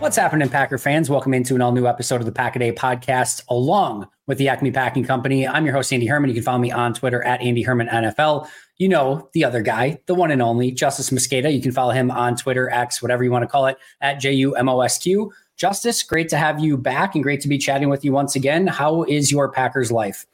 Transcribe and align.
What's 0.00 0.16
happening, 0.16 0.48
Packer 0.48 0.78
fans? 0.78 1.10
Welcome 1.10 1.34
into 1.34 1.54
an 1.54 1.60
all 1.60 1.72
new 1.72 1.86
episode 1.86 2.22
of 2.22 2.24
the 2.24 2.32
Pack 2.32 2.56
a 2.56 2.58
Day 2.58 2.72
podcast, 2.72 3.42
along 3.50 4.08
with 4.26 4.38
the 4.38 4.48
Acme 4.48 4.70
Packing 4.70 5.04
Company. 5.04 5.46
I'm 5.46 5.66
your 5.66 5.74
host, 5.74 5.92
Andy 5.92 6.06
Herman. 6.06 6.30
You 6.30 6.34
can 6.34 6.42
follow 6.42 6.58
me 6.58 6.70
on 6.72 6.94
Twitter 6.94 7.22
at 7.22 7.42
Andy 7.42 7.60
Herman 7.60 7.86
NFL. 7.86 8.48
You 8.78 8.88
know, 8.88 9.28
the 9.34 9.44
other 9.44 9.60
guy, 9.60 10.00
the 10.06 10.14
one 10.14 10.30
and 10.30 10.40
only 10.40 10.72
Justis 10.72 11.12
Mosqueda. 11.12 11.52
You 11.52 11.60
can 11.60 11.70
follow 11.70 11.92
him 11.92 12.10
on 12.10 12.34
Twitter, 12.34 12.70
X, 12.70 13.02
whatever 13.02 13.22
you 13.22 13.30
want 13.30 13.42
to 13.42 13.46
call 13.46 13.66
it, 13.66 13.76
at 14.00 14.14
J 14.14 14.32
U 14.32 14.54
M 14.54 14.70
O 14.70 14.80
S 14.80 14.96
Q. 14.96 15.30
Justis, 15.58 16.08
great 16.08 16.30
to 16.30 16.38
have 16.38 16.60
you 16.60 16.78
back 16.78 17.14
and 17.14 17.22
great 17.22 17.42
to 17.42 17.48
be 17.48 17.58
chatting 17.58 17.90
with 17.90 18.02
you 18.02 18.10
once 18.10 18.34
again. 18.34 18.66
How 18.68 19.02
is 19.02 19.30
your 19.30 19.52
Packers 19.52 19.92
life? 19.92 20.24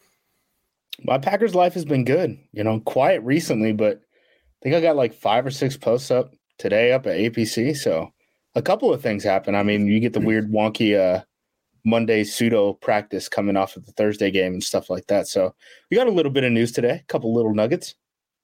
My 1.02 1.18
Packers 1.18 1.56
life 1.56 1.74
has 1.74 1.84
been 1.84 2.04
good. 2.04 2.38
You 2.52 2.62
know, 2.62 2.78
quiet 2.78 3.20
recently, 3.24 3.72
but 3.72 3.96
I 3.96 4.62
think 4.62 4.76
I 4.76 4.80
got 4.80 4.94
like 4.94 5.12
five 5.12 5.44
or 5.44 5.50
six 5.50 5.76
posts 5.76 6.12
up 6.12 6.36
today 6.56 6.92
up 6.92 7.08
at 7.08 7.18
APC. 7.18 7.76
So 7.76 8.12
a 8.56 8.62
couple 8.62 8.92
of 8.92 9.02
things 9.02 9.22
happen. 9.22 9.54
I 9.54 9.62
mean, 9.62 9.86
you 9.86 10.00
get 10.00 10.14
the 10.14 10.20
weird 10.20 10.50
wonky 10.50 10.98
uh, 10.98 11.22
Monday 11.84 12.24
pseudo 12.24 12.72
practice 12.72 13.28
coming 13.28 13.56
off 13.56 13.76
of 13.76 13.84
the 13.84 13.92
Thursday 13.92 14.30
game 14.30 14.54
and 14.54 14.64
stuff 14.64 14.90
like 14.90 15.06
that. 15.06 15.28
So 15.28 15.54
we 15.90 15.96
got 15.96 16.08
a 16.08 16.12
little 16.12 16.32
bit 16.32 16.42
of 16.42 16.52
news 16.52 16.72
today, 16.72 17.02
a 17.02 17.06
couple 17.06 17.32
little 17.34 17.54
nuggets. 17.54 17.94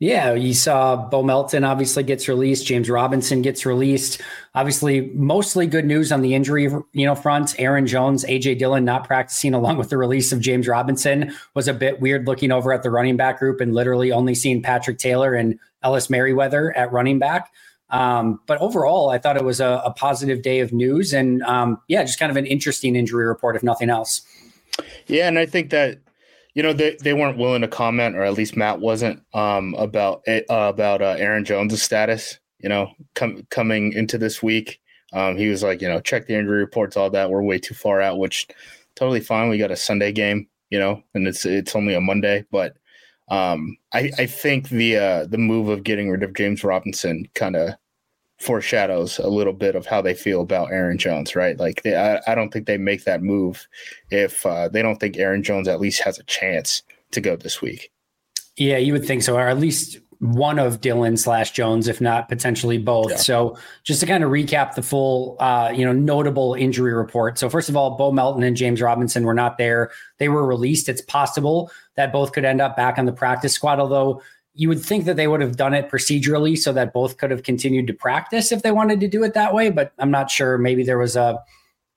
Yeah, 0.01 0.33
you 0.35 0.53
saw 0.53 0.97
Bo 0.97 1.23
Melton 1.23 1.63
obviously 1.63 2.03
gets 2.03 2.29
released. 2.29 2.67
James 2.67 2.91
Robinson 2.91 3.41
gets 3.41 3.65
released. 3.65 4.21
Obviously, 4.53 5.13
mostly 5.15 5.65
good 5.69 5.85
news 5.85 6.11
on 6.11 6.23
the 6.23 6.35
injury 6.35 6.65
you 6.65 7.07
know 7.07 7.15
front. 7.15 7.55
Aaron 7.61 7.87
Jones, 7.87 8.25
AJ 8.25 8.59
Dillon 8.59 8.85
not 8.85 9.05
practicing, 9.07 9.55
along 9.55 9.77
with 9.77 9.91
the 9.91 9.97
release 9.97 10.33
of 10.33 10.41
James 10.41 10.67
Robinson, 10.67 11.33
was 11.55 11.69
a 11.69 11.73
bit 11.73 12.01
weird. 12.01 12.27
Looking 12.27 12.51
over 12.51 12.73
at 12.73 12.83
the 12.83 12.91
running 12.91 13.17
back 13.17 13.39
group 13.39 13.61
and 13.61 13.75
literally 13.75 14.11
only 14.11 14.35
seeing 14.35 14.61
Patrick 14.61 14.99
Taylor 14.99 15.35
and 15.35 15.57
Ellis 15.85 16.11
Merriweather 16.11 16.77
at 16.77 16.91
running 16.91 17.21
back. 17.21 17.53
Um, 17.93 18.41
but 18.47 18.59
overall, 18.59 19.11
I 19.11 19.19
thought 19.19 19.37
it 19.37 19.45
was 19.45 19.61
a, 19.61 19.83
a 19.85 19.93
positive 19.93 20.43
day 20.43 20.61
of 20.61 20.73
news, 20.73 21.13
and 21.13 21.43
um, 21.43 21.79
yeah, 21.89 22.03
just 22.03 22.19
kind 22.19 22.31
of 22.31 22.37
an 22.37 22.47
interesting 22.47 22.97
injury 22.97 23.27
report, 23.27 23.55
if 23.55 23.63
nothing 23.63 23.91
else. 23.91 24.23
Yeah, 25.07 25.29
and 25.29 25.39
I 25.39 25.45
think 25.45 25.71
that 25.71 25.99
you 26.55 26.63
know 26.63 26.73
they, 26.73 26.97
they 27.03 27.13
weren't 27.13 27.37
willing 27.37 27.61
to 27.61 27.69
comment, 27.69 28.17
or 28.17 28.23
at 28.23 28.33
least 28.33 28.57
Matt 28.57 28.81
wasn't 28.81 29.23
um, 29.35 29.75
about 29.75 30.23
uh, 30.27 30.41
about 30.49 31.03
uh, 31.03 31.17
Aaron 31.19 31.45
Jones' 31.45 31.83
status. 31.83 32.39
You 32.61 32.71
know, 32.71 32.93
com- 33.15 33.47
coming 33.51 33.93
into 33.93 34.17
this 34.17 34.43
week, 34.43 34.81
um, 35.13 35.37
he 35.37 35.49
was 35.49 35.63
like, 35.63 35.83
you 35.83 35.89
know, 35.89 36.01
check 36.01 36.27
the 36.27 36.35
injury 36.35 36.59
reports, 36.59 36.97
all 36.97 37.11
that. 37.11 37.31
We're 37.31 37.43
way 37.43 37.59
too 37.59 37.75
far 37.75 38.01
out, 38.01 38.19
which 38.19 38.49
totally 38.95 39.21
fine. 39.21 39.51
We 39.51 39.59
got 39.59 39.71
a 39.71 39.77
Sunday 39.77 40.13
game, 40.13 40.49
you 40.71 40.79
know, 40.79 41.03
and 41.15 41.27
it's 41.27 41.45
it's 41.45 41.77
only 41.77 41.93
a 41.93 42.01
Monday, 42.01 42.47
but 42.51 42.77
um, 43.29 43.77
I, 43.93 44.11
I 44.19 44.27
think 44.27 44.71
the 44.71 44.97
uh, 44.97 45.27
the 45.27 45.39
move 45.39 45.69
of 45.69 45.85
getting 45.85 46.11
rid 46.11 46.23
of 46.23 46.35
James 46.35 46.65
Robinson 46.65 47.27
kind 47.35 47.57
of 47.57 47.75
foreshadows 48.43 49.21
a 49.21 49.29
little 49.29 49.53
bit 49.53 49.77
of 49.77 49.87
how 49.87 50.03
they 50.03 50.15
feel 50.15 50.41
about 50.41 50.73
Aaron 50.73 50.99
Jones, 50.99 51.37
right? 51.37 51.59
Like 51.59 51.83
they, 51.83 51.97
I, 51.97 52.21
I 52.27 52.35
don't 52.35 52.53
think 52.53 52.67
they 52.67 52.77
make 52.77 53.05
that 53.05 53.23
move 53.23 53.69
if 54.11 54.45
uh, 54.45 54.69
they 54.69 54.83
don't 54.83 54.97
think 54.97 55.17
Aaron 55.17 55.45
Jones 55.45 55.69
at 55.69 55.81
least 55.81 56.03
has 56.03 56.19
a 56.19 56.25
chance 56.25 56.83
to 57.13 57.21
go 57.21 57.37
this 57.37 57.63
week. 57.63 57.93
Yeah, 58.57 58.79
you 58.79 58.93
would 58.93 59.07
think 59.07 59.23
so, 59.23 59.37
or 59.37 59.49
at 59.49 59.59
least 59.59 59.99
one 60.19 60.59
of 60.59 60.81
Dillon 60.81 61.17
slash 61.17 61.53
Jones, 61.53 61.89
if 61.89 62.01
not 62.01 62.29
potentially 62.29 62.79
both. 62.79 63.11
Yeah. 63.11 63.17
So 63.17 63.59
just 63.85 64.01
to 64.01 64.07
kind 64.07 64.23
of 64.23 64.31
recap 64.31 64.75
the 64.75 64.83
full, 64.83 65.37
uh, 65.41 65.73
you 65.75 65.85
know, 65.85 65.93
notable 65.93 66.55
injury 66.55 66.93
report. 66.93 67.39
So 67.39 67.49
first 67.49 67.69
of 67.69 67.77
all, 67.77 67.97
Bo 67.97 68.13
Melton 68.13 68.43
and 68.43 68.57
James 68.57 68.83
Robinson 68.83 69.25
were 69.25 69.35
not 69.35 69.57
there. 69.59 69.91
They 70.19 70.29
were 70.29 70.47
released. 70.47 70.89
It's 70.89 71.01
possible 71.01 71.71
that 71.97 72.13
both 72.13 72.33
could 72.33 72.45
end 72.45 72.61
up 72.61 72.77
back 72.77 72.99
on 72.99 73.07
the 73.07 73.13
practice 73.13 73.53
squad, 73.53 73.81
although 73.81 74.23
you 74.55 74.69
would 74.69 74.83
think 74.83 75.07
that 75.07 75.17
they 75.17 75.29
would 75.29 75.41
have 75.41 75.57
done 75.57 75.75
it 75.75 75.91
procedurally 75.91 76.59
so 76.59 76.73
that 76.73 76.93
both 76.93 77.17
could 77.17 77.31
have 77.31 77.43
continued 77.43 77.87
to 77.87 77.95
practice 77.95 78.53
if 78.53 78.63
they 78.63 78.71
wanted 78.71 79.01
to 79.01 79.09
do 79.09 79.23
it 79.23 79.35
that 79.35 79.55
way. 79.55 79.71
But 79.71 79.93
I'm 79.99 80.11
not 80.11 80.31
sure. 80.31 80.59
Maybe 80.59 80.85
there 80.85 80.99
was 80.99 81.17
a 81.17 81.43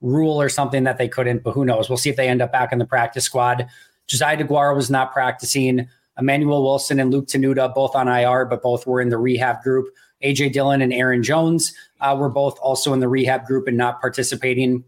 rule 0.00 0.40
or 0.40 0.48
something 0.48 0.84
that 0.84 0.98
they 0.98 1.08
couldn't, 1.08 1.42
but 1.42 1.52
who 1.52 1.64
knows? 1.64 1.88
We'll 1.88 1.98
see 1.98 2.10
if 2.10 2.16
they 2.16 2.28
end 2.28 2.42
up 2.42 2.52
back 2.52 2.72
in 2.72 2.78
the 2.78 2.86
practice 2.86 3.24
squad. 3.24 3.66
Josiah 4.06 4.36
DeGuara 4.36 4.74
was 4.74 4.90
not 4.90 5.12
practicing. 5.12 5.88
Emmanuel 6.18 6.62
Wilson 6.62 6.98
and 6.98 7.10
Luke 7.10 7.26
Tenuta 7.26 7.74
both 7.74 7.94
on 7.94 8.08
IR, 8.08 8.46
but 8.46 8.62
both 8.62 8.86
were 8.86 9.00
in 9.00 9.10
the 9.10 9.18
rehab 9.18 9.62
group. 9.62 9.88
AJ 10.24 10.52
Dillon 10.52 10.80
and 10.80 10.92
Aaron 10.92 11.22
Jones 11.22 11.74
uh, 12.00 12.16
were 12.18 12.30
both 12.30 12.58
also 12.60 12.94
in 12.94 13.00
the 13.00 13.08
rehab 13.08 13.44
group 13.44 13.68
and 13.68 13.76
not 13.76 14.00
participating. 14.00 14.82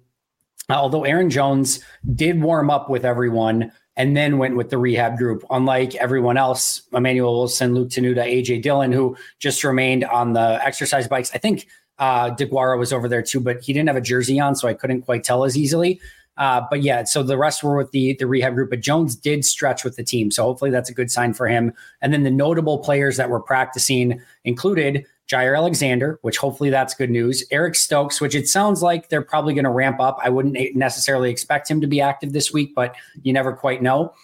Although 0.70 1.04
Aaron 1.04 1.28
Jones 1.28 1.80
did 2.14 2.40
warm 2.40 2.70
up 2.70 2.88
with 2.88 3.04
everyone 3.04 3.72
and 3.98 4.16
then 4.16 4.38
went 4.38 4.56
with 4.56 4.70
the 4.70 4.78
rehab 4.78 5.18
group. 5.18 5.44
Unlike 5.50 5.96
everyone 5.96 6.38
else, 6.38 6.82
Emmanuel 6.92 7.36
Wilson, 7.36 7.74
Luke 7.74 7.88
Tenuta, 7.88 8.24
AJ 8.24 8.62
Dillon, 8.62 8.92
who 8.92 9.16
just 9.40 9.64
remained 9.64 10.04
on 10.04 10.32
the 10.32 10.64
exercise 10.64 11.08
bikes. 11.08 11.32
I 11.34 11.38
think 11.38 11.66
uh, 11.98 12.30
DeGuara 12.30 12.78
was 12.78 12.92
over 12.92 13.08
there 13.08 13.22
too, 13.22 13.40
but 13.40 13.60
he 13.60 13.72
didn't 13.72 13.88
have 13.88 13.96
a 13.96 14.00
jersey 14.00 14.38
on, 14.38 14.54
so 14.54 14.68
I 14.68 14.74
couldn't 14.74 15.02
quite 15.02 15.24
tell 15.24 15.44
as 15.44 15.58
easily. 15.58 16.00
Uh, 16.36 16.62
but 16.70 16.82
yeah, 16.82 17.02
so 17.02 17.24
the 17.24 17.36
rest 17.36 17.64
were 17.64 17.76
with 17.76 17.90
the 17.90 18.14
the 18.20 18.26
rehab 18.28 18.54
group. 18.54 18.70
But 18.70 18.80
Jones 18.80 19.16
did 19.16 19.44
stretch 19.44 19.82
with 19.82 19.96
the 19.96 20.04
team, 20.04 20.30
so 20.30 20.44
hopefully 20.44 20.70
that's 20.70 20.88
a 20.88 20.94
good 20.94 21.10
sign 21.10 21.34
for 21.34 21.48
him. 21.48 21.72
And 22.00 22.12
then 22.12 22.22
the 22.22 22.30
notable 22.30 22.78
players 22.78 23.16
that 23.16 23.28
were 23.28 23.40
practicing 23.40 24.20
included 24.44 25.04
Jaire 25.30 25.56
Alexander, 25.56 26.18
which 26.22 26.38
hopefully 26.38 26.70
that's 26.70 26.94
good 26.94 27.10
news. 27.10 27.44
Eric 27.50 27.74
Stokes, 27.74 28.20
which 28.20 28.34
it 28.34 28.48
sounds 28.48 28.82
like 28.82 29.08
they're 29.08 29.22
probably 29.22 29.52
going 29.54 29.64
to 29.64 29.70
ramp 29.70 30.00
up. 30.00 30.18
I 30.22 30.30
wouldn't 30.30 30.56
necessarily 30.74 31.30
expect 31.30 31.70
him 31.70 31.80
to 31.82 31.86
be 31.86 32.00
active 32.00 32.32
this 32.32 32.52
week, 32.52 32.74
but 32.74 32.94
you 33.22 33.32
never 33.32 33.52
quite 33.52 33.82
know. 33.82 34.14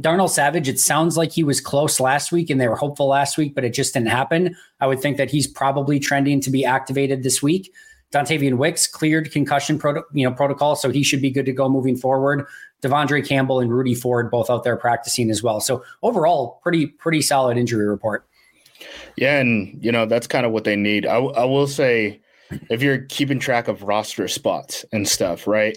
Darnell 0.00 0.28
Savage, 0.28 0.68
it 0.68 0.80
sounds 0.80 1.16
like 1.16 1.32
he 1.32 1.44
was 1.44 1.60
close 1.60 2.00
last 2.00 2.32
week 2.32 2.50
and 2.50 2.60
they 2.60 2.68
were 2.68 2.76
hopeful 2.76 3.06
last 3.06 3.38
week, 3.38 3.54
but 3.54 3.64
it 3.64 3.72
just 3.72 3.94
didn't 3.94 4.08
happen. 4.08 4.56
I 4.80 4.86
would 4.86 5.00
think 5.00 5.16
that 5.16 5.30
he's 5.30 5.46
probably 5.46 5.98
trending 5.98 6.40
to 6.42 6.50
be 6.50 6.64
activated 6.64 7.22
this 7.22 7.42
week. 7.42 7.72
Dontayvion 8.12 8.56
Wicks 8.56 8.88
cleared 8.88 9.30
concussion 9.30 9.78
proto- 9.78 10.04
you 10.12 10.28
know, 10.28 10.34
protocol, 10.34 10.74
so 10.74 10.90
he 10.90 11.04
should 11.04 11.22
be 11.22 11.30
good 11.30 11.46
to 11.46 11.52
go 11.52 11.68
moving 11.68 11.96
forward. 11.96 12.44
De'Vondre 12.82 13.26
Campbell 13.26 13.60
and 13.60 13.72
Rudy 13.72 13.94
Ford 13.94 14.30
both 14.30 14.50
out 14.50 14.64
there 14.64 14.76
practicing 14.76 15.30
as 15.30 15.42
well. 15.42 15.60
So 15.60 15.84
overall, 16.02 16.58
pretty 16.62 16.86
pretty 16.86 17.22
solid 17.22 17.56
injury 17.56 17.86
report. 17.86 18.26
Yeah, 19.20 19.38
and 19.38 19.78
you 19.84 19.92
know 19.92 20.06
that's 20.06 20.26
kind 20.26 20.46
of 20.46 20.52
what 20.52 20.64
they 20.64 20.76
need. 20.76 21.06
I, 21.06 21.18
I 21.18 21.44
will 21.44 21.66
say, 21.66 22.22
if 22.70 22.82
you're 22.82 23.02
keeping 23.02 23.38
track 23.38 23.68
of 23.68 23.82
roster 23.82 24.26
spots 24.28 24.82
and 24.92 25.06
stuff, 25.06 25.46
right? 25.46 25.76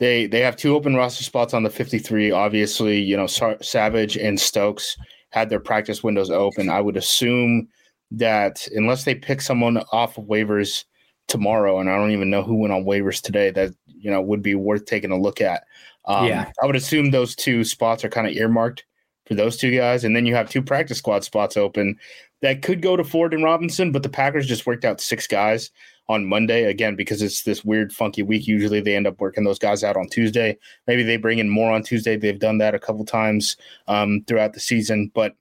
They 0.00 0.26
they 0.26 0.40
have 0.40 0.56
two 0.56 0.74
open 0.74 0.96
roster 0.96 1.22
spots 1.22 1.52
on 1.52 1.64
the 1.64 1.70
53. 1.70 2.30
Obviously, 2.30 2.98
you 2.98 3.14
know 3.14 3.26
Savage 3.26 4.16
and 4.16 4.40
Stokes 4.40 4.96
had 5.30 5.50
their 5.50 5.60
practice 5.60 6.02
windows 6.02 6.30
open. 6.30 6.70
I 6.70 6.80
would 6.80 6.96
assume 6.96 7.68
that 8.10 8.66
unless 8.74 9.04
they 9.04 9.14
pick 9.14 9.42
someone 9.42 9.76
off 9.92 10.16
of 10.16 10.24
waivers 10.24 10.84
tomorrow, 11.28 11.78
and 11.78 11.90
I 11.90 11.96
don't 11.98 12.12
even 12.12 12.30
know 12.30 12.42
who 12.42 12.56
went 12.56 12.72
on 12.72 12.84
waivers 12.84 13.20
today, 13.20 13.50
that 13.50 13.74
you 13.86 14.10
know 14.10 14.22
would 14.22 14.40
be 14.40 14.54
worth 14.54 14.86
taking 14.86 15.10
a 15.10 15.20
look 15.20 15.42
at. 15.42 15.64
Um, 16.06 16.26
yeah, 16.26 16.50
I 16.62 16.66
would 16.66 16.76
assume 16.76 17.10
those 17.10 17.36
two 17.36 17.64
spots 17.64 18.02
are 18.02 18.08
kind 18.08 18.26
of 18.26 18.32
earmarked 18.32 18.86
for 19.26 19.34
those 19.34 19.58
two 19.58 19.76
guys, 19.76 20.04
and 20.04 20.16
then 20.16 20.24
you 20.24 20.34
have 20.34 20.48
two 20.48 20.62
practice 20.62 20.96
squad 20.96 21.22
spots 21.22 21.58
open 21.58 21.98
that 22.42 22.62
could 22.62 22.82
go 22.82 22.96
to 22.96 23.04
Ford 23.04 23.32
and 23.32 23.42
Robinson, 23.42 23.92
but 23.92 24.02
the 24.02 24.08
Packers 24.08 24.46
just 24.46 24.66
worked 24.66 24.84
out 24.84 25.00
six 25.00 25.26
guys 25.26 25.70
on 26.08 26.26
Monday 26.26 26.64
again 26.64 26.96
because 26.96 27.22
it's 27.22 27.44
this 27.44 27.64
weird, 27.64 27.92
funky 27.92 28.22
week. 28.22 28.46
Usually 28.46 28.80
they 28.80 28.96
end 28.96 29.06
up 29.06 29.20
working 29.20 29.44
those 29.44 29.58
guys 29.58 29.84
out 29.84 29.96
on 29.96 30.08
Tuesday. 30.08 30.58
Maybe 30.86 31.04
they 31.04 31.16
bring 31.16 31.38
in 31.38 31.48
more 31.48 31.72
on 31.72 31.82
Tuesday. 31.82 32.16
They've 32.16 32.38
done 32.38 32.58
that 32.58 32.74
a 32.74 32.80
couple 32.80 33.04
times 33.04 33.56
um, 33.86 34.24
throughout 34.26 34.52
the 34.52 34.60
season, 34.60 35.10
but 35.14 35.34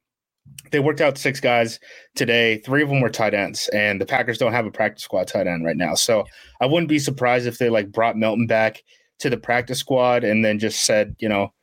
they 0.71 0.79
worked 0.79 1.01
out 1.01 1.17
six 1.17 1.39
guys 1.39 1.79
today. 2.15 2.59
Three 2.59 2.83
of 2.83 2.89
them 2.89 3.01
were 3.01 3.09
tight 3.09 3.33
ends, 3.33 3.67
and 3.69 3.99
the 3.99 4.05
Packers 4.05 4.37
don't 4.37 4.53
have 4.53 4.65
a 4.65 4.71
practice 4.71 5.03
squad 5.03 5.27
tight 5.27 5.47
end 5.47 5.65
right 5.65 5.77
now. 5.77 5.95
So 5.95 6.25
I 6.61 6.67
wouldn't 6.67 6.89
be 6.89 6.99
surprised 6.99 7.47
if 7.47 7.57
they 7.57 7.69
like 7.69 7.91
brought 7.91 8.17
Melton 8.17 8.47
back 8.47 8.83
to 9.19 9.29
the 9.29 9.37
practice 9.37 9.79
squad 9.79 10.23
and 10.23 10.43
then 10.43 10.59
just 10.59 10.85
said, 10.85 11.15
you 11.19 11.29
know, 11.29 11.53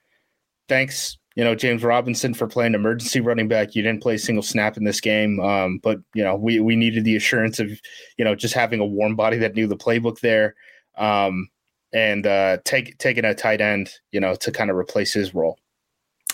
thanks 0.68 1.18
you 1.38 1.44
know, 1.44 1.54
James 1.54 1.84
Robinson 1.84 2.34
for 2.34 2.48
playing 2.48 2.74
emergency 2.74 3.20
running 3.20 3.46
back. 3.46 3.76
You 3.76 3.82
didn't 3.82 4.02
play 4.02 4.16
a 4.16 4.18
single 4.18 4.42
snap 4.42 4.76
in 4.76 4.82
this 4.82 5.00
game, 5.00 5.38
um, 5.38 5.78
but 5.84 6.00
you 6.12 6.24
know, 6.24 6.34
we 6.34 6.58
we 6.58 6.74
needed 6.74 7.04
the 7.04 7.14
assurance 7.14 7.60
of 7.60 7.70
you 8.16 8.24
know 8.24 8.34
just 8.34 8.54
having 8.54 8.80
a 8.80 8.84
warm 8.84 9.14
body 9.14 9.36
that 9.38 9.54
knew 9.54 9.68
the 9.68 9.76
playbook 9.76 10.18
there, 10.18 10.56
um, 10.96 11.48
and 11.92 12.26
uh, 12.26 12.58
take 12.64 12.98
taking 12.98 13.24
a 13.24 13.36
tight 13.36 13.60
end, 13.60 13.88
you 14.10 14.18
know, 14.18 14.34
to 14.34 14.50
kind 14.50 14.68
of 14.68 14.76
replace 14.76 15.14
his 15.14 15.32
role. 15.32 15.60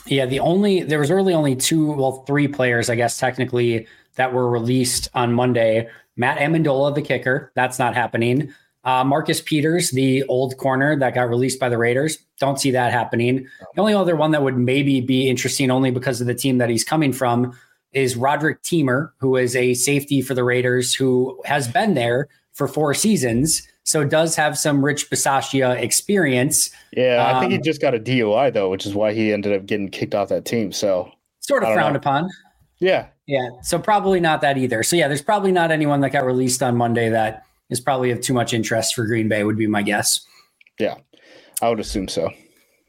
Yeah, 0.06 0.24
the 0.24 0.40
only 0.40 0.82
there 0.82 1.00
was 1.00 1.10
really 1.10 1.34
only 1.34 1.54
two, 1.54 1.92
well, 1.92 2.24
three 2.24 2.48
players, 2.48 2.88
I 2.88 2.94
guess, 2.94 3.18
technically 3.18 3.86
that 4.14 4.32
were 4.32 4.48
released 4.48 5.10
on 5.12 5.34
Monday. 5.34 5.86
Matt 6.16 6.38
Ammendola, 6.38 6.94
the 6.94 7.02
kicker, 7.02 7.52
that's 7.54 7.78
not 7.78 7.94
happening. 7.94 8.54
Uh, 8.84 9.02
Marcus 9.02 9.40
Peters, 9.40 9.90
the 9.90 10.22
old 10.24 10.56
corner 10.58 10.98
that 10.98 11.14
got 11.14 11.28
released 11.28 11.58
by 11.58 11.68
the 11.68 11.78
Raiders, 11.78 12.18
don't 12.38 12.60
see 12.60 12.70
that 12.72 12.92
happening. 12.92 13.46
The 13.74 13.80
only 13.80 13.94
other 13.94 14.14
one 14.16 14.32
that 14.32 14.42
would 14.42 14.58
maybe 14.58 15.00
be 15.00 15.28
interesting, 15.28 15.70
only 15.70 15.90
because 15.90 16.20
of 16.20 16.26
the 16.26 16.34
team 16.34 16.58
that 16.58 16.68
he's 16.68 16.84
coming 16.84 17.12
from, 17.12 17.56
is 17.92 18.16
Roderic 18.16 18.62
Teamer, 18.62 19.10
who 19.18 19.36
is 19.36 19.56
a 19.56 19.74
safety 19.74 20.20
for 20.20 20.34
the 20.34 20.44
Raiders, 20.44 20.94
who 20.94 21.40
has 21.44 21.66
been 21.68 21.94
there 21.94 22.28
for 22.52 22.68
four 22.68 22.92
seasons, 22.94 23.66
so 23.84 24.04
does 24.04 24.34
have 24.36 24.56
some 24.58 24.84
Rich 24.84 25.10
Bisaccia 25.10 25.80
experience. 25.80 26.70
Yeah, 26.92 27.32
I 27.34 27.40
think 27.40 27.52
he 27.52 27.58
um, 27.58 27.62
just 27.62 27.80
got 27.80 27.94
a 27.94 27.98
DUI 27.98 28.52
though, 28.52 28.70
which 28.70 28.86
is 28.86 28.94
why 28.94 29.12
he 29.12 29.32
ended 29.32 29.52
up 29.52 29.66
getting 29.66 29.90
kicked 29.90 30.14
off 30.14 30.28
that 30.30 30.44
team. 30.44 30.72
So 30.72 31.10
sort 31.40 31.62
of 31.62 31.74
frowned 31.74 31.94
know. 31.94 31.98
upon. 31.98 32.30
Yeah, 32.78 33.06
yeah. 33.26 33.48
So 33.62 33.78
probably 33.78 34.20
not 34.20 34.40
that 34.40 34.56
either. 34.56 34.82
So 34.82 34.96
yeah, 34.96 35.08
there's 35.08 35.22
probably 35.22 35.52
not 35.52 35.70
anyone 35.70 36.00
that 36.00 36.10
got 36.10 36.24
released 36.24 36.62
on 36.62 36.76
Monday 36.76 37.10
that 37.10 37.44
is 37.70 37.80
probably 37.80 38.10
of 38.10 38.20
too 38.20 38.34
much 38.34 38.52
interest 38.52 38.94
for 38.94 39.06
Green 39.06 39.28
Bay, 39.28 39.44
would 39.44 39.56
be 39.56 39.66
my 39.66 39.82
guess. 39.82 40.20
Yeah, 40.78 40.96
I 41.62 41.68
would 41.68 41.80
assume 41.80 42.08
so. 42.08 42.30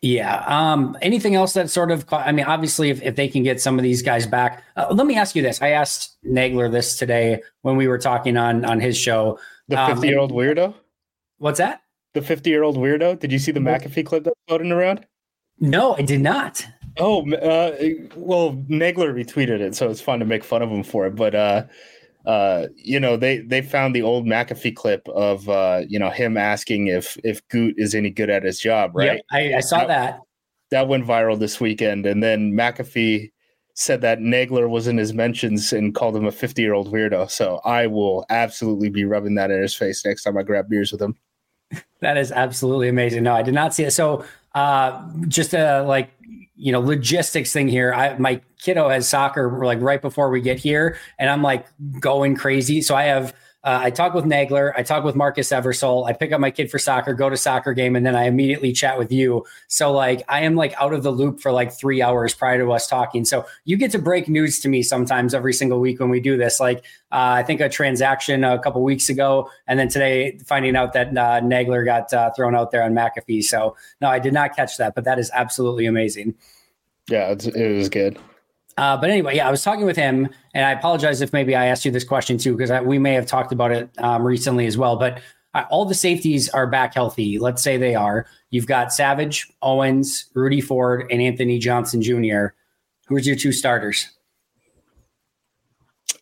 Yeah. 0.02 0.44
Um, 0.46 0.96
anything 1.02 1.34
else 1.34 1.54
that 1.54 1.70
sort 1.70 1.90
of, 1.90 2.06
I 2.12 2.32
mean, 2.32 2.46
obviously, 2.46 2.92
if, 2.92 3.02
if 3.02 3.16
they 3.16 3.28
can 3.28 3.42
get 3.42 3.60
some 3.60 3.80
of 3.80 3.84
these 3.84 4.04
guys 4.04 4.28
back, 4.28 4.64
uh, 4.76 4.88
let 4.92 5.08
me 5.08 5.16
ask 5.16 5.36
you 5.36 5.42
this. 5.42 5.62
I 5.64 5.70
asked 5.70 6.18
Nagler 6.24 6.72
this 6.72 6.96
today 6.96 7.42
when 7.64 7.76
we 7.76 7.88
were 7.88 7.98
talking 7.98 8.38
on 8.38 8.66
on 8.66 8.80
his 8.80 8.98
show. 8.98 9.40
The 9.68 9.84
50 9.88 10.08
year 10.08 10.20
old 10.20 10.32
um, 10.32 10.38
weirdo? 10.38 10.76
What's 11.40 11.58
that? 11.58 11.82
The 12.14 12.22
50 12.22 12.50
year 12.52 12.62
old 12.62 12.78
weirdo? 12.78 13.20
Did 13.20 13.32
you 13.32 13.40
see 13.40 13.52
the 13.52 13.60
McAfee 13.60 14.06
clip 14.06 14.26
that's 14.26 14.40
floating 14.48 14.72
around? 14.72 15.08
No, 15.60 15.96
I 15.96 16.04
did 16.04 16.22
not. 16.22 16.64
Oh, 16.98 17.30
uh, 17.32 17.76
well, 18.16 18.54
Nagler 18.70 19.12
retweeted 19.12 19.60
it, 19.60 19.76
so 19.76 19.90
it's 19.90 20.02
fun 20.02 20.20
to 20.20 20.26
make 20.26 20.44
fun 20.44 20.62
of 20.62 20.70
him 20.70 20.84
for 20.84 21.08
it. 21.08 21.16
But 21.16 21.34
uh, 21.34 21.64
uh, 22.26 22.68
you 22.76 23.00
know, 23.00 23.18
they 23.18 23.40
they 23.40 23.62
found 23.62 23.96
the 23.96 24.02
old 24.02 24.26
McAfee 24.26 24.76
clip 24.76 25.08
of 25.10 25.48
uh, 25.50 25.82
you 25.88 26.00
know 26.00 26.10
him 26.10 26.38
asking 26.38 26.88
if 26.88 27.18
if 27.24 27.48
Goot 27.50 27.76
is 27.78 27.94
any 27.96 28.10
good 28.10 28.30
at 28.30 28.44
his 28.44 28.60
job, 28.60 28.92
right? 28.96 29.14
Yep, 29.14 29.22
I, 29.32 29.54
I 29.56 29.60
saw 29.60 29.80
that, 29.80 29.88
that. 29.88 30.20
That 30.72 30.88
went 30.88 31.06
viral 31.06 31.38
this 31.38 31.60
weekend, 31.60 32.06
and 32.06 32.24
then 32.24 32.54
McAfee 32.54 33.32
said 33.76 34.02
that 34.02 34.20
Nagler 34.20 34.70
was 34.70 34.88
in 34.88 34.98
his 34.98 35.14
mentions 35.14 35.74
and 35.74 35.94
called 35.94 36.16
him 36.16 36.26
a 36.26 36.32
50 36.32 36.62
year 36.62 36.74
old 36.74 36.92
weirdo. 36.92 37.30
So 37.30 37.60
I 37.66 37.88
will 37.88 38.26
absolutely 38.30 38.90
be 38.90 39.04
rubbing 39.04 39.36
that 39.36 39.52
in 39.52 39.62
his 39.62 39.76
face 39.76 40.04
next 40.06 40.24
time 40.24 40.38
I 40.38 40.44
grab 40.44 40.70
beers 40.70 40.92
with 40.92 41.02
him. 41.02 41.16
That 42.02 42.18
is 42.18 42.32
absolutely 42.32 42.88
amazing. 42.90 43.24
No, 43.24 43.34
I 43.34 43.42
did 43.42 43.56
not 43.56 43.74
see 43.74 43.84
it. 43.84 43.92
So 43.92 44.26
uh, 44.54 45.08
just 45.28 45.56
a 45.56 45.82
like 45.82 46.12
you 46.56 46.72
know 46.72 46.80
logistics 46.80 47.52
thing 47.52 47.68
here. 47.68 47.94
I 47.94 48.18
my 48.18 48.42
kiddo 48.60 48.90
has 48.90 49.08
soccer 49.08 49.64
like 49.64 49.82
right 49.82 50.02
before 50.02 50.30
we 50.30 50.42
get 50.42 50.60
here, 50.60 50.98
and 51.20 51.30
I'm 51.30 51.42
like 51.42 51.68
going 52.00 52.36
crazy. 52.36 52.82
So 52.82 52.96
I 52.96 53.04
have 53.04 53.34
uh, 53.66 53.80
I 53.82 53.90
talk 53.90 54.14
with 54.14 54.26
Nagler, 54.26 54.72
I 54.78 54.84
talk 54.84 55.04
with 55.04 55.16
Marques 55.16 55.50
Eversoll, 55.50 56.08
I 56.08 56.14
pick 56.14 56.32
up 56.32 56.40
my 56.40 56.52
kid 56.52 56.70
for 56.70 56.78
soccer, 56.78 57.16
go 57.16 57.32
to 57.32 57.36
soccer 57.36 57.74
game, 57.74 57.96
and 57.96 58.06
then 58.06 58.16
I 58.16 58.26
immediately 58.26 58.72
chat 58.72 59.00
with 59.00 59.12
you. 59.12 59.44
So 59.68 59.92
like 59.92 60.22
I 60.30 60.42
am 60.42 60.56
like 60.56 60.80
out 60.80 60.94
of 60.94 61.02
the 61.02 61.10
loop 61.10 61.42
for 61.42 61.52
like 61.52 61.74
three 61.74 62.00
hours 62.00 62.36
prior 62.36 62.64
to 62.64 62.72
us 62.72 62.88
talking. 62.88 63.26
So 63.26 63.48
you 63.64 63.76
get 63.76 63.90
to 63.92 64.00
break 64.00 64.30
news 64.30 64.60
to 64.60 64.70
me 64.70 64.84
sometimes 64.84 65.34
every 65.34 65.52
single 65.52 65.80
week 65.80 66.00
when 66.00 66.12
we 66.12 66.20
do 66.20 66.38
this. 66.38 66.60
Like 66.60 66.86
uh, 67.12 67.42
I 67.42 67.44
think 67.44 67.60
a 67.60 67.68
transaction 67.68 68.44
a 68.44 68.60
couple 68.60 68.84
weeks 68.84 69.10
ago, 69.10 69.50
and 69.66 69.80
then 69.80 69.90
today 69.90 70.38
finding 70.46 70.76
out 70.76 70.94
that 70.94 71.08
uh, 71.10 71.42
Nagler 71.42 71.84
got 71.84 72.14
uh, 72.14 72.30
thrown 72.36 72.56
out 72.56 72.70
there 72.70 72.84
on 72.84 72.94
McAfee. 72.94 73.44
So 73.44 73.76
no, 74.00 74.10
I 74.10 74.20
did 74.20 74.34
not 74.34 74.56
catch 74.56 74.78
that, 74.78 74.94
but 74.94 75.06
that 75.06 75.18
is 75.18 75.32
absolutely 75.34 75.88
amazing. 75.88 76.36
Yeah, 77.10 77.32
it 77.32 77.78
was 77.78 77.90
good. 77.90 78.20
Uh, 78.78 78.98
but 78.98 79.10
anyway, 79.10 79.36
yeah, 79.38 79.48
I 79.48 79.52
was 79.52 79.64
talking 79.64 79.86
with 79.86 79.96
him, 79.96 80.28
and 80.54 80.66
I 80.66 80.72
apologize 80.72 81.22
if 81.22 81.32
maybe 81.32 81.56
I 81.56 81.68
asked 81.68 81.86
you 81.86 81.92
this 81.92 82.04
question 82.04 82.38
too, 82.38 82.56
because 82.56 82.72
we 82.84 83.00
may 83.00 83.14
have 83.14 83.26
talked 83.26 83.54
about 83.54 83.72
it 83.72 83.90
um, 84.00 84.24
recently 84.24 84.66
as 84.66 84.78
well. 84.78 84.98
But 84.98 85.22
uh, 85.54 85.64
all 85.70 85.86
the 85.86 85.96
safeties 85.96 86.50
are 86.50 86.68
back 86.68 86.94
healthy. 86.94 87.40
Let's 87.40 87.64
say 87.64 87.78
they 87.78 87.96
are. 87.96 88.26
You've 88.50 88.68
got 88.68 88.92
Savage, 88.92 89.50
Owens, 89.62 90.26
Rudy 90.34 90.60
Ford, 90.60 91.08
and 91.10 91.22
Anthony 91.22 91.58
Johnson 91.58 92.02
Jr. 92.02 92.48
Who's 93.08 93.26
your 93.26 93.38
two 93.38 93.54
starters? 93.54 94.10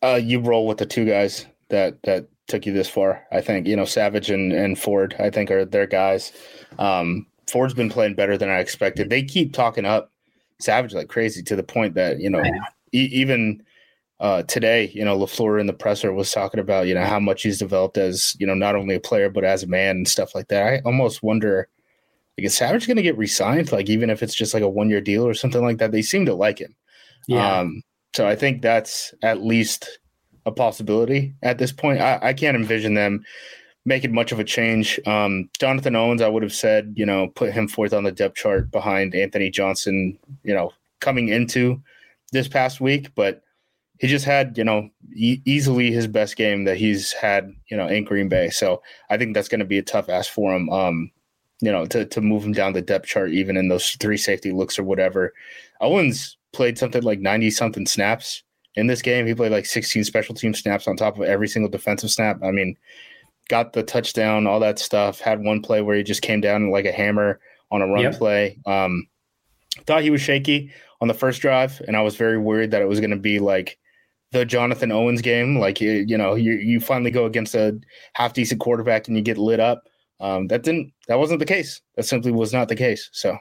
Uh, 0.04 0.20
you 0.22 0.40
roll 0.40 0.68
with 0.68 0.78
the 0.78 0.86
two 0.86 1.06
guys 1.06 1.48
that 1.70 2.04
that 2.04 2.28
took 2.48 2.68
you 2.68 2.74
this 2.74 2.90
far. 2.90 3.26
I 3.32 3.42
think 3.42 3.66
you 3.66 3.76
know 3.76 3.86
Savage 3.86 4.30
and, 4.30 4.54
and 4.54 4.78
Ford. 4.78 5.16
I 5.18 5.32
think 5.32 5.50
are 5.50 5.66
their 5.66 5.88
guys. 5.88 6.32
Um, 6.78 7.26
Ford's 7.50 7.74
been 7.74 7.90
playing 7.90 8.14
better 8.14 8.38
than 8.38 8.50
I 8.50 8.60
expected. 8.60 9.10
They 9.10 9.24
keep 9.24 9.54
talking 9.54 9.86
up 9.86 10.12
Savage 10.64 10.94
like 10.94 11.10
crazy 11.10 11.44
to 11.44 11.56
the 11.56 11.64
point 11.64 11.96
that 11.96 12.20
you 12.20 12.30
know. 12.30 12.44
E- 12.96 13.10
even 13.12 13.64
uh, 14.20 14.44
today, 14.44 14.92
you 14.94 15.04
know, 15.04 15.18
Lafleur 15.18 15.60
in 15.60 15.68
the 15.68 15.74
presser 15.74 16.14
was 16.14 16.32
talking 16.32 16.60
about 16.60 16.88
you 16.88 16.94
know 16.94 17.04
how 17.04 17.20
much 17.20 17.44
he's 17.44 17.58
developed 17.58 17.98
as 17.98 18.36
you 18.40 18.48
know 18.48 18.54
not 18.54 18.76
only 18.76 18.96
a 18.96 19.00
player 19.00 19.30
but 19.30 19.44
as 19.44 19.64
a 19.64 19.68
man 19.68 19.98
and 19.98 20.08
stuff 20.08 20.34
like 20.36 20.48
that. 20.48 20.66
I 20.66 20.82
almost 20.86 21.24
wonder, 21.24 21.68
like, 22.38 22.46
is 22.46 22.56
Savage 22.56 22.88
going 22.88 22.98
to 22.98 23.04
get 23.04 23.18
re-signed? 23.18 23.72
Like, 23.72 23.90
even 23.90 24.10
if 24.10 24.24
it's 24.24 24.36
just 24.36 24.54
like 24.54 24.64
a 24.64 24.70
one-year 24.70 25.02
deal 25.02 25.26
or 25.26 25.34
something 25.34 25.64
like 25.64 25.80
that, 25.80 25.92
they 25.92 26.02
seem 26.02 26.26
to 26.28 26.36
like 26.36 26.60
him. 26.60 26.76
Yeah. 27.28 27.60
Um, 27.60 27.82
so 28.16 28.28
I 28.28 28.36
think 28.36 28.62
that's 28.62 29.14
at 29.24 29.44
least 29.44 30.00
a 30.46 30.52
possibility 30.52 31.34
at 31.42 31.58
this 31.58 31.72
point. 31.72 32.00
I, 32.00 32.20
I 32.22 32.34
can't 32.34 32.56
envision 32.56 32.94
them 32.94 33.26
making 33.86 34.14
much 34.14 34.32
of 34.32 34.40
a 34.40 34.44
change. 34.44 35.00
Um, 35.06 35.50
Jonathan 35.60 35.96
Owens, 35.96 36.22
I 36.22 36.30
would 36.30 36.44
have 36.44 36.54
said, 36.54 36.94
you 36.96 37.06
know, 37.06 37.28
put 37.28 37.52
him 37.52 37.68
fourth 37.68 37.94
on 37.94 38.04
the 38.04 38.12
depth 38.12 38.36
chart 38.36 38.72
behind 38.72 39.14
Anthony 39.14 39.50
Johnson, 39.50 40.18
you 40.44 40.54
know, 40.54 40.72
coming 41.02 41.28
into 41.28 41.82
this 42.32 42.48
past 42.48 42.80
week, 42.80 43.14
but 43.16 43.44
he 44.00 44.08
just 44.08 44.26
had, 44.26 44.58
you 44.58 44.64
know, 44.64 44.90
e- 45.14 45.42
easily 45.46 45.92
his 45.92 46.08
best 46.08 46.36
game 46.36 46.64
that 46.64 46.78
he's 46.78 47.12
had, 47.12 47.54
you 47.70 47.78
know, 47.78 47.88
in 47.88 48.04
Green 48.04 48.30
Bay. 48.30 48.50
So 48.50 48.82
I 49.10 49.18
think 49.18 49.34
that's 49.34 49.50
going 49.50 49.60
to 49.60 49.66
be 49.66 49.78
a 49.78 49.84
tough 49.84 50.10
ask 50.10 50.32
for 50.32 50.56
him. 50.56 50.70
Um, 50.70 51.12
you 51.62 51.72
know, 51.72 51.86
to 51.86 52.06
to 52.06 52.20
move 52.20 52.44
him 52.44 52.52
down 52.52 52.74
the 52.74 52.82
depth 52.82 53.06
chart, 53.06 53.32
even 53.32 53.56
in 53.56 53.70
those 53.70 53.92
three 53.92 54.18
safety 54.18 54.52
looks 54.52 54.78
or 54.78 54.84
whatever. 54.84 55.34
Owens 55.80 56.38
played 56.52 56.78
something 56.78 57.04
like 57.04 57.20
ninety 57.20 57.50
something 57.50 57.86
snaps 57.86 58.44
in 58.76 58.88
this 58.88 59.02
game. 59.02 59.26
He 59.26 59.34
played 59.34 59.54
like 59.54 59.66
sixteen 59.66 60.04
special 60.04 60.36
team 60.36 60.54
snaps 60.54 60.88
on 60.88 60.98
top 60.98 61.18
of 61.18 61.24
every 61.24 61.48
single 61.48 61.70
defensive 61.70 62.12
snap. 62.12 62.40
I 62.44 62.52
mean, 62.52 62.76
got 63.50 63.74
the 63.74 63.84
touchdown, 63.84 64.48
all 64.48 64.60
that 64.60 64.80
stuff. 64.80 65.20
Had 65.20 65.44
one 65.44 65.62
play 65.62 65.82
where 65.82 65.96
he 65.96 66.04
just 66.04 66.22
came 66.22 66.42
down 66.42 66.72
like 66.72 66.86
a 66.86 66.92
hammer 66.92 67.40
on 67.72 67.82
a 67.82 67.88
run 67.88 68.04
yep. 68.04 68.18
play. 68.18 68.60
Um, 68.66 69.08
thought 69.86 70.04
he 70.04 70.10
was 70.10 70.22
shaky 70.22 70.72
on 71.02 71.08
the 71.08 71.14
first 71.14 71.42
drive, 71.42 71.82
and 71.88 71.98
I 71.98 72.02
was 72.02 72.16
very 72.16 72.38
worried 72.38 72.72
that 72.72 72.82
it 72.82 72.88
was 72.88 73.00
going 73.00 73.12
to 73.12 73.18
be 73.18 73.40
like 73.40 73.78
the 74.32 74.46
Jonathan 74.46 74.92
Owens 74.92 75.22
game. 75.22 75.60
Like 75.60 75.82
you, 75.82 75.92
you 76.08 76.18
know, 76.18 76.36
you 76.36 76.54
you 76.54 76.80
finally 76.80 77.12
go 77.12 77.26
against 77.26 77.56
a 77.56 77.80
half 78.14 78.34
decent 78.34 78.60
quarterback 78.60 79.08
and 79.08 79.18
you 79.18 79.24
get 79.24 79.38
lit 79.38 79.60
up. 79.60 79.84
Um, 80.20 80.48
that 80.48 80.64
didn't. 80.64 80.94
That 81.08 81.20
wasn't 81.20 81.40
the 81.40 81.46
case. 81.46 81.82
That 81.96 82.04
simply 82.04 82.32
was 82.32 82.54
not 82.54 82.70
the 82.70 82.76
case. 82.76 83.10
So. 83.12 83.38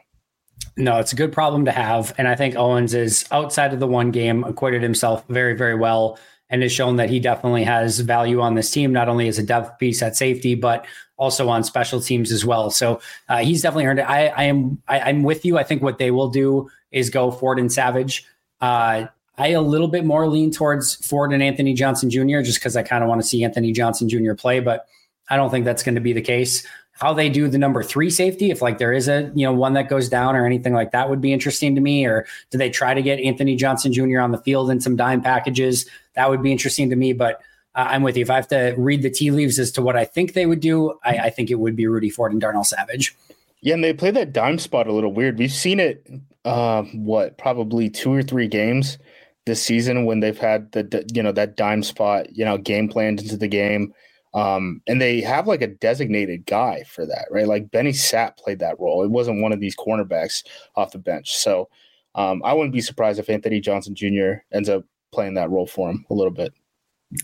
No, 0.76 0.98
it's 0.98 1.12
a 1.12 1.16
good 1.16 1.32
problem 1.32 1.64
to 1.64 1.72
have. 1.72 2.14
And 2.18 2.28
I 2.28 2.34
think 2.34 2.56
Owens 2.56 2.94
is 2.94 3.26
outside 3.30 3.74
of 3.74 3.80
the 3.80 3.86
one 3.86 4.10
game, 4.10 4.44
acquitted 4.44 4.82
himself 4.82 5.24
very, 5.28 5.54
very 5.54 5.74
well 5.74 6.18
and 6.52 6.62
has 6.62 6.70
shown 6.70 6.96
that 6.96 7.08
he 7.08 7.18
definitely 7.18 7.64
has 7.64 7.98
value 8.00 8.40
on 8.40 8.54
this 8.54 8.70
team, 8.70 8.92
not 8.92 9.08
only 9.08 9.26
as 9.26 9.38
a 9.38 9.42
depth 9.42 9.78
piece 9.78 10.02
at 10.02 10.14
safety, 10.14 10.54
but 10.54 10.86
also 11.16 11.48
on 11.48 11.64
special 11.64 12.00
teams 12.00 12.30
as 12.30 12.44
well. 12.44 12.70
So 12.70 13.00
uh, 13.28 13.38
he's 13.38 13.62
definitely 13.62 13.86
earned 13.86 14.00
it. 14.00 14.02
I, 14.02 14.26
I 14.28 14.42
am 14.44 14.80
I, 14.86 15.10
am 15.10 15.22
with 15.22 15.44
you. 15.46 15.58
I 15.58 15.64
think 15.64 15.82
what 15.82 15.98
they 15.98 16.10
will 16.10 16.28
do 16.28 16.68
is 16.90 17.08
go 17.08 17.30
Ford 17.30 17.58
and 17.58 17.72
Savage. 17.72 18.24
Uh, 18.60 19.06
I 19.38 19.48
a 19.48 19.62
little 19.62 19.88
bit 19.88 20.04
more 20.04 20.28
lean 20.28 20.50
towards 20.50 20.94
Ford 21.06 21.32
and 21.32 21.42
Anthony 21.42 21.72
Johnson 21.72 22.10
Jr. 22.10 22.42
just 22.42 22.58
because 22.58 22.76
I 22.76 22.82
kind 22.82 23.02
of 23.02 23.08
want 23.08 23.22
to 23.22 23.26
see 23.26 23.42
Anthony 23.42 23.72
Johnson 23.72 24.08
Jr. 24.08 24.34
play, 24.34 24.60
but 24.60 24.86
I 25.30 25.36
don't 25.36 25.50
think 25.50 25.64
that's 25.64 25.82
going 25.82 25.94
to 25.94 26.02
be 26.02 26.12
the 26.12 26.20
case. 26.20 26.66
How 26.92 27.14
they 27.14 27.30
do 27.30 27.48
the 27.48 27.56
number 27.56 27.82
three 27.82 28.10
safety, 28.10 28.50
if 28.50 28.60
like 28.60 28.76
there 28.76 28.92
is 28.92 29.08
a 29.08 29.32
you 29.34 29.46
know 29.46 29.54
one 29.54 29.72
that 29.72 29.88
goes 29.88 30.10
down 30.10 30.36
or 30.36 30.44
anything 30.44 30.74
like 30.74 30.92
that, 30.92 31.08
would 31.08 31.22
be 31.22 31.32
interesting 31.32 31.74
to 31.74 31.80
me. 31.80 32.04
Or 32.04 32.26
do 32.50 32.58
they 32.58 32.68
try 32.68 32.92
to 32.92 33.00
get 33.00 33.18
Anthony 33.20 33.56
Johnson 33.56 33.90
Jr. 33.92 34.20
on 34.20 34.32
the 34.32 34.38
field 34.38 34.70
in 34.70 34.80
some 34.80 34.96
dime 34.96 35.22
packages? 35.22 35.88
That 36.14 36.30
would 36.30 36.42
be 36.42 36.52
interesting 36.52 36.90
to 36.90 36.96
me. 36.96 37.12
But 37.12 37.40
uh, 37.74 37.86
I'm 37.90 38.02
with 38.02 38.16
you. 38.16 38.22
If 38.22 38.30
I 38.30 38.36
have 38.36 38.48
to 38.48 38.74
read 38.76 39.02
the 39.02 39.10
tea 39.10 39.30
leaves 39.30 39.58
as 39.58 39.70
to 39.72 39.82
what 39.82 39.96
I 39.96 40.04
think 40.04 40.34
they 40.34 40.46
would 40.46 40.60
do, 40.60 40.98
I, 41.04 41.18
I 41.18 41.30
think 41.30 41.50
it 41.50 41.56
would 41.56 41.76
be 41.76 41.86
Rudy 41.86 42.10
Ford 42.10 42.32
and 42.32 42.40
Darnell 42.40 42.64
Savage. 42.64 43.16
Yeah, 43.60 43.74
and 43.74 43.84
they 43.84 43.92
play 43.92 44.10
that 44.10 44.32
dime 44.32 44.58
spot 44.58 44.88
a 44.88 44.92
little 44.92 45.12
weird. 45.12 45.38
We've 45.38 45.52
seen 45.52 45.78
it, 45.78 46.06
uh, 46.44 46.82
what 46.82 47.38
probably 47.38 47.88
two 47.88 48.12
or 48.12 48.22
three 48.22 48.48
games 48.48 48.98
this 49.46 49.62
season 49.62 50.04
when 50.04 50.20
they've 50.20 50.38
had 50.38 50.70
the 50.72 51.04
you 51.14 51.22
know 51.22 51.32
that 51.32 51.56
dime 51.56 51.82
spot, 51.82 52.34
you 52.36 52.44
know, 52.44 52.58
game 52.58 52.88
planned 52.88 53.20
into 53.20 53.36
the 53.36 53.48
game. 53.48 53.94
Um, 54.34 54.80
and 54.86 55.00
they 55.00 55.20
have 55.20 55.46
like 55.46 55.60
a 55.60 55.66
designated 55.66 56.46
guy 56.46 56.84
for 56.84 57.04
that, 57.04 57.26
right? 57.30 57.46
Like 57.46 57.70
Benny 57.70 57.92
Sapp 57.92 58.38
played 58.38 58.60
that 58.60 58.80
role. 58.80 59.04
It 59.04 59.10
wasn't 59.10 59.42
one 59.42 59.52
of 59.52 59.60
these 59.60 59.76
cornerbacks 59.76 60.42
off 60.74 60.92
the 60.92 60.98
bench. 60.98 61.36
So 61.36 61.68
um, 62.14 62.42
I 62.44 62.54
wouldn't 62.54 62.72
be 62.72 62.80
surprised 62.80 63.18
if 63.18 63.28
Anthony 63.28 63.60
Johnson 63.60 63.94
Jr. 63.94 64.42
ends 64.50 64.70
up 64.70 64.84
playing 65.12 65.34
that 65.34 65.50
role 65.50 65.66
for 65.66 65.90
him 65.90 66.04
a 66.10 66.14
little 66.14 66.32
bit. 66.32 66.52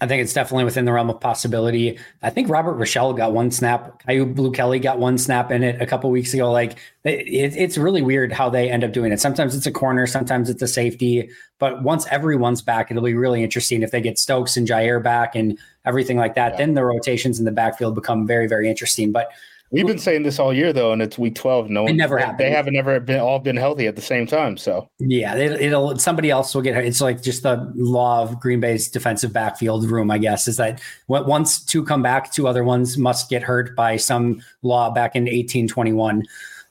I 0.03 0.07
think 0.07 0.23
it's 0.23 0.35
definitely 0.35 0.65
within 0.65 0.85
the 0.85 0.93
realm 0.93 1.09
of 1.09 1.19
possibility. 1.19 1.99
I 2.23 2.29
think 2.29 2.51
Robert 2.51 2.77
Rochell 2.77 3.17
got 3.17 3.33
one 3.33 3.51
snap. 3.51 4.03
Kyu 4.07 4.27
Blue 4.27 4.53
Kelly 4.53 4.79
got 4.79 4.99
one 4.99 5.17
snap 5.17 5.51
in 5.51 5.63
it 5.63 5.81
a 5.81 5.87
couple 5.87 6.11
weeks 6.11 6.35
ago. 6.35 6.53
Like 6.53 6.73
it, 7.05 7.57
it's 7.57 7.79
really 7.79 8.03
weird 8.03 8.31
how 8.31 8.51
they 8.51 8.71
end 8.71 8.85
up 8.85 8.93
doing 8.93 9.13
it. 9.13 9.21
Sometimes 9.21 9.57
it's 9.57 9.67
a 9.67 9.73
corner, 9.73 10.07
sometimes 10.07 10.51
it's 10.51 10.61
a 10.61 10.69
safety. 10.69 11.31
But 11.59 11.83
once 11.83 12.07
everyone's 12.09 12.61
back, 12.61 12.91
it'll 12.91 13.03
be 13.03 13.15
really 13.15 13.43
interesting 13.43 13.83
if 13.83 13.91
they 13.91 14.03
get 14.03 14.19
Stokes 14.19 14.59
and 14.59 14.69
Jaire 14.69 15.03
back 15.03 15.35
and 15.35 15.59
everything 15.87 16.19
like 16.19 16.35
that. 16.35 16.53
Yeah. 16.53 16.59
Then 16.59 16.75
the 16.75 16.85
rotations 16.85 17.39
in 17.39 17.47
the 17.47 17.53
backfield 17.53 17.95
become 17.95 18.27
very, 18.27 18.47
very 18.47 18.69
interesting. 18.69 19.11
But 19.11 19.31
We've 19.71 19.87
been 19.87 19.99
saying 19.99 20.23
this 20.23 20.39
all 20.39 20.53
year 20.55 20.73
though, 20.73 20.93
and 20.93 21.03
it's 21.03 21.19
week 21.19 21.35
twelve. 21.35 21.69
No, 21.69 21.87
it 21.87 21.93
never 21.93 22.17
happened. 22.17 22.39
They 22.39 22.51
haven't 22.51 22.77
ever 22.77 23.01
been 23.01 23.21
all 23.21 23.39
been 23.39 23.57
healthy 23.57 23.87
at 23.87 23.97
the 23.97 24.03
same 24.03 24.27
time. 24.27 24.57
So 24.57 24.89
yeah, 24.99 25.35
it, 25.35 25.71
will 25.71 25.99
somebody 25.99 26.31
else 26.31 26.55
will 26.55 26.63
get 26.63 26.75
hurt. 26.75 26.87
It's 26.87 27.03
like 27.03 27.23
just 27.23 27.43
the 27.43 27.71
law 27.75 28.23
of 28.23 28.41
Green 28.41 28.61
Bay's 28.61 28.89
defensive 28.89 29.33
backfield 29.33 29.91
room, 29.91 30.11
I 30.11 30.17
guess, 30.17 30.49
is 30.49 30.57
that 30.57 30.81
once 31.09 31.63
two 31.63 31.85
come 31.85 32.01
back, 32.01 32.33
two 32.33 32.49
other 32.49 32.65
ones 32.65 32.97
must 32.97 33.29
get 33.29 33.43
hurt 33.43 33.77
by 33.77 33.99
some 33.99 34.41
law 34.63 34.91
back 34.91 35.15
in 35.15 35.29
eighteen 35.29 35.69
twenty 35.69 35.93
one. 35.93 36.25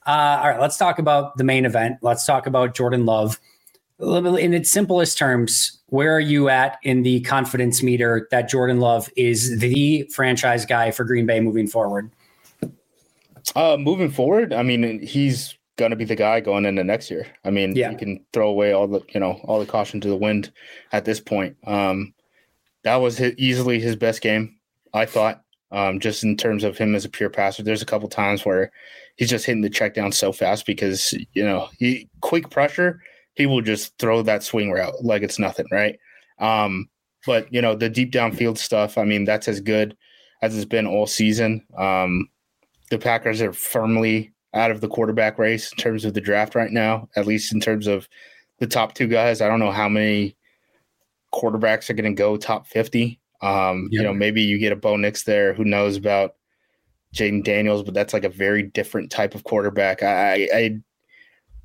Uh, 0.04 0.40
all 0.42 0.48
right, 0.48 0.60
let's 0.60 0.76
talk 0.76 0.98
about 0.98 1.36
the 1.36 1.44
main 1.44 1.66
event. 1.66 1.98
Let's 2.02 2.26
talk 2.26 2.46
about 2.46 2.74
Jordan 2.74 3.06
Love. 3.06 3.38
In 4.00 4.54
its 4.54 4.70
simplest 4.70 5.18
terms, 5.18 5.78
where 5.86 6.14
are 6.16 6.20
you 6.20 6.48
at 6.48 6.78
in 6.82 7.02
the 7.02 7.20
confidence 7.20 7.82
meter 7.82 8.26
that 8.30 8.48
Jordan 8.48 8.80
Love 8.80 9.08
is 9.16 9.58
the 9.58 10.08
franchise 10.14 10.64
guy 10.64 10.90
for 10.90 11.04
Green 11.04 11.26
Bay 11.26 11.40
moving 11.40 11.66
forward? 11.66 12.10
Uh, 13.56 13.76
moving 13.78 14.10
forward, 14.10 14.52
I 14.52 14.62
mean, 14.62 15.00
he's 15.00 15.56
going 15.76 15.90
to 15.90 15.96
be 15.96 16.04
the 16.04 16.16
guy 16.16 16.40
going 16.40 16.66
into 16.66 16.84
next 16.84 17.10
year. 17.10 17.26
I 17.44 17.50
mean, 17.50 17.74
yeah. 17.74 17.90
you 17.90 17.96
can 17.96 18.24
throw 18.32 18.48
away 18.48 18.72
all 18.72 18.86
the, 18.86 19.00
you 19.10 19.20
know, 19.20 19.40
all 19.44 19.60
the 19.60 19.66
caution 19.66 20.00
to 20.00 20.08
the 20.08 20.16
wind 20.16 20.52
at 20.92 21.04
this 21.04 21.20
point. 21.20 21.56
Um, 21.66 22.12
that 22.82 22.96
was 22.96 23.16
his, 23.16 23.34
easily 23.38 23.80
his 23.80 23.96
best 23.96 24.20
game, 24.20 24.56
I 24.92 25.06
thought, 25.06 25.42
um, 25.70 26.00
just 26.00 26.24
in 26.24 26.36
terms 26.36 26.64
of 26.64 26.76
him 26.76 26.94
as 26.94 27.04
a 27.04 27.08
pure 27.08 27.30
passer. 27.30 27.62
There's 27.62 27.82
a 27.82 27.86
couple 27.86 28.08
times 28.08 28.44
where 28.44 28.72
he's 29.16 29.30
just 29.30 29.46
hitting 29.46 29.62
the 29.62 29.70
check 29.70 29.94
down 29.94 30.12
so 30.12 30.32
fast 30.32 30.66
because, 30.66 31.14
you 31.32 31.44
know, 31.44 31.68
he 31.78 32.08
quick 32.20 32.50
pressure, 32.50 33.00
he 33.34 33.46
will 33.46 33.62
just 33.62 33.96
throw 33.98 34.22
that 34.22 34.42
swing 34.42 34.70
route 34.72 35.04
like 35.04 35.22
it's 35.22 35.38
nothing, 35.38 35.66
right? 35.70 35.98
Um, 36.38 36.88
but, 37.24 37.52
you 37.52 37.62
know, 37.62 37.74
the 37.74 37.88
deep 37.88 38.12
downfield 38.12 38.58
stuff, 38.58 38.98
I 38.98 39.04
mean, 39.04 39.24
that's 39.24 39.48
as 39.48 39.60
good 39.60 39.96
as 40.42 40.56
it's 40.56 40.64
been 40.64 40.86
all 40.86 41.06
season. 41.06 41.64
Um, 41.76 42.28
the 42.90 42.98
Packers 42.98 43.42
are 43.42 43.52
firmly 43.52 44.32
out 44.54 44.70
of 44.70 44.80
the 44.80 44.88
quarterback 44.88 45.38
race 45.38 45.70
in 45.72 45.78
terms 45.78 46.04
of 46.04 46.14
the 46.14 46.20
draft 46.20 46.54
right 46.54 46.70
now, 46.70 47.08
at 47.16 47.26
least 47.26 47.52
in 47.52 47.60
terms 47.60 47.86
of 47.86 48.08
the 48.58 48.66
top 48.66 48.94
two 48.94 49.06
guys. 49.06 49.40
I 49.40 49.48
don't 49.48 49.60
know 49.60 49.72
how 49.72 49.88
many 49.88 50.36
quarterbacks 51.32 51.90
are 51.90 51.94
going 51.94 52.14
to 52.14 52.18
go 52.18 52.36
top 52.36 52.66
50. 52.66 53.20
Um, 53.42 53.88
You 53.90 54.02
know, 54.02 54.14
maybe 54.14 54.42
you 54.42 54.58
get 54.58 54.72
a 54.72 54.76
Bo 54.76 54.96
Nix 54.96 55.24
there. 55.24 55.54
Who 55.54 55.64
knows 55.64 55.96
about 55.96 56.34
Jayden 57.14 57.44
Daniels, 57.44 57.82
but 57.82 57.94
that's 57.94 58.12
like 58.12 58.24
a 58.24 58.30
very 58.30 58.62
different 58.62 59.10
type 59.10 59.34
of 59.34 59.44
quarterback. 59.44 60.02
I, 60.02 60.48
I 60.52 60.78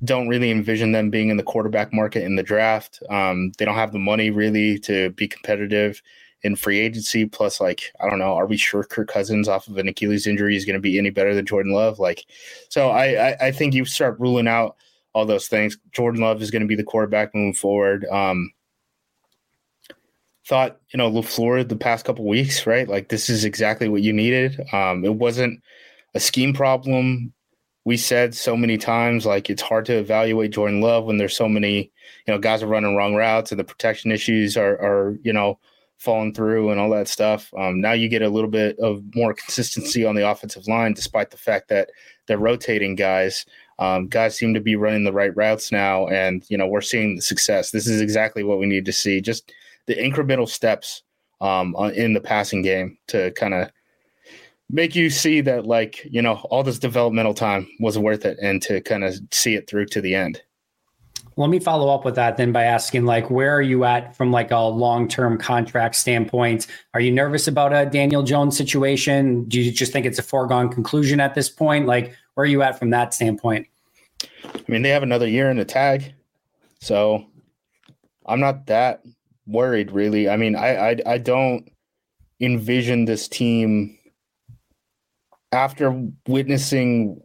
don't 0.04 0.28
really 0.28 0.50
envision 0.50 0.92
them 0.92 1.10
being 1.10 1.30
in 1.30 1.36
the 1.36 1.42
quarterback 1.42 1.92
market 1.92 2.24
in 2.24 2.36
the 2.36 2.42
draft. 2.42 3.02
Um, 3.10 3.52
they 3.58 3.64
don't 3.64 3.74
have 3.74 3.92
the 3.92 3.98
money 3.98 4.30
really 4.30 4.78
to 4.80 5.10
be 5.10 5.26
competitive 5.26 6.02
in 6.44 6.54
free 6.54 6.78
agency. 6.78 7.24
Plus, 7.24 7.60
like, 7.60 7.90
I 8.00 8.08
don't 8.08 8.20
know, 8.20 8.34
are 8.34 8.46
we 8.46 8.56
sure 8.56 8.84
Kirk 8.84 9.08
Cousins 9.08 9.48
off 9.48 9.66
of 9.66 9.78
an 9.78 9.88
Achilles 9.88 10.26
injury 10.26 10.56
is 10.56 10.64
going 10.64 10.74
to 10.74 10.80
be 10.80 10.98
any 10.98 11.10
better 11.10 11.34
than 11.34 11.46
Jordan 11.46 11.72
Love? 11.72 11.98
Like, 11.98 12.26
so 12.68 12.90
I, 12.90 13.30
I, 13.30 13.36
I 13.46 13.50
think 13.50 13.74
you 13.74 13.84
start 13.84 14.20
ruling 14.20 14.46
out 14.46 14.76
all 15.14 15.24
those 15.24 15.48
things. 15.48 15.76
Jordan 15.92 16.20
Love 16.20 16.42
is 16.42 16.50
going 16.50 16.62
to 16.62 16.68
be 16.68 16.76
the 16.76 16.84
quarterback 16.84 17.34
moving 17.34 17.54
forward. 17.54 18.04
Um, 18.06 18.52
thought, 20.46 20.78
you 20.92 20.98
know, 20.98 21.10
LaFleur 21.10 21.66
the 21.66 21.76
past 21.76 22.04
couple 22.04 22.26
weeks, 22.26 22.66
right? 22.66 22.86
Like, 22.86 23.08
this 23.08 23.30
is 23.30 23.44
exactly 23.44 23.88
what 23.88 24.02
you 24.02 24.12
needed. 24.12 24.60
Um, 24.72 25.02
it 25.04 25.14
wasn't 25.14 25.62
a 26.14 26.20
scheme 26.20 26.52
problem. 26.52 27.32
We 27.86 27.96
said 27.96 28.34
so 28.34 28.56
many 28.56 28.76
times, 28.76 29.24
like, 29.24 29.48
it's 29.48 29.62
hard 29.62 29.86
to 29.86 29.96
evaluate 29.96 30.52
Jordan 30.52 30.82
Love 30.82 31.04
when 31.04 31.16
there's 31.16 31.36
so 31.36 31.48
many, 31.48 31.90
you 32.26 32.34
know, 32.34 32.38
guys 32.38 32.62
are 32.62 32.66
running 32.66 32.96
wrong 32.96 33.14
routes 33.14 33.50
and 33.50 33.58
the 33.58 33.64
protection 33.64 34.12
issues 34.12 34.56
are, 34.58 34.74
are 34.74 35.18
you 35.22 35.32
know, 35.32 35.58
falling 35.98 36.34
through 36.34 36.70
and 36.70 36.80
all 36.80 36.90
that 36.90 37.08
stuff. 37.08 37.52
Um, 37.56 37.80
now 37.80 37.92
you 37.92 38.08
get 38.08 38.22
a 38.22 38.28
little 38.28 38.50
bit 38.50 38.78
of 38.78 39.02
more 39.14 39.34
consistency 39.34 40.04
on 40.04 40.14
the 40.14 40.28
offensive 40.28 40.66
line, 40.66 40.92
despite 40.92 41.30
the 41.30 41.36
fact 41.36 41.68
that 41.68 41.90
they're 42.26 42.38
rotating 42.38 42.94
guys. 42.94 43.46
Um, 43.78 44.06
guys 44.06 44.36
seem 44.36 44.54
to 44.54 44.60
be 44.60 44.76
running 44.76 45.04
the 45.04 45.12
right 45.12 45.34
routes 45.36 45.72
now, 45.72 46.06
and 46.08 46.44
you 46.48 46.56
know 46.56 46.66
we're 46.66 46.80
seeing 46.80 47.16
the 47.16 47.22
success. 47.22 47.70
This 47.70 47.86
is 47.86 48.00
exactly 48.00 48.44
what 48.44 48.58
we 48.58 48.66
need 48.66 48.84
to 48.84 48.92
see. 48.92 49.20
Just 49.20 49.52
the 49.86 49.96
incremental 49.96 50.48
steps 50.48 51.02
um, 51.40 51.74
in 51.94 52.12
the 52.12 52.20
passing 52.20 52.62
game 52.62 52.96
to 53.08 53.32
kind 53.32 53.54
of 53.54 53.70
make 54.70 54.94
you 54.94 55.10
see 55.10 55.40
that, 55.40 55.66
like 55.66 56.04
you 56.04 56.22
know, 56.22 56.34
all 56.50 56.62
this 56.62 56.78
developmental 56.78 57.34
time 57.34 57.66
was 57.80 57.98
worth 57.98 58.24
it, 58.24 58.38
and 58.40 58.62
to 58.62 58.80
kind 58.82 59.04
of 59.04 59.14
see 59.32 59.54
it 59.54 59.68
through 59.68 59.86
to 59.86 60.00
the 60.00 60.14
end. 60.14 60.40
Let 61.36 61.50
me 61.50 61.58
follow 61.58 61.92
up 61.92 62.04
with 62.04 62.14
that 62.14 62.36
then 62.36 62.52
by 62.52 62.64
asking, 62.64 63.06
like, 63.06 63.28
where 63.28 63.52
are 63.54 63.62
you 63.62 63.84
at 63.84 64.16
from 64.16 64.30
like 64.30 64.52
a 64.52 64.58
long 64.58 65.08
term 65.08 65.36
contract 65.36 65.96
standpoint? 65.96 66.66
Are 66.94 67.00
you 67.00 67.10
nervous 67.10 67.48
about 67.48 67.72
a 67.72 67.86
Daniel 67.86 68.22
Jones 68.22 68.56
situation? 68.56 69.44
Do 69.44 69.60
you 69.60 69.72
just 69.72 69.92
think 69.92 70.06
it's 70.06 70.18
a 70.18 70.22
foregone 70.22 70.68
conclusion 70.68 71.18
at 71.20 71.34
this 71.34 71.50
point? 71.50 71.86
Like, 71.86 72.14
where 72.34 72.44
are 72.44 72.46
you 72.46 72.62
at 72.62 72.78
from 72.78 72.90
that 72.90 73.14
standpoint? 73.14 73.66
I 74.44 74.62
mean, 74.68 74.82
they 74.82 74.90
have 74.90 75.02
another 75.02 75.28
year 75.28 75.50
in 75.50 75.56
the 75.56 75.64
tag, 75.64 76.14
so 76.80 77.24
I'm 78.26 78.40
not 78.40 78.66
that 78.66 79.02
worried 79.46 79.90
really. 79.90 80.28
I 80.28 80.36
mean, 80.36 80.54
I 80.54 80.90
I, 80.90 80.96
I 81.06 81.18
don't 81.18 81.70
envision 82.40 83.04
this 83.04 83.26
team 83.28 83.98
after 85.52 86.08
witnessing 86.26 87.20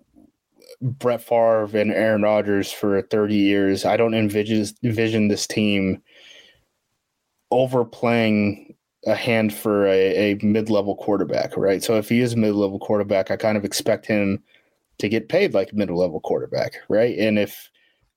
Brett 0.82 1.22
Favre 1.22 1.70
and 1.78 1.92
Aaron 1.92 2.22
Rodgers 2.22 2.72
for 2.72 3.02
30 3.02 3.36
years, 3.36 3.86
I 3.86 3.98
don't 3.98 4.14
envision 4.14 4.66
envision 4.84 5.28
this 5.28 5.46
team 5.46 6.02
overplaying 7.52 8.76
a 9.06 9.16
hand 9.16 9.54
for 9.54 9.88
a, 9.88 10.34
a 10.34 10.40
mid-level 10.44 10.96
quarterback, 10.96 11.56
right? 11.58 11.84
So 11.84 11.98
if 11.98 12.10
he 12.10 12.20
is 12.22 12.34
a 12.34 12.38
mid-level 12.38 12.80
quarterback, 12.80 13.32
I 13.32 13.38
kind 13.38 13.58
of 13.58 13.66
expect 13.66 14.06
him 14.06 14.44
to 15.00 15.10
get 15.10 15.30
paid 15.30 15.54
like 15.54 15.72
a 15.72 15.76
mid-level 15.76 16.20
quarterback, 16.22 16.74
right? 16.90 17.18
And 17.18 17.40
if 17.40 17.70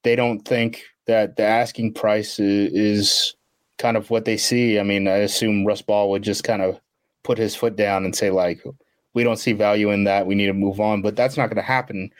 they 0.02 0.16
don't 0.16 0.40
think 0.40 0.82
that 1.06 1.36
the 1.36 1.44
asking 1.44 1.94
price 1.94 2.38
is 2.38 3.34
kind 3.78 3.96
of 3.96 4.10
what 4.10 4.24
they 4.24 4.36
see, 4.36 4.78
I 4.78 4.82
mean, 4.82 5.08
I 5.08 5.18
assume 5.18 5.64
Russ 5.64 5.82
Ball 5.82 6.10
would 6.10 6.22
just 6.22 6.44
kind 6.44 6.62
of 6.62 6.80
put 7.22 7.38
his 7.38 7.54
foot 7.54 7.76
down 7.76 8.04
and 8.04 8.14
say 8.14 8.30
like, 8.30 8.62
we 9.14 9.22
don't 9.22 9.38
see 9.38 9.52
value 9.52 9.90
in 9.90 10.04
that. 10.04 10.26
We 10.26 10.34
need 10.34 10.46
to 10.46 10.52
move 10.52 10.80
on. 10.80 11.02
But 11.02 11.16
that's 11.16 11.36
not 11.36 11.46
going 11.46 11.56
to 11.56 11.62
happen 11.62 12.10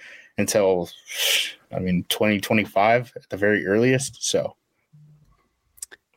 until, 0.42 0.90
I 1.74 1.78
mean, 1.78 2.04
2025 2.08 3.12
at 3.16 3.28
the 3.30 3.36
very 3.36 3.66
earliest. 3.66 4.24
So 4.24 4.56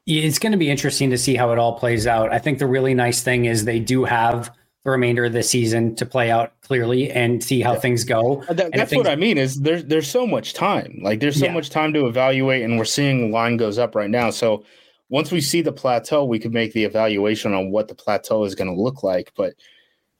it's 0.05 0.39
going 0.39 0.51
to 0.51 0.57
be 0.57 0.69
interesting 0.69 1.09
to 1.11 1.17
see 1.17 1.35
how 1.35 1.51
it 1.51 1.59
all 1.59 1.77
plays 1.77 2.05
out. 2.07 2.33
I 2.33 2.39
think 2.39 2.59
the 2.59 2.67
really 2.67 2.93
nice 2.93 3.23
thing 3.23 3.45
is 3.45 3.65
they 3.65 3.79
do 3.79 4.03
have 4.03 4.51
the 4.83 4.91
remainder 4.91 5.25
of 5.25 5.33
the 5.33 5.41
season 5.41 5.95
to 5.95 6.05
play 6.05 6.29
out 6.29 6.53
clearly 6.61 7.11
and 7.11 7.43
see 7.43 7.61
how 7.61 7.73
yeah. 7.73 7.79
things 7.79 8.03
go. 8.03 8.43
That, 8.49 8.71
that's 8.71 8.91
things, 8.91 9.03
what 9.03 9.11
I 9.11 9.15
mean 9.15 9.37
is 9.37 9.59
there's 9.61 9.83
there's 9.85 10.07
so 10.07 10.27
much 10.27 10.53
time. 10.53 10.99
Like 11.01 11.19
there's 11.19 11.39
so 11.39 11.45
yeah. 11.45 11.53
much 11.53 11.71
time 11.71 11.91
to 11.93 12.05
evaluate 12.05 12.61
and 12.63 12.77
we're 12.77 12.85
seeing 12.85 13.21
the 13.21 13.33
line 13.33 13.57
goes 13.57 13.79
up 13.79 13.95
right 13.95 14.09
now. 14.09 14.29
So 14.29 14.63
once 15.09 15.31
we 15.31 15.41
see 15.41 15.61
the 15.61 15.71
plateau, 15.71 16.23
we 16.23 16.39
could 16.39 16.53
make 16.53 16.73
the 16.73 16.83
evaluation 16.83 17.53
on 17.53 17.71
what 17.71 17.87
the 17.87 17.95
plateau 17.95 18.43
is 18.43 18.53
going 18.53 18.73
to 18.73 18.79
look 18.79 19.01
like. 19.01 19.31
But 19.35 19.55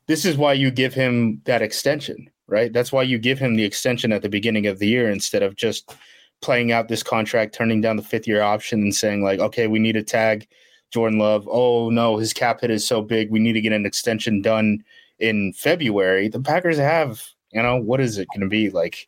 this 0.08 0.26
is 0.26 0.38
why 0.38 0.54
you 0.54 0.72
give 0.72 0.94
him 0.94 1.42
that 1.46 1.62
extension, 1.62 2.30
right? 2.48 2.72
That's 2.72 2.92
why 2.92 3.04
you 3.04 3.18
give 3.18 3.40
him 3.40 3.56
the 3.56 3.64
extension 3.64 4.12
at 4.12 4.22
the 4.22 4.30
beginning 4.30 4.68
of 4.68 4.80
the 4.80 4.88
year 4.88 5.10
instead 5.10 5.44
of 5.44 5.56
just 5.56 5.96
playing 6.42 6.72
out 6.72 6.88
this 6.88 7.04
contract, 7.04 7.56
turning 7.56 7.82
down 7.82 7.96
the 7.96 8.04
fifth 8.04 8.28
year 8.28 8.42
option 8.42 8.82
and 8.82 8.94
saying, 8.94 9.24
like, 9.24 9.40
okay, 9.40 9.68
we 9.68 9.80
need 9.80 9.94
to 9.94 10.04
tag 10.04 10.48
Jordan 10.92 11.20
Love. 11.20 11.48
Oh, 11.50 11.90
no, 11.90 12.18
his 12.18 12.34
cap 12.34 12.62
hit 12.62 12.72
is 12.72 12.86
so 12.86 13.02
big. 13.02 13.32
We 13.32 13.40
need 13.40 13.54
to 13.54 13.62
get 13.62 13.74
an 13.74 13.86
extension 13.86 14.42
done 14.42 14.84
in 15.20 15.54
February. 15.54 16.28
The 16.28 16.40
Packers 16.40 16.78
have, 16.78 17.24
you 17.52 17.62
know, 17.62 17.78
what 17.78 18.02
is 18.02 18.18
it 18.18 18.28
going 18.34 18.42
to 18.42 18.48
be 18.48 18.70
like 18.70 19.08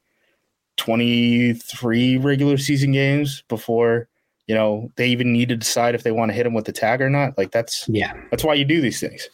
23 0.77 2.17
regular 2.17 2.57
season 2.57 2.91
games 2.91 3.43
before 3.49 4.07
you 4.45 4.55
know 4.55 4.91
they 4.95 5.07
even 5.07 5.33
need 5.33 5.49
to 5.49 5.55
decide 5.55 5.93
if 5.93 6.03
they 6.03 6.11
want 6.11 6.29
to 6.29 6.35
hit 6.35 6.45
him 6.45 6.53
with 6.53 6.65
the 6.65 6.71
tag 6.71 7.01
or 7.01 7.09
not 7.09 7.37
like 7.37 7.51
that's 7.51 7.87
yeah 7.89 8.13
that's 8.31 8.43
why 8.43 8.53
you 8.53 8.63
do 8.63 8.79
these 8.79 8.99
things 8.99 9.27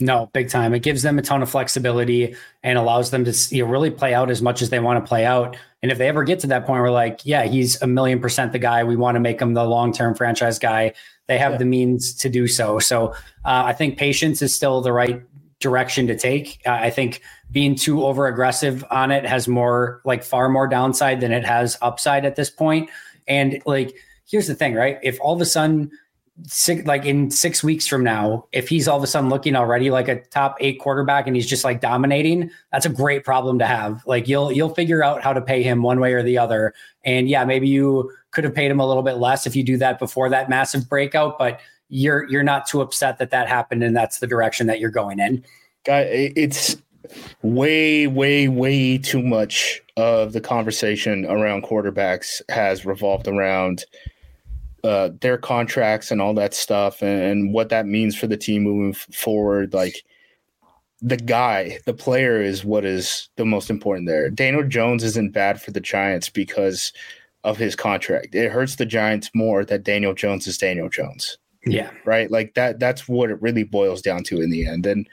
no 0.00 0.30
big 0.32 0.48
time. 0.48 0.74
It 0.74 0.82
gives 0.82 1.02
them 1.02 1.18
a 1.18 1.22
ton 1.22 1.42
of 1.42 1.50
flexibility 1.50 2.34
and 2.62 2.78
allows 2.78 3.10
them 3.10 3.24
to 3.24 3.54
you 3.54 3.64
know, 3.64 3.70
really 3.70 3.90
play 3.90 4.14
out 4.14 4.30
as 4.30 4.42
much 4.42 4.62
as 4.62 4.70
they 4.70 4.80
want 4.80 5.04
to 5.04 5.08
play 5.08 5.24
out. 5.24 5.56
And 5.82 5.90
if 5.90 5.98
they 5.98 6.08
ever 6.08 6.24
get 6.24 6.40
to 6.40 6.46
that 6.48 6.66
point 6.66 6.82
we're 6.82 6.90
like 6.90 7.20
yeah 7.24 7.44
he's 7.44 7.80
a 7.82 7.86
million 7.86 8.20
percent 8.20 8.52
the 8.52 8.58
guy 8.58 8.84
we 8.84 8.96
want 8.96 9.16
to 9.16 9.20
make 9.20 9.40
him 9.40 9.54
the 9.54 9.64
long-term 9.64 10.14
franchise 10.14 10.58
guy 10.58 10.92
they 11.26 11.38
have 11.38 11.52
yeah. 11.52 11.58
the 11.58 11.64
means 11.64 12.14
to 12.14 12.28
do 12.28 12.46
so. 12.46 12.78
So 12.78 13.12
uh, 13.44 13.64
i 13.66 13.72
think 13.72 13.98
patience 13.98 14.42
is 14.42 14.54
still 14.54 14.80
the 14.80 14.92
right 14.92 15.22
direction 15.58 16.06
to 16.06 16.16
take. 16.16 16.60
Uh, 16.66 16.72
i 16.72 16.90
think 16.90 17.22
being 17.50 17.74
too 17.74 18.04
over 18.04 18.26
aggressive 18.26 18.84
on 18.90 19.10
it 19.10 19.24
has 19.24 19.48
more 19.48 20.00
like 20.04 20.22
far 20.22 20.48
more 20.48 20.68
downside 20.68 21.20
than 21.20 21.32
it 21.32 21.44
has 21.44 21.76
upside 21.82 22.24
at 22.24 22.36
this 22.36 22.50
point. 22.50 22.88
And 23.26 23.60
like 23.66 23.94
here's 24.30 24.46
the 24.46 24.54
thing, 24.54 24.74
right? 24.74 24.98
If 25.02 25.18
all 25.20 25.34
of 25.34 25.40
a 25.40 25.46
sudden, 25.46 25.90
six, 26.46 26.86
like 26.86 27.04
in 27.04 27.30
six 27.30 27.62
weeks 27.62 27.86
from 27.86 28.04
now, 28.04 28.46
if 28.52 28.68
he's 28.68 28.88
all 28.88 28.96
of 28.96 29.02
a 29.02 29.06
sudden 29.06 29.30
looking 29.30 29.56
already 29.56 29.90
like 29.90 30.08
a 30.08 30.20
top 30.26 30.56
eight 30.60 30.80
quarterback 30.80 31.26
and 31.26 31.36
he's 31.36 31.46
just 31.46 31.64
like 31.64 31.80
dominating, 31.80 32.50
that's 32.72 32.86
a 32.86 32.90
great 32.90 33.24
problem 33.24 33.58
to 33.58 33.66
have. 33.66 34.04
Like 34.06 34.28
you'll 34.28 34.52
you'll 34.52 34.74
figure 34.74 35.02
out 35.02 35.22
how 35.22 35.32
to 35.32 35.40
pay 35.40 35.62
him 35.62 35.82
one 35.82 36.00
way 36.00 36.12
or 36.12 36.22
the 36.22 36.38
other. 36.38 36.74
And 37.04 37.28
yeah, 37.28 37.44
maybe 37.44 37.68
you 37.68 38.12
could 38.30 38.44
have 38.44 38.54
paid 38.54 38.70
him 38.70 38.80
a 38.80 38.86
little 38.86 39.02
bit 39.02 39.14
less 39.14 39.46
if 39.46 39.56
you 39.56 39.62
do 39.62 39.76
that 39.78 39.98
before 39.98 40.28
that 40.30 40.48
massive 40.48 40.88
breakout, 40.88 41.38
but 41.38 41.60
you're 41.88 42.28
you're 42.28 42.42
not 42.42 42.66
too 42.66 42.80
upset 42.80 43.18
that 43.18 43.30
that 43.30 43.48
happened 43.48 43.82
and 43.82 43.96
that's 43.96 44.18
the 44.18 44.26
direction 44.26 44.66
that 44.68 44.80
you're 44.80 44.90
going 44.90 45.18
in. 45.18 45.44
It's 45.86 46.76
way, 47.42 48.06
way, 48.06 48.48
way 48.48 48.98
too 48.98 49.22
much 49.22 49.80
of 49.96 50.32
the 50.32 50.40
conversation 50.40 51.26
around 51.26 51.64
quarterbacks 51.64 52.40
has 52.48 52.84
revolved 52.84 53.26
around 53.26 53.84
uh, 54.84 55.10
their 55.20 55.38
contracts 55.38 56.10
and 56.10 56.20
all 56.20 56.34
that 56.34 56.54
stuff 56.54 57.02
and, 57.02 57.20
and 57.22 57.54
what 57.54 57.68
that 57.68 57.86
means 57.86 58.16
for 58.16 58.26
the 58.26 58.36
team 58.36 58.62
moving 58.62 58.92
forward. 58.92 59.74
Like 59.74 60.02
the 61.00 61.16
guy, 61.16 61.78
the 61.86 61.94
player 61.94 62.40
is 62.40 62.64
what 62.64 62.84
is 62.84 63.28
the 63.36 63.44
most 63.44 63.70
important 63.70 64.08
there. 64.08 64.30
Daniel 64.30 64.66
Jones 64.66 65.02
isn't 65.04 65.32
bad 65.32 65.60
for 65.60 65.70
the 65.70 65.80
Giants 65.80 66.28
because 66.28 66.92
of 67.44 67.56
his 67.56 67.74
contract. 67.74 68.34
It 68.34 68.50
hurts 68.50 68.76
the 68.76 68.86
Giants 68.86 69.30
more 69.34 69.64
that 69.64 69.82
Daniel 69.82 70.14
Jones 70.14 70.46
is 70.46 70.58
Daniel 70.58 70.88
Jones. 70.88 71.38
Yeah. 71.64 71.90
Right. 72.04 72.30
Like 72.30 72.54
that, 72.54 72.78
that's 72.78 73.08
what 73.08 73.30
it 73.30 73.40
really 73.40 73.64
boils 73.64 74.02
down 74.02 74.24
to 74.24 74.40
in 74.40 74.50
the 74.50 74.66
end. 74.66 74.86
And 74.86 75.08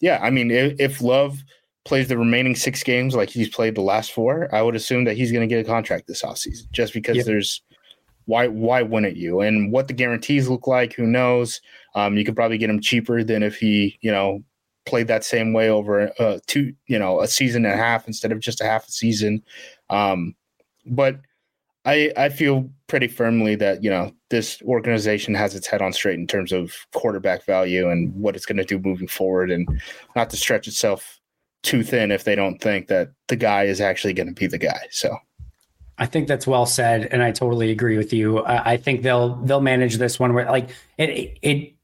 yeah, 0.00 0.18
I 0.22 0.30
mean, 0.30 0.50
if, 0.50 0.74
if 0.78 1.00
Love 1.00 1.42
plays 1.84 2.08
the 2.08 2.18
remaining 2.18 2.56
six 2.56 2.82
games 2.82 3.14
like 3.14 3.28
he's 3.28 3.48
played 3.48 3.74
the 3.74 3.82
last 3.82 4.12
four, 4.12 4.52
I 4.54 4.62
would 4.62 4.74
assume 4.74 5.04
that 5.04 5.16
he's 5.16 5.30
going 5.30 5.48
to 5.48 5.52
get 5.52 5.64
a 5.64 5.68
contract 5.68 6.06
this 6.06 6.22
offseason 6.22 6.70
just 6.72 6.92
because 6.94 7.16
yep. 7.16 7.26
there's 7.26 7.62
why 8.26 8.48
why 8.48 8.82
wouldn't 8.82 9.16
you? 9.16 9.40
And 9.40 9.72
what 9.72 9.88
the 9.88 9.94
guarantees 9.94 10.48
look 10.48 10.66
like, 10.66 10.94
who 10.94 11.06
knows? 11.06 11.60
Um, 11.94 12.16
you 12.16 12.24
could 12.24 12.36
probably 12.36 12.58
get 12.58 12.70
him 12.70 12.80
cheaper 12.80 13.22
than 13.22 13.42
if 13.42 13.56
he, 13.56 13.98
you 14.00 14.10
know, 14.10 14.42
played 14.86 15.08
that 15.08 15.24
same 15.24 15.52
way 15.52 15.68
over 15.68 16.12
uh, 16.18 16.38
two, 16.46 16.74
you 16.86 16.98
know, 16.98 17.20
a 17.20 17.28
season 17.28 17.64
and 17.64 17.74
a 17.74 17.76
half 17.76 18.06
instead 18.06 18.32
of 18.32 18.40
just 18.40 18.60
a 18.60 18.64
half 18.64 18.86
a 18.88 18.92
season. 18.92 19.42
Um, 19.90 20.34
but 20.86 21.20
I 21.84 22.12
I 22.16 22.28
feel 22.28 22.70
pretty 22.86 23.08
firmly 23.08 23.54
that 23.56 23.82
you 23.82 23.90
know 23.90 24.12
this 24.30 24.62
organization 24.62 25.34
has 25.34 25.54
its 25.54 25.66
head 25.66 25.82
on 25.82 25.92
straight 25.92 26.18
in 26.18 26.26
terms 26.26 26.52
of 26.52 26.74
quarterback 26.94 27.44
value 27.44 27.90
and 27.90 28.14
what 28.14 28.36
it's 28.36 28.46
going 28.46 28.58
to 28.58 28.64
do 28.64 28.78
moving 28.78 29.08
forward, 29.08 29.50
and 29.50 29.68
not 30.16 30.30
to 30.30 30.36
stretch 30.36 30.66
itself 30.66 31.20
too 31.62 31.82
thin 31.82 32.10
if 32.10 32.24
they 32.24 32.34
don't 32.34 32.60
think 32.60 32.88
that 32.88 33.10
the 33.28 33.36
guy 33.36 33.64
is 33.64 33.80
actually 33.80 34.12
going 34.12 34.26
to 34.26 34.34
be 34.34 34.46
the 34.46 34.58
guy. 34.58 34.80
So. 34.90 35.16
I 35.98 36.06
think 36.06 36.26
that's 36.26 36.46
well 36.46 36.66
said, 36.66 37.06
and 37.12 37.22
I 37.22 37.30
totally 37.30 37.70
agree 37.70 37.96
with 37.96 38.12
you. 38.12 38.44
I 38.44 38.76
think 38.76 39.02
they'll 39.02 39.36
they'll 39.36 39.60
manage 39.60 39.96
this 39.96 40.18
one 40.18 40.34
where 40.34 40.44
like 40.46 40.70
it 40.98 41.38
it 41.40 41.74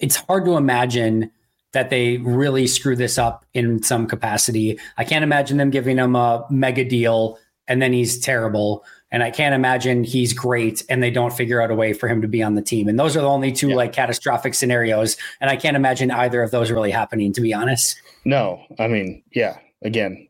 it's 0.00 0.16
hard 0.16 0.44
to 0.46 0.56
imagine 0.56 1.30
that 1.72 1.90
they 1.90 2.16
really 2.18 2.66
screw 2.66 2.96
this 2.96 3.18
up 3.18 3.44
in 3.52 3.82
some 3.82 4.06
capacity. 4.06 4.78
I 4.96 5.04
can't 5.04 5.22
imagine 5.22 5.58
them 5.58 5.70
giving 5.70 5.98
him 5.98 6.16
a 6.16 6.46
mega 6.50 6.84
deal 6.84 7.38
and 7.66 7.82
then 7.82 7.92
he's 7.92 8.18
terrible. 8.18 8.84
And 9.10 9.22
I 9.22 9.30
can't 9.30 9.54
imagine 9.54 10.04
he's 10.04 10.32
great 10.32 10.82
and 10.88 11.02
they 11.02 11.10
don't 11.10 11.32
figure 11.32 11.60
out 11.62 11.70
a 11.70 11.74
way 11.74 11.92
for 11.92 12.08
him 12.08 12.22
to 12.22 12.28
be 12.28 12.42
on 12.42 12.54
the 12.54 12.62
team. 12.62 12.88
And 12.88 12.98
those 12.98 13.16
are 13.16 13.20
the 13.20 13.28
only 13.28 13.52
two 13.52 13.70
yeah. 13.70 13.76
like 13.76 13.92
catastrophic 13.92 14.54
scenarios. 14.54 15.16
And 15.40 15.50
I 15.50 15.56
can't 15.56 15.76
imagine 15.76 16.10
either 16.10 16.42
of 16.42 16.50
those 16.50 16.70
really 16.70 16.90
happening, 16.90 17.32
to 17.34 17.40
be 17.40 17.54
honest. 17.54 18.00
No, 18.24 18.62
I 18.78 18.88
mean, 18.88 19.22
yeah, 19.34 19.58
again, 19.82 20.28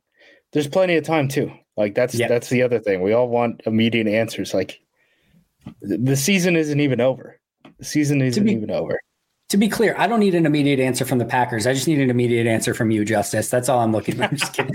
there's 0.52 0.68
plenty 0.68 0.96
of 0.96 1.04
time 1.04 1.28
too. 1.28 1.52
Like 1.78 1.94
that's 1.94 2.14
yeah. 2.14 2.26
that's 2.26 2.48
the 2.48 2.62
other 2.62 2.80
thing. 2.80 3.02
We 3.02 3.12
all 3.12 3.28
want 3.28 3.62
immediate 3.64 4.08
answers. 4.08 4.52
Like 4.52 4.80
the 5.80 6.16
season 6.16 6.56
isn't 6.56 6.80
even 6.80 7.00
over. 7.00 7.38
The 7.78 7.84
season 7.84 8.20
isn't 8.20 8.44
be, 8.44 8.52
even 8.52 8.72
over. 8.72 9.00
To 9.50 9.56
be 9.56 9.68
clear, 9.68 9.94
I 9.96 10.08
don't 10.08 10.18
need 10.18 10.34
an 10.34 10.44
immediate 10.44 10.80
answer 10.80 11.04
from 11.04 11.18
the 11.18 11.24
Packers. 11.24 11.68
I 11.68 11.74
just 11.74 11.86
need 11.86 12.00
an 12.00 12.10
immediate 12.10 12.48
answer 12.48 12.74
from 12.74 12.90
you, 12.90 13.04
Justis. 13.04 13.48
That's 13.48 13.68
all 13.68 13.78
I'm 13.78 13.92
looking 13.92 14.16
for. 14.16 14.24
I'm 14.24 14.36
just 14.36 14.52
kidding. 14.52 14.74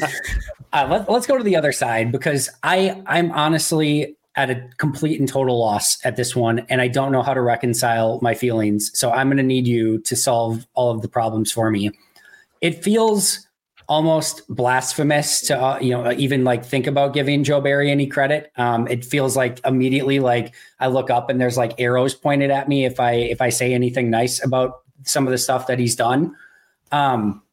uh, 0.72 0.88
let, 0.90 1.10
let's 1.10 1.28
go 1.28 1.38
to 1.38 1.44
the 1.44 1.58
other 1.58 1.74
side 1.74 2.10
because 2.10 2.50
I 2.64 3.04
I'm 3.06 3.34
honestly 3.34 4.16
at 4.36 4.50
a 4.50 4.68
complete 4.78 5.20
and 5.20 5.28
total 5.28 5.60
loss 5.60 6.04
at 6.06 6.16
this 6.16 6.38
one, 6.38 6.60
and 6.70 6.82
I 6.82 6.88
don't 6.88 7.12
know 7.12 7.22
how 7.22 7.34
to 7.34 7.42
reconcile 7.42 8.20
my 8.22 8.34
feelings. 8.34 8.92
So 8.98 9.12
I'm 9.12 9.28
going 9.28 9.38
to 9.38 9.44
need 9.44 9.68
you 9.68 10.00
to 10.00 10.16
solve 10.16 10.66
all 10.74 10.90
of 10.90 11.02
the 11.02 11.10
problems 11.10 11.52
for 11.52 11.70
me. 11.70 11.92
It 12.62 12.82
feels 12.82 13.46
almost 13.94 14.42
blasphemous 14.50 15.40
to 15.42 15.56
uh, 15.56 15.78
you 15.80 15.92
know 15.92 16.12
even 16.14 16.44
like 16.44 16.66
think 16.66 16.88
about 16.88 17.14
giving 17.14 17.44
Joe 17.44 17.62
Barry 17.62 17.92
any 17.92 18.08
credit. 18.08 18.52
Um, 18.58 18.88
it 18.88 19.06
feels 19.06 19.38
like 19.38 19.64
immediately 19.64 20.20
like 20.20 20.56
I 20.80 20.88
look 20.88 21.12
up 21.12 21.30
and 21.30 21.40
there's 21.40 21.58
like 21.58 21.80
arrows 21.80 22.16
pointed 22.16 22.50
at 22.50 22.68
me 22.68 22.86
if 22.86 23.00
I 23.00 23.12
if 23.12 23.40
I 23.40 23.50
say 23.50 23.72
anything 23.72 24.10
nice 24.10 24.44
about 24.44 24.82
some 25.04 25.28
of 25.28 25.32
the 25.32 25.38
stuff 25.38 25.68
that 25.68 25.78
he's 25.78 25.96
done. 25.96 26.36
Um, 26.92 27.44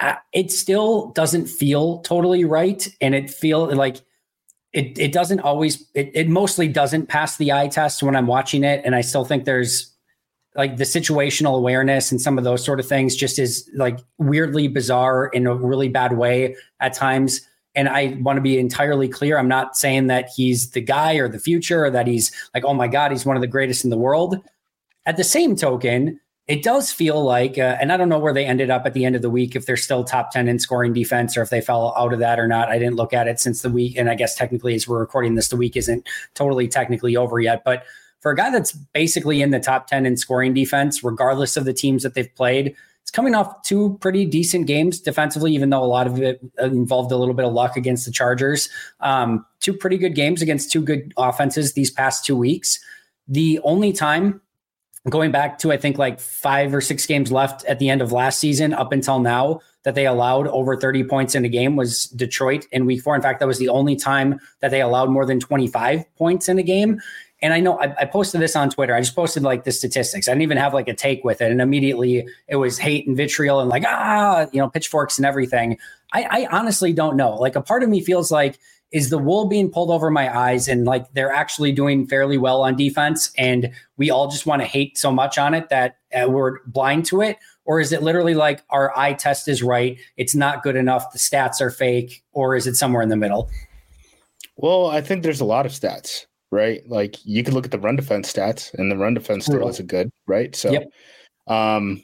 I, 0.00 0.16
it 0.32 0.50
still 0.50 1.10
doesn't 1.12 1.46
feel 1.46 2.00
totally 2.00 2.44
right, 2.44 2.88
and 3.00 3.14
it 3.14 3.30
feel 3.30 3.72
like 3.72 3.98
it 4.72 4.98
it 4.98 5.12
doesn't 5.12 5.40
always 5.40 5.88
it, 5.94 6.10
it 6.12 6.28
mostly 6.28 6.66
doesn't 6.66 7.06
pass 7.06 7.36
the 7.36 7.52
eye 7.52 7.68
test 7.68 8.02
when 8.02 8.16
I'm 8.16 8.26
watching 8.26 8.64
it, 8.64 8.82
and 8.84 8.96
I 8.96 9.00
still 9.00 9.24
think 9.24 9.44
there's 9.44 9.93
like 10.56 10.76
the 10.76 10.84
situational 10.84 11.56
awareness 11.56 12.12
and 12.12 12.20
some 12.20 12.38
of 12.38 12.44
those 12.44 12.64
sort 12.64 12.78
of 12.78 12.86
things 12.86 13.16
just 13.16 13.38
is 13.38 13.68
like 13.74 13.98
weirdly 14.18 14.68
bizarre 14.68 15.26
in 15.26 15.46
a 15.46 15.54
really 15.54 15.88
bad 15.88 16.16
way 16.16 16.54
at 16.80 16.94
times. 16.94 17.40
And 17.74 17.88
I 17.88 18.16
want 18.20 18.36
to 18.36 18.40
be 18.40 18.58
entirely 18.58 19.08
clear. 19.08 19.36
I'm 19.36 19.48
not 19.48 19.76
saying 19.76 20.06
that 20.06 20.28
he's 20.34 20.70
the 20.70 20.80
guy 20.80 21.14
or 21.14 21.28
the 21.28 21.40
future 21.40 21.84
or 21.84 21.90
that 21.90 22.06
he's 22.06 22.30
like, 22.54 22.64
oh 22.64 22.74
my 22.74 22.86
God, 22.86 23.10
he's 23.10 23.26
one 23.26 23.36
of 23.36 23.40
the 23.40 23.48
greatest 23.48 23.82
in 23.82 23.90
the 23.90 23.98
world. 23.98 24.36
At 25.06 25.16
the 25.16 25.24
same 25.24 25.56
token, 25.56 26.20
it 26.46 26.62
does 26.62 26.92
feel 26.92 27.24
like, 27.24 27.58
uh, 27.58 27.76
and 27.80 27.90
I 27.90 27.96
don't 27.96 28.08
know 28.08 28.18
where 28.18 28.32
they 28.32 28.44
ended 28.44 28.70
up 28.70 28.86
at 28.86 28.92
the 28.92 29.04
end 29.04 29.16
of 29.16 29.22
the 29.22 29.30
week, 29.30 29.56
if 29.56 29.66
they're 29.66 29.76
still 29.76 30.04
top 30.04 30.30
10 30.30 30.46
in 30.46 30.58
scoring 30.58 30.92
defense 30.92 31.36
or 31.36 31.42
if 31.42 31.50
they 31.50 31.60
fell 31.60 31.94
out 31.96 32.12
of 32.12 32.18
that 32.20 32.38
or 32.38 32.46
not. 32.46 32.68
I 32.68 32.78
didn't 32.78 32.96
look 32.96 33.12
at 33.12 33.26
it 33.26 33.40
since 33.40 33.62
the 33.62 33.70
week. 33.70 33.96
And 33.96 34.08
I 34.08 34.14
guess 34.14 34.36
technically, 34.36 34.74
as 34.74 34.86
we're 34.86 35.00
recording 35.00 35.34
this, 35.34 35.48
the 35.48 35.56
week 35.56 35.76
isn't 35.76 36.06
totally 36.34 36.68
technically 36.68 37.16
over 37.16 37.40
yet. 37.40 37.64
But 37.64 37.84
for 38.24 38.30
a 38.30 38.36
guy 38.36 38.48
that's 38.48 38.72
basically 38.72 39.42
in 39.42 39.50
the 39.50 39.60
top 39.60 39.86
10 39.86 40.06
in 40.06 40.16
scoring 40.16 40.54
defense, 40.54 41.04
regardless 41.04 41.58
of 41.58 41.66
the 41.66 41.74
teams 41.74 42.02
that 42.02 42.14
they've 42.14 42.34
played, 42.34 42.74
it's 43.02 43.10
coming 43.10 43.34
off 43.34 43.62
two 43.64 43.98
pretty 44.00 44.24
decent 44.24 44.66
games 44.66 44.98
defensively, 44.98 45.52
even 45.52 45.68
though 45.68 45.84
a 45.84 45.84
lot 45.84 46.06
of 46.06 46.18
it 46.18 46.40
involved 46.58 47.12
a 47.12 47.18
little 47.18 47.34
bit 47.34 47.44
of 47.44 47.52
luck 47.52 47.76
against 47.76 48.06
the 48.06 48.10
Chargers. 48.10 48.70
Um, 49.00 49.44
two 49.60 49.74
pretty 49.74 49.98
good 49.98 50.14
games 50.14 50.40
against 50.40 50.72
two 50.72 50.80
good 50.80 51.12
offenses 51.18 51.74
these 51.74 51.90
past 51.90 52.24
two 52.24 52.34
weeks. 52.34 52.82
The 53.28 53.60
only 53.62 53.92
time 53.92 54.40
going 55.10 55.30
back 55.30 55.58
to 55.58 55.70
I 55.70 55.76
think 55.76 55.98
like 55.98 56.18
five 56.18 56.74
or 56.74 56.80
six 56.80 57.04
games 57.04 57.30
left 57.30 57.62
at 57.66 57.78
the 57.78 57.90
end 57.90 58.00
of 58.00 58.10
last 58.10 58.40
season 58.40 58.72
up 58.72 58.90
until 58.90 59.18
now 59.18 59.60
that 59.82 59.94
they 59.94 60.06
allowed 60.06 60.48
over 60.48 60.78
30 60.78 61.04
points 61.04 61.34
in 61.34 61.44
a 61.44 61.48
game 61.48 61.76
was 61.76 62.06
Detroit 62.06 62.66
in 62.72 62.86
week 62.86 63.02
four. 63.02 63.14
In 63.14 63.20
fact, 63.20 63.40
that 63.40 63.46
was 63.46 63.58
the 63.58 63.68
only 63.68 63.96
time 63.96 64.40
that 64.60 64.70
they 64.70 64.80
allowed 64.80 65.10
more 65.10 65.26
than 65.26 65.38
25 65.38 66.04
points 66.16 66.48
in 66.48 66.58
a 66.58 66.62
game. 66.62 67.02
And 67.44 67.52
I 67.52 67.60
know 67.60 67.78
I, 67.78 67.94
I, 68.00 68.04
posted 68.06 68.40
this 68.40 68.56
on 68.56 68.70
Twitter. 68.70 68.94
I 68.94 69.00
just 69.00 69.14
posted 69.14 69.42
like 69.42 69.64
the 69.64 69.70
statistics. 69.70 70.28
I 70.28 70.30
didn't 70.30 70.44
even 70.44 70.56
have 70.56 70.72
like 70.72 70.88
a 70.88 70.94
take 70.94 71.24
with 71.24 71.42
it. 71.42 71.52
And 71.52 71.60
immediately 71.60 72.26
it 72.48 72.56
was 72.56 72.78
hate 72.78 73.06
and 73.06 73.14
vitriol 73.14 73.60
and 73.60 73.68
like, 73.68 73.84
ah, 73.86 74.46
you 74.50 74.60
know, 74.60 74.70
pitchforks 74.70 75.18
and 75.18 75.26
everything. 75.26 75.76
I, 76.14 76.22
I 76.30 76.58
honestly 76.58 76.94
don't 76.94 77.18
know. 77.18 77.34
Like 77.34 77.54
a 77.54 77.60
part 77.60 77.82
of 77.82 77.90
me 77.90 78.00
feels 78.00 78.32
like 78.32 78.58
is 78.92 79.10
the 79.10 79.18
wool 79.18 79.46
being 79.46 79.70
pulled 79.70 79.90
over 79.90 80.10
my 80.10 80.34
eyes 80.34 80.68
and 80.68 80.86
like 80.86 81.12
they're 81.12 81.30
actually 81.30 81.70
doing 81.70 82.06
fairly 82.06 82.38
well 82.38 82.62
on 82.62 82.76
defense 82.76 83.30
and 83.36 83.70
we 83.98 84.08
all 84.08 84.30
just 84.30 84.46
want 84.46 84.62
to 84.62 84.66
hate 84.66 84.96
so 84.96 85.12
much 85.12 85.36
on 85.36 85.52
it 85.52 85.68
that 85.68 85.98
uh, 86.14 86.26
we're 86.26 86.60
blind 86.64 87.04
to 87.04 87.20
it 87.20 87.36
or 87.66 87.78
is 87.78 87.92
it 87.92 88.02
literally 88.02 88.34
like 88.34 88.62
our 88.70 88.96
eye 88.96 89.12
test 89.12 89.48
is 89.48 89.62
right 89.62 89.98
it's 90.16 90.34
not 90.34 90.62
good 90.62 90.76
enough 90.76 91.12
the 91.12 91.18
stats 91.18 91.60
are 91.60 91.70
fake 91.70 92.22
or 92.32 92.54
is 92.54 92.68
it 92.68 92.76
somewhere 92.76 93.02
in 93.02 93.08
the 93.08 93.16
middle 93.16 93.50
well 94.56 94.86
i 94.86 95.00
think 95.00 95.24
there's 95.24 95.40
a 95.40 95.44
lot 95.44 95.66
of 95.66 95.72
stats 95.72 96.26
right 96.54 96.88
like 96.88 97.16
you 97.24 97.42
can 97.44 97.52
look 97.52 97.64
at 97.64 97.70
the 97.70 97.78
run 97.78 97.96
defense 97.96 98.32
stats 98.32 98.72
and 98.74 98.90
the 98.90 98.96
run 98.96 99.14
defense 99.14 99.44
still 99.44 99.68
isn't 99.68 99.88
good 99.88 100.10
right 100.26 100.54
so 100.56 100.70
yep. 100.70 100.88
um 101.48 102.02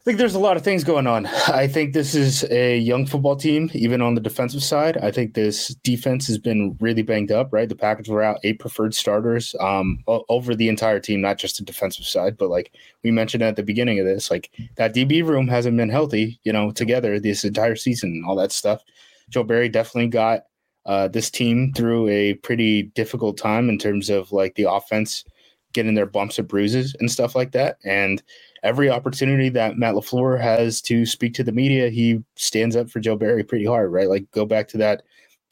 I 0.00 0.02
think 0.02 0.16
there's 0.16 0.34
a 0.34 0.38
lot 0.38 0.56
of 0.56 0.62
things 0.64 0.82
going 0.82 1.06
on. 1.06 1.26
I 1.26 1.66
think 1.66 1.92
this 1.92 2.14
is 2.14 2.44
a 2.44 2.78
young 2.78 3.04
football 3.04 3.36
team, 3.36 3.70
even 3.74 4.00
on 4.00 4.14
the 4.14 4.20
defensive 4.22 4.62
side. 4.62 4.96
I 4.96 5.10
think 5.10 5.34
this 5.34 5.74
defense 5.84 6.26
has 6.28 6.38
been 6.38 6.74
really 6.80 7.02
banged 7.02 7.30
up, 7.30 7.52
right? 7.52 7.68
The 7.68 7.76
Packers 7.76 8.08
were 8.08 8.22
out 8.22 8.40
eight 8.42 8.60
preferred 8.60 8.94
starters 8.94 9.54
um, 9.60 10.02
over 10.06 10.54
the 10.54 10.70
entire 10.70 11.00
team, 11.00 11.20
not 11.20 11.36
just 11.36 11.58
the 11.58 11.64
defensive 11.64 12.06
side, 12.06 12.38
but 12.38 12.48
like 12.48 12.72
we 13.04 13.10
mentioned 13.10 13.42
at 13.42 13.56
the 13.56 13.62
beginning 13.62 13.98
of 13.98 14.06
this, 14.06 14.30
like 14.30 14.50
that 14.76 14.94
DB 14.94 15.22
room 15.22 15.46
hasn't 15.46 15.76
been 15.76 15.90
healthy, 15.90 16.40
you 16.44 16.52
know, 16.52 16.70
together 16.70 17.20
this 17.20 17.44
entire 17.44 17.76
season 17.76 18.08
and 18.08 18.24
all 18.24 18.36
that 18.36 18.52
stuff. 18.52 18.82
Joe 19.28 19.44
Barry 19.44 19.68
definitely 19.68 20.08
got 20.08 20.44
uh, 20.86 21.08
this 21.08 21.30
team 21.30 21.72
through 21.74 22.08
a 22.08 22.34
pretty 22.34 22.84
difficult 22.84 23.36
time 23.36 23.68
in 23.68 23.78
terms 23.78 24.10
of 24.10 24.32
like 24.32 24.54
the 24.54 24.70
offense 24.70 25.24
getting 25.72 25.94
their 25.94 26.06
bumps 26.06 26.38
and 26.38 26.48
bruises 26.48 26.96
and 27.00 27.10
stuff 27.10 27.34
like 27.34 27.52
that. 27.52 27.78
And 27.84 28.22
every 28.62 28.90
opportunity 28.90 29.48
that 29.50 29.76
Matt 29.76 29.94
LaFleur 29.94 30.40
has 30.40 30.80
to 30.82 31.06
speak 31.06 31.34
to 31.34 31.44
the 31.44 31.52
media, 31.52 31.90
he 31.90 32.22
stands 32.36 32.76
up 32.76 32.90
for 32.90 33.00
Joe 33.00 33.16
Barry 33.16 33.44
pretty 33.44 33.66
hard, 33.66 33.92
right? 33.92 34.08
Like 34.08 34.30
go 34.32 34.44
back 34.44 34.68
to 34.68 34.78
that 34.78 35.02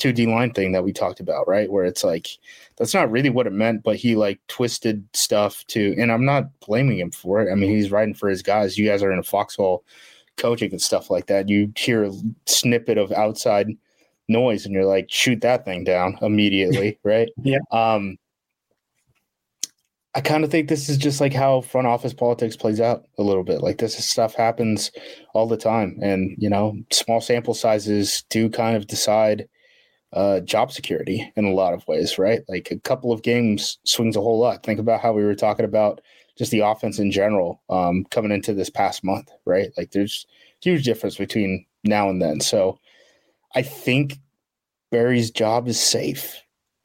2D 0.01 0.29
line 0.29 0.53
thing 0.53 0.73
that 0.73 0.85
we 0.85 0.93
talked 0.93 1.21
about, 1.21 1.49
right? 1.49 1.71
Where 1.71 1.85
it's 1.85 2.05
like 2.05 2.29
that's 2.77 2.95
not 2.95 3.11
really 3.11 3.31
what 3.31 3.47
it 3.47 3.53
meant, 3.53 3.83
but 3.83 3.97
he 3.97 4.15
like 4.15 4.41
twisted 4.49 5.05
stuff 5.13 5.65
to 5.69 5.95
and 5.99 6.13
I'm 6.13 6.25
not 6.25 6.59
blaming 6.61 6.99
him 6.99 7.11
for 7.11 7.43
it. 7.43 7.51
I 7.51 7.55
mean, 7.55 7.71
he's 7.71 7.91
writing 7.91 8.15
for 8.15 8.29
his 8.29 8.43
guys. 8.43 8.79
You 8.79 8.87
guys 8.87 9.03
are 9.03 9.13
in 9.13 9.19
a 9.19 9.25
foxhole 9.25 9.85
coaching 10.37 10.71
and 10.71 10.81
stuff 10.81 11.11
like 11.11 11.27
that. 11.27 11.49
You 11.49 11.73
hear 11.77 12.05
a 12.05 12.13
snippet 12.47 12.97
of 12.97 13.11
outside 13.13 13.69
noise 14.29 14.65
and 14.65 14.75
you're 14.75 14.85
like, 14.85 15.07
shoot 15.11 15.41
that 15.41 15.65
thing 15.65 15.85
down 15.85 16.19
immediately, 16.23 16.99
right? 17.05 17.29
yeah. 17.43 17.59
Um 17.71 18.17
I 20.15 20.21
kind 20.21 20.43
of 20.43 20.51
think 20.51 20.69
this 20.69 20.89
is 20.89 20.97
just 20.97 21.21
like 21.21 21.33
how 21.33 21.61
front 21.61 21.87
office 21.87 22.15
politics 22.15 22.57
plays 22.57 22.81
out 22.81 23.05
a 23.19 23.23
little 23.23 23.45
bit. 23.45 23.61
Like 23.61 23.79
this 23.79 23.97
stuff 24.05 24.35
happens 24.35 24.91
all 25.35 25.47
the 25.47 25.57
time, 25.57 25.97
and 26.03 26.35
you 26.39 26.51
know, 26.51 26.77
small 26.91 27.21
sample 27.21 27.55
sizes 27.55 28.25
do 28.31 28.49
kind 28.49 28.77
of 28.77 28.87
decide 28.87 29.47
uh, 30.13 30.41
job 30.41 30.73
security 30.73 31.31
in 31.37 31.45
a 31.45 31.53
lot 31.53 31.75
of 31.75 31.87
ways, 31.87 32.19
right? 32.19 32.41
Like 32.49 32.71
a 32.71 32.81
couple 32.81 33.13
of 33.13 33.23
games 33.23 33.79
swings 33.85 34.17
a 34.17 34.21
whole 34.21 34.41
lot. 34.41 34.65
Think 34.65 34.81
about 34.81 35.01
how 35.01 35.13
we 35.13 35.23
were 35.23 35.35
talking 35.35 35.67
about 35.67 36.01
just 36.39 36.51
the 36.51 36.61
offense 36.61 36.99
in 36.99 37.11
general 37.11 37.63
um, 37.69 38.05
coming 38.11 38.33
into 38.33 38.55
this 38.55 38.71
past 38.71 39.05
month, 39.05 39.31
right? 39.45 39.71
Like 39.77 39.91
there's 39.91 40.27
huge 40.63 40.85
difference 40.85 41.17
between 41.17 41.67
now 41.85 42.09
and 42.09 42.23
then. 42.23 42.41
So 42.41 42.79
I 43.55 43.63
think 43.63 44.19
Barry's 44.91 45.31
job 45.31 45.69
is 45.69 45.81
safe 45.81 46.37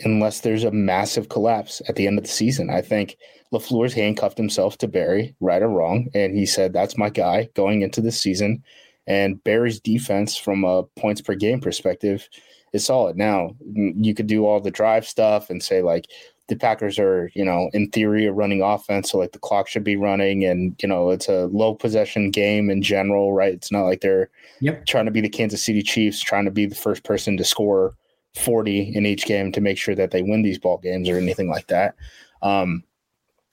unless 0.04 0.42
there's 0.42 0.64
a 0.64 0.72
massive 0.72 1.30
collapse 1.30 1.82
at 1.88 1.96
the 1.96 2.08
end 2.08 2.18
of 2.18 2.24
the 2.24 2.30
season. 2.30 2.70
I 2.70 2.82
think 2.82 3.18
LaFleur's 3.54 3.94
handcuffed 3.94 4.38
himself 4.38 4.78
to 4.80 4.88
Barry, 4.88 5.36
right 5.40 5.62
or 5.62 5.70
wrong. 5.70 6.08
And 6.14 6.36
he 6.36 6.46
said, 6.46 6.74
that's 6.74 6.98
my 6.98 7.10
guy 7.10 7.50
going 7.54 7.82
into 7.82 8.02
the 8.02 8.12
season. 8.12 8.64
And 9.08 9.44
Barry's 9.44 9.80
defense, 9.80 10.36
from 10.38 10.64
a 10.64 10.84
points 10.98 11.22
per 11.22 11.36
game 11.36 11.62
perspective, 11.62 12.28
is 12.74 12.86
solid. 12.86 13.18
Now, 13.18 13.52
you 13.66 14.14
could 14.16 14.28
do 14.28 14.46
all 14.46 14.60
the 14.60 14.72
drive 14.72 15.06
stuff 15.08 15.50
and 15.50 15.62
say, 15.62 15.82
like, 15.82 16.08
the 16.48 16.56
Packers 16.56 17.00
are, 17.00 17.32
you 17.34 17.46
know, 17.46 17.70
in 17.74 17.90
theory, 17.90 18.26
a 18.26 18.34
running 18.34 18.62
offense. 18.62 19.12
So, 19.12 19.18
like, 19.18 19.32
the 19.32 19.40
clock 19.40 19.68
should 19.68 19.84
be 19.84 19.96
running. 19.96 20.44
And, 20.44 20.76
you 20.82 20.90
know, 20.90 21.10
it's 21.10 21.30
a 21.30 21.46
low 21.48 21.74
possession 21.74 22.32
game 22.32 22.70
in 22.70 22.82
general, 22.82 23.34
right? 23.34 23.54
It's 23.54 23.72
not 23.72 23.84
like 23.84 24.02
they're 24.02 24.30
yep. 24.60 24.86
trying 24.86 25.06
to 25.06 25.12
be 25.12 25.22
the 25.22 25.30
Kansas 25.30 25.64
City 25.64 25.82
Chiefs, 25.82 26.22
trying 26.22 26.46
to 26.46 26.52
be 26.52 26.66
the 26.66 26.76
first 26.76 27.04
person 27.04 27.38
to 27.38 27.44
score 27.44 27.96
40 28.36 28.96
in 28.96 29.06
each 29.06 29.26
game 29.26 29.52
to 29.52 29.62
make 29.62 29.78
sure 29.78 29.96
that 29.96 30.12
they 30.12 30.22
win 30.22 30.42
these 30.42 30.60
ball 30.60 30.80
games 30.80 31.08
or 31.08 31.18
anything 31.18 31.50
like 31.50 31.68
that. 31.68 31.96
Um, 32.42 32.84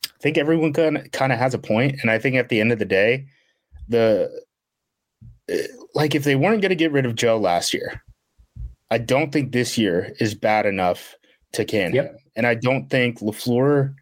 I 0.04 0.22
think 0.22 0.36
everyone 0.36 0.72
kind 0.72 1.32
of 1.32 1.38
has 1.38 1.54
a 1.54 1.58
point, 1.58 1.96
and 2.02 2.10
I 2.10 2.18
think 2.18 2.36
at 2.36 2.48
the 2.48 2.60
end 2.60 2.72
of 2.72 2.78
the 2.78 2.84
day, 2.84 3.26
the 3.88 4.30
like 5.94 6.14
if 6.14 6.24
they 6.24 6.36
weren't 6.36 6.62
going 6.62 6.70
to 6.70 6.76
get 6.76 6.92
rid 6.92 7.06
of 7.06 7.14
Joe 7.14 7.38
last 7.38 7.72
year, 7.72 8.02
I 8.90 8.98
don't 8.98 9.32
think 9.32 9.52
this 9.52 9.78
year 9.78 10.14
is 10.20 10.34
bad 10.34 10.66
enough 10.66 11.14
to 11.52 11.64
can 11.64 11.94
yep. 11.94 12.10
him, 12.10 12.18
and 12.40 12.46
I 12.46 12.54
don't 12.54 12.88
think 12.88 13.18
Lafleur 13.18 13.94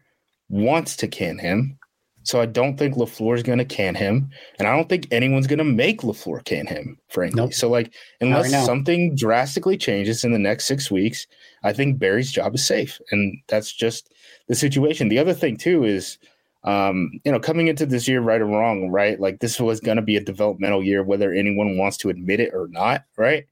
wants 0.47 0.95
to 0.95 1.09
can 1.09 1.37
him. 1.37 1.77
So 2.23 2.39
I 2.39 2.45
don't 2.45 2.77
think 2.77 2.95
LaFleur 2.95 3.35
is 3.35 3.43
going 3.43 3.57
to 3.57 3.65
can 3.65 3.95
him. 3.95 4.29
And 4.57 4.65
I 4.65 4.73
don't 4.73 4.87
think 4.87 5.09
anyone's 5.11 5.45
going 5.45 5.59
to 5.59 5.65
make 5.65 6.03
LaFleur 6.03 6.45
can 6.45 6.65
him, 6.65 6.97
frankly. 7.09 7.41
Nope. 7.41 7.53
So, 7.53 7.69
like, 7.69 7.93
unless 8.21 8.53
right 8.53 8.65
something 8.65 9.13
drastically 9.13 9.77
changes 9.77 10.23
in 10.23 10.31
the 10.31 10.39
next 10.39 10.67
six 10.67 10.89
weeks, 10.89 11.27
I 11.63 11.73
think 11.73 11.99
Barry's 11.99 12.31
job 12.31 12.55
is 12.55 12.65
safe. 12.65 13.01
And 13.11 13.37
that's 13.49 13.73
just 13.73 14.13
the 14.47 14.55
situation. 14.55 15.09
The 15.09 15.19
other 15.19 15.33
thing, 15.33 15.57
too, 15.57 15.83
is, 15.83 16.17
um, 16.63 17.19
you 17.25 17.33
know, 17.33 17.41
coming 17.41 17.67
into 17.67 17.85
this 17.85 18.07
year, 18.07 18.21
right 18.21 18.39
or 18.39 18.45
wrong, 18.45 18.89
right? 18.89 19.19
Like, 19.19 19.41
this 19.41 19.59
was 19.59 19.81
going 19.81 19.97
to 19.97 20.01
be 20.01 20.15
a 20.15 20.23
developmental 20.23 20.81
year, 20.81 21.03
whether 21.03 21.33
anyone 21.33 21.77
wants 21.77 21.97
to 21.97 22.09
admit 22.09 22.39
it 22.39 22.53
or 22.53 22.69
not, 22.69 23.03
right? 23.17 23.47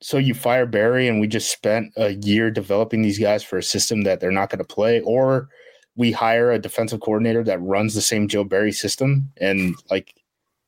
So 0.00 0.16
you 0.16 0.34
fire 0.34 0.66
Barry, 0.66 1.08
and 1.08 1.20
we 1.20 1.26
just 1.26 1.50
spent 1.50 1.92
a 1.96 2.10
year 2.10 2.50
developing 2.50 3.02
these 3.02 3.18
guys 3.18 3.42
for 3.42 3.58
a 3.58 3.62
system 3.62 4.02
that 4.02 4.20
they're 4.20 4.30
not 4.30 4.50
going 4.50 4.58
to 4.58 4.64
play, 4.64 5.00
or 5.00 5.48
we 5.96 6.12
hire 6.12 6.52
a 6.52 6.58
defensive 6.60 7.00
coordinator 7.00 7.42
that 7.42 7.60
runs 7.60 7.94
the 7.94 8.00
same 8.00 8.28
Joe 8.28 8.44
Barry 8.44 8.70
system 8.70 9.32
and 9.40 9.74
like 9.90 10.14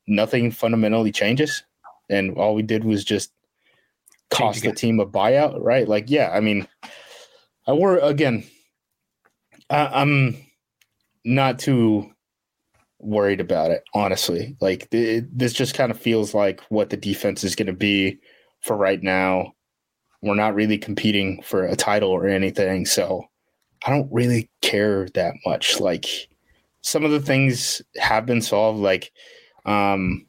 nothing 0.08 0.50
fundamentally 0.50 1.12
changes. 1.12 1.62
And 2.08 2.36
all 2.36 2.56
we 2.56 2.62
did 2.62 2.82
was 2.82 3.04
just 3.04 3.32
cost 4.30 4.62
the 4.62 4.72
team 4.72 4.98
a 4.98 5.06
buyout, 5.06 5.58
right? 5.60 5.86
Like, 5.86 6.10
yeah, 6.10 6.30
I 6.32 6.40
mean, 6.40 6.66
I 7.66 7.72
were 7.72 7.98
again, 7.98 8.44
I, 9.70 10.02
am 10.02 10.36
not 11.24 11.60
too 11.60 12.10
worried 12.98 13.40
about 13.40 13.70
it, 13.70 13.84
honestly. 13.94 14.56
Like, 14.60 14.88
it, 14.92 15.38
this 15.38 15.52
just 15.52 15.74
kind 15.74 15.92
of 15.92 16.00
feels 16.00 16.34
like 16.34 16.60
what 16.70 16.90
the 16.90 16.96
defense 16.96 17.44
is 17.44 17.54
going 17.54 17.68
to 17.68 17.72
be 17.72 18.18
for 18.60 18.76
right 18.76 19.02
now. 19.02 19.52
We're 20.22 20.34
not 20.34 20.54
really 20.54 20.76
competing 20.76 21.42
for 21.42 21.64
a 21.64 21.76
title 21.76 22.10
or 22.10 22.26
anything. 22.26 22.84
So, 22.84 23.24
I 23.86 23.90
don't 23.90 24.12
really 24.12 24.50
care 24.60 25.08
that 25.14 25.34
much. 25.46 25.80
Like 25.80 26.06
some 26.82 27.04
of 27.04 27.10
the 27.10 27.20
things 27.20 27.82
have 27.96 28.26
been 28.26 28.42
solved. 28.42 28.80
Like, 28.80 29.12
um, 29.64 30.26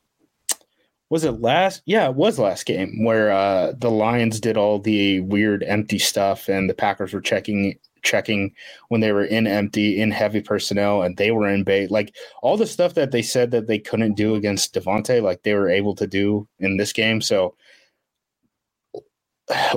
was 1.09 1.23
it 1.25 1.41
last? 1.41 1.81
Yeah, 1.85 2.07
it 2.07 2.15
was 2.15 2.39
last 2.39 2.65
game 2.65 3.03
where 3.03 3.31
uh, 3.31 3.73
the 3.77 3.91
Lions 3.91 4.39
did 4.39 4.57
all 4.57 4.79
the 4.79 5.19
weird 5.21 5.63
empty 5.63 5.99
stuff, 5.99 6.47
and 6.47 6.69
the 6.69 6.73
Packers 6.73 7.13
were 7.13 7.21
checking 7.21 7.77
checking 8.03 8.51
when 8.87 8.99
they 8.99 9.11
were 9.11 9.25
in 9.25 9.45
empty, 9.45 10.01
in 10.01 10.09
heavy 10.09 10.41
personnel, 10.41 11.03
and 11.03 11.17
they 11.17 11.31
were 11.31 11.47
in 11.47 11.63
bait. 11.63 11.91
Like 11.91 12.15
all 12.41 12.57
the 12.57 12.65
stuff 12.65 12.93
that 12.95 13.11
they 13.11 13.21
said 13.21 13.51
that 13.51 13.67
they 13.67 13.77
couldn't 13.77 14.15
do 14.15 14.35
against 14.35 14.73
Davante, 14.73 15.21
like 15.21 15.43
they 15.43 15.53
were 15.53 15.69
able 15.69 15.93
to 15.95 16.07
do 16.07 16.47
in 16.59 16.77
this 16.77 16.93
game. 16.93 17.21
So 17.21 17.55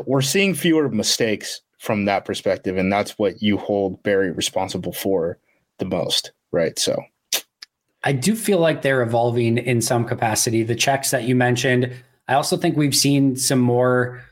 we're 0.06 0.22
seeing 0.22 0.54
fewer 0.54 0.88
mistakes 0.88 1.60
from 1.78 2.06
that 2.06 2.24
perspective, 2.24 2.76
and 2.76 2.92
that's 2.92 3.18
what 3.18 3.42
you 3.42 3.58
hold 3.58 4.02
Barry 4.02 4.30
responsible 4.30 4.92
for 4.92 5.38
the 5.78 5.84
most, 5.84 6.32
right? 6.52 6.78
So 6.78 7.02
I 8.04 8.12
do 8.12 8.34
feel 8.34 8.58
like 8.58 8.82
they're 8.82 9.02
evolving 9.02 9.58
in 9.58 9.80
some 9.80 10.04
capacity. 10.04 10.62
The 10.62 10.74
checks 10.74 11.10
that 11.10 11.24
you 11.24 11.34
mentioned, 11.34 11.92
I 12.28 12.34
also 12.34 12.56
think 12.56 12.76
we've 12.76 12.94
seen 12.94 13.36
some 13.36 13.60
more 13.60 14.22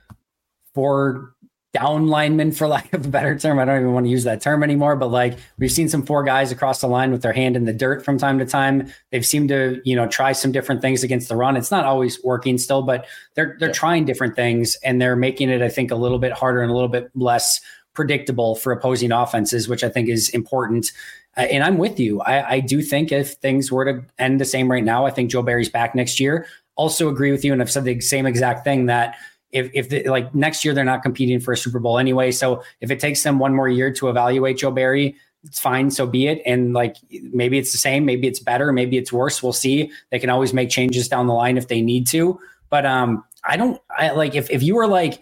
for 0.74 1.34
down 1.72 2.08
linemen, 2.08 2.52
for 2.52 2.68
lack 2.68 2.92
of 2.92 3.06
a 3.06 3.08
better 3.08 3.38
term. 3.38 3.58
I 3.58 3.64
don't 3.64 3.80
even 3.80 3.92
want 3.92 4.06
to 4.06 4.10
use 4.10 4.24
that 4.24 4.40
term 4.40 4.62
anymore, 4.62 4.94
but 4.94 5.08
like 5.08 5.38
we've 5.58 5.72
seen 5.72 5.88
some 5.88 6.04
four 6.04 6.22
guys 6.22 6.52
across 6.52 6.80
the 6.80 6.86
line 6.86 7.12
with 7.12 7.22
their 7.22 7.32
hand 7.32 7.56
in 7.56 7.64
the 7.64 7.72
dirt 7.72 8.04
from 8.04 8.18
time 8.18 8.38
to 8.38 8.44
time. 8.44 8.92
They've 9.10 9.24
seemed 9.24 9.48
to, 9.48 9.80
you 9.84 9.96
know, 9.96 10.06
try 10.06 10.32
some 10.32 10.52
different 10.52 10.82
things 10.82 11.02
against 11.02 11.28
the 11.28 11.36
run. 11.36 11.56
It's 11.56 11.70
not 11.70 11.86
always 11.86 12.22
working 12.22 12.58
still, 12.58 12.82
but 12.82 13.06
they're 13.34 13.56
they're 13.58 13.68
yeah. 13.68 13.74
trying 13.74 14.04
different 14.04 14.36
things 14.36 14.76
and 14.84 15.00
they're 15.00 15.16
making 15.16 15.48
it, 15.48 15.62
I 15.62 15.68
think, 15.68 15.90
a 15.90 15.96
little 15.96 16.18
bit 16.18 16.32
harder 16.32 16.60
and 16.60 16.70
a 16.70 16.74
little 16.74 16.88
bit 16.88 17.10
less 17.14 17.60
predictable 17.94 18.54
for 18.54 18.72
opposing 18.72 19.12
offenses, 19.12 19.68
which 19.68 19.84
I 19.84 19.88
think 19.88 20.08
is 20.08 20.28
important. 20.30 20.92
Uh, 21.36 21.42
and 21.42 21.64
I'm 21.64 21.78
with 21.78 21.98
you. 21.98 22.20
I, 22.22 22.50
I 22.54 22.60
do 22.60 22.82
think 22.82 23.12
if 23.12 23.32
things 23.34 23.72
were 23.72 23.84
to 23.84 24.04
end 24.18 24.40
the 24.40 24.44
same 24.44 24.70
right 24.70 24.84
now, 24.84 25.06
I 25.06 25.10
think 25.10 25.30
Joe 25.30 25.42
Barry's 25.42 25.70
back 25.70 25.94
next 25.94 26.20
year. 26.20 26.46
Also 26.76 27.08
agree 27.08 27.30
with 27.32 27.44
you, 27.44 27.52
and 27.52 27.60
I've 27.60 27.70
said 27.70 27.84
the 27.84 28.00
same 28.00 28.26
exact 28.26 28.64
thing 28.64 28.86
that 28.86 29.16
if 29.52 29.70
if 29.74 29.88
the, 29.88 30.08
like 30.08 30.34
next 30.34 30.64
year 30.64 30.74
they're 30.74 30.84
not 30.84 31.02
competing 31.02 31.38
for 31.40 31.52
a 31.52 31.56
Super 31.56 31.78
Bowl 31.78 31.98
anyway. 31.98 32.30
So 32.32 32.62
if 32.80 32.90
it 32.90 33.00
takes 33.00 33.22
them 33.22 33.38
one 33.38 33.54
more 33.54 33.68
year 33.68 33.92
to 33.92 34.08
evaluate 34.08 34.58
Joe 34.58 34.70
Barry, 34.70 35.16
it's 35.44 35.60
fine. 35.60 35.90
So 35.90 36.06
be 36.06 36.26
it. 36.26 36.42
And 36.46 36.72
like 36.72 36.96
maybe 37.10 37.58
it's 37.58 37.72
the 37.72 37.78
same, 37.78 38.04
maybe 38.04 38.26
it's 38.26 38.40
better, 38.40 38.72
maybe 38.72 38.96
it's 38.96 39.12
worse. 39.12 39.42
We'll 39.42 39.52
see. 39.52 39.90
They 40.10 40.18
can 40.18 40.30
always 40.30 40.52
make 40.52 40.70
changes 40.70 41.08
down 41.08 41.26
the 41.26 41.34
line 41.34 41.58
if 41.58 41.68
they 41.68 41.80
need 41.80 42.06
to. 42.08 42.38
But 42.70 42.86
um, 42.86 43.24
I 43.44 43.56
don't. 43.56 43.80
I 43.96 44.10
like 44.10 44.34
if 44.34 44.50
if 44.50 44.62
you 44.62 44.74
were 44.74 44.86
like 44.86 45.20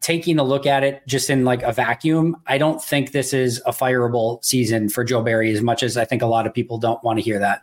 taking 0.00 0.38
a 0.38 0.44
look 0.44 0.66
at 0.66 0.84
it 0.84 1.02
just 1.06 1.30
in 1.30 1.44
like 1.44 1.62
a 1.62 1.72
vacuum, 1.72 2.36
I 2.46 2.58
don't 2.58 2.82
think 2.82 3.12
this 3.12 3.32
is 3.32 3.60
a 3.66 3.72
fireable 3.72 4.44
season 4.44 4.88
for 4.88 5.04
Joe 5.04 5.22
Barry 5.22 5.52
as 5.52 5.62
much 5.62 5.82
as 5.82 5.96
I 5.96 6.04
think 6.04 6.22
a 6.22 6.26
lot 6.26 6.46
of 6.46 6.54
people 6.54 6.78
don't 6.78 7.02
want 7.02 7.18
to 7.18 7.22
hear 7.22 7.38
that. 7.40 7.62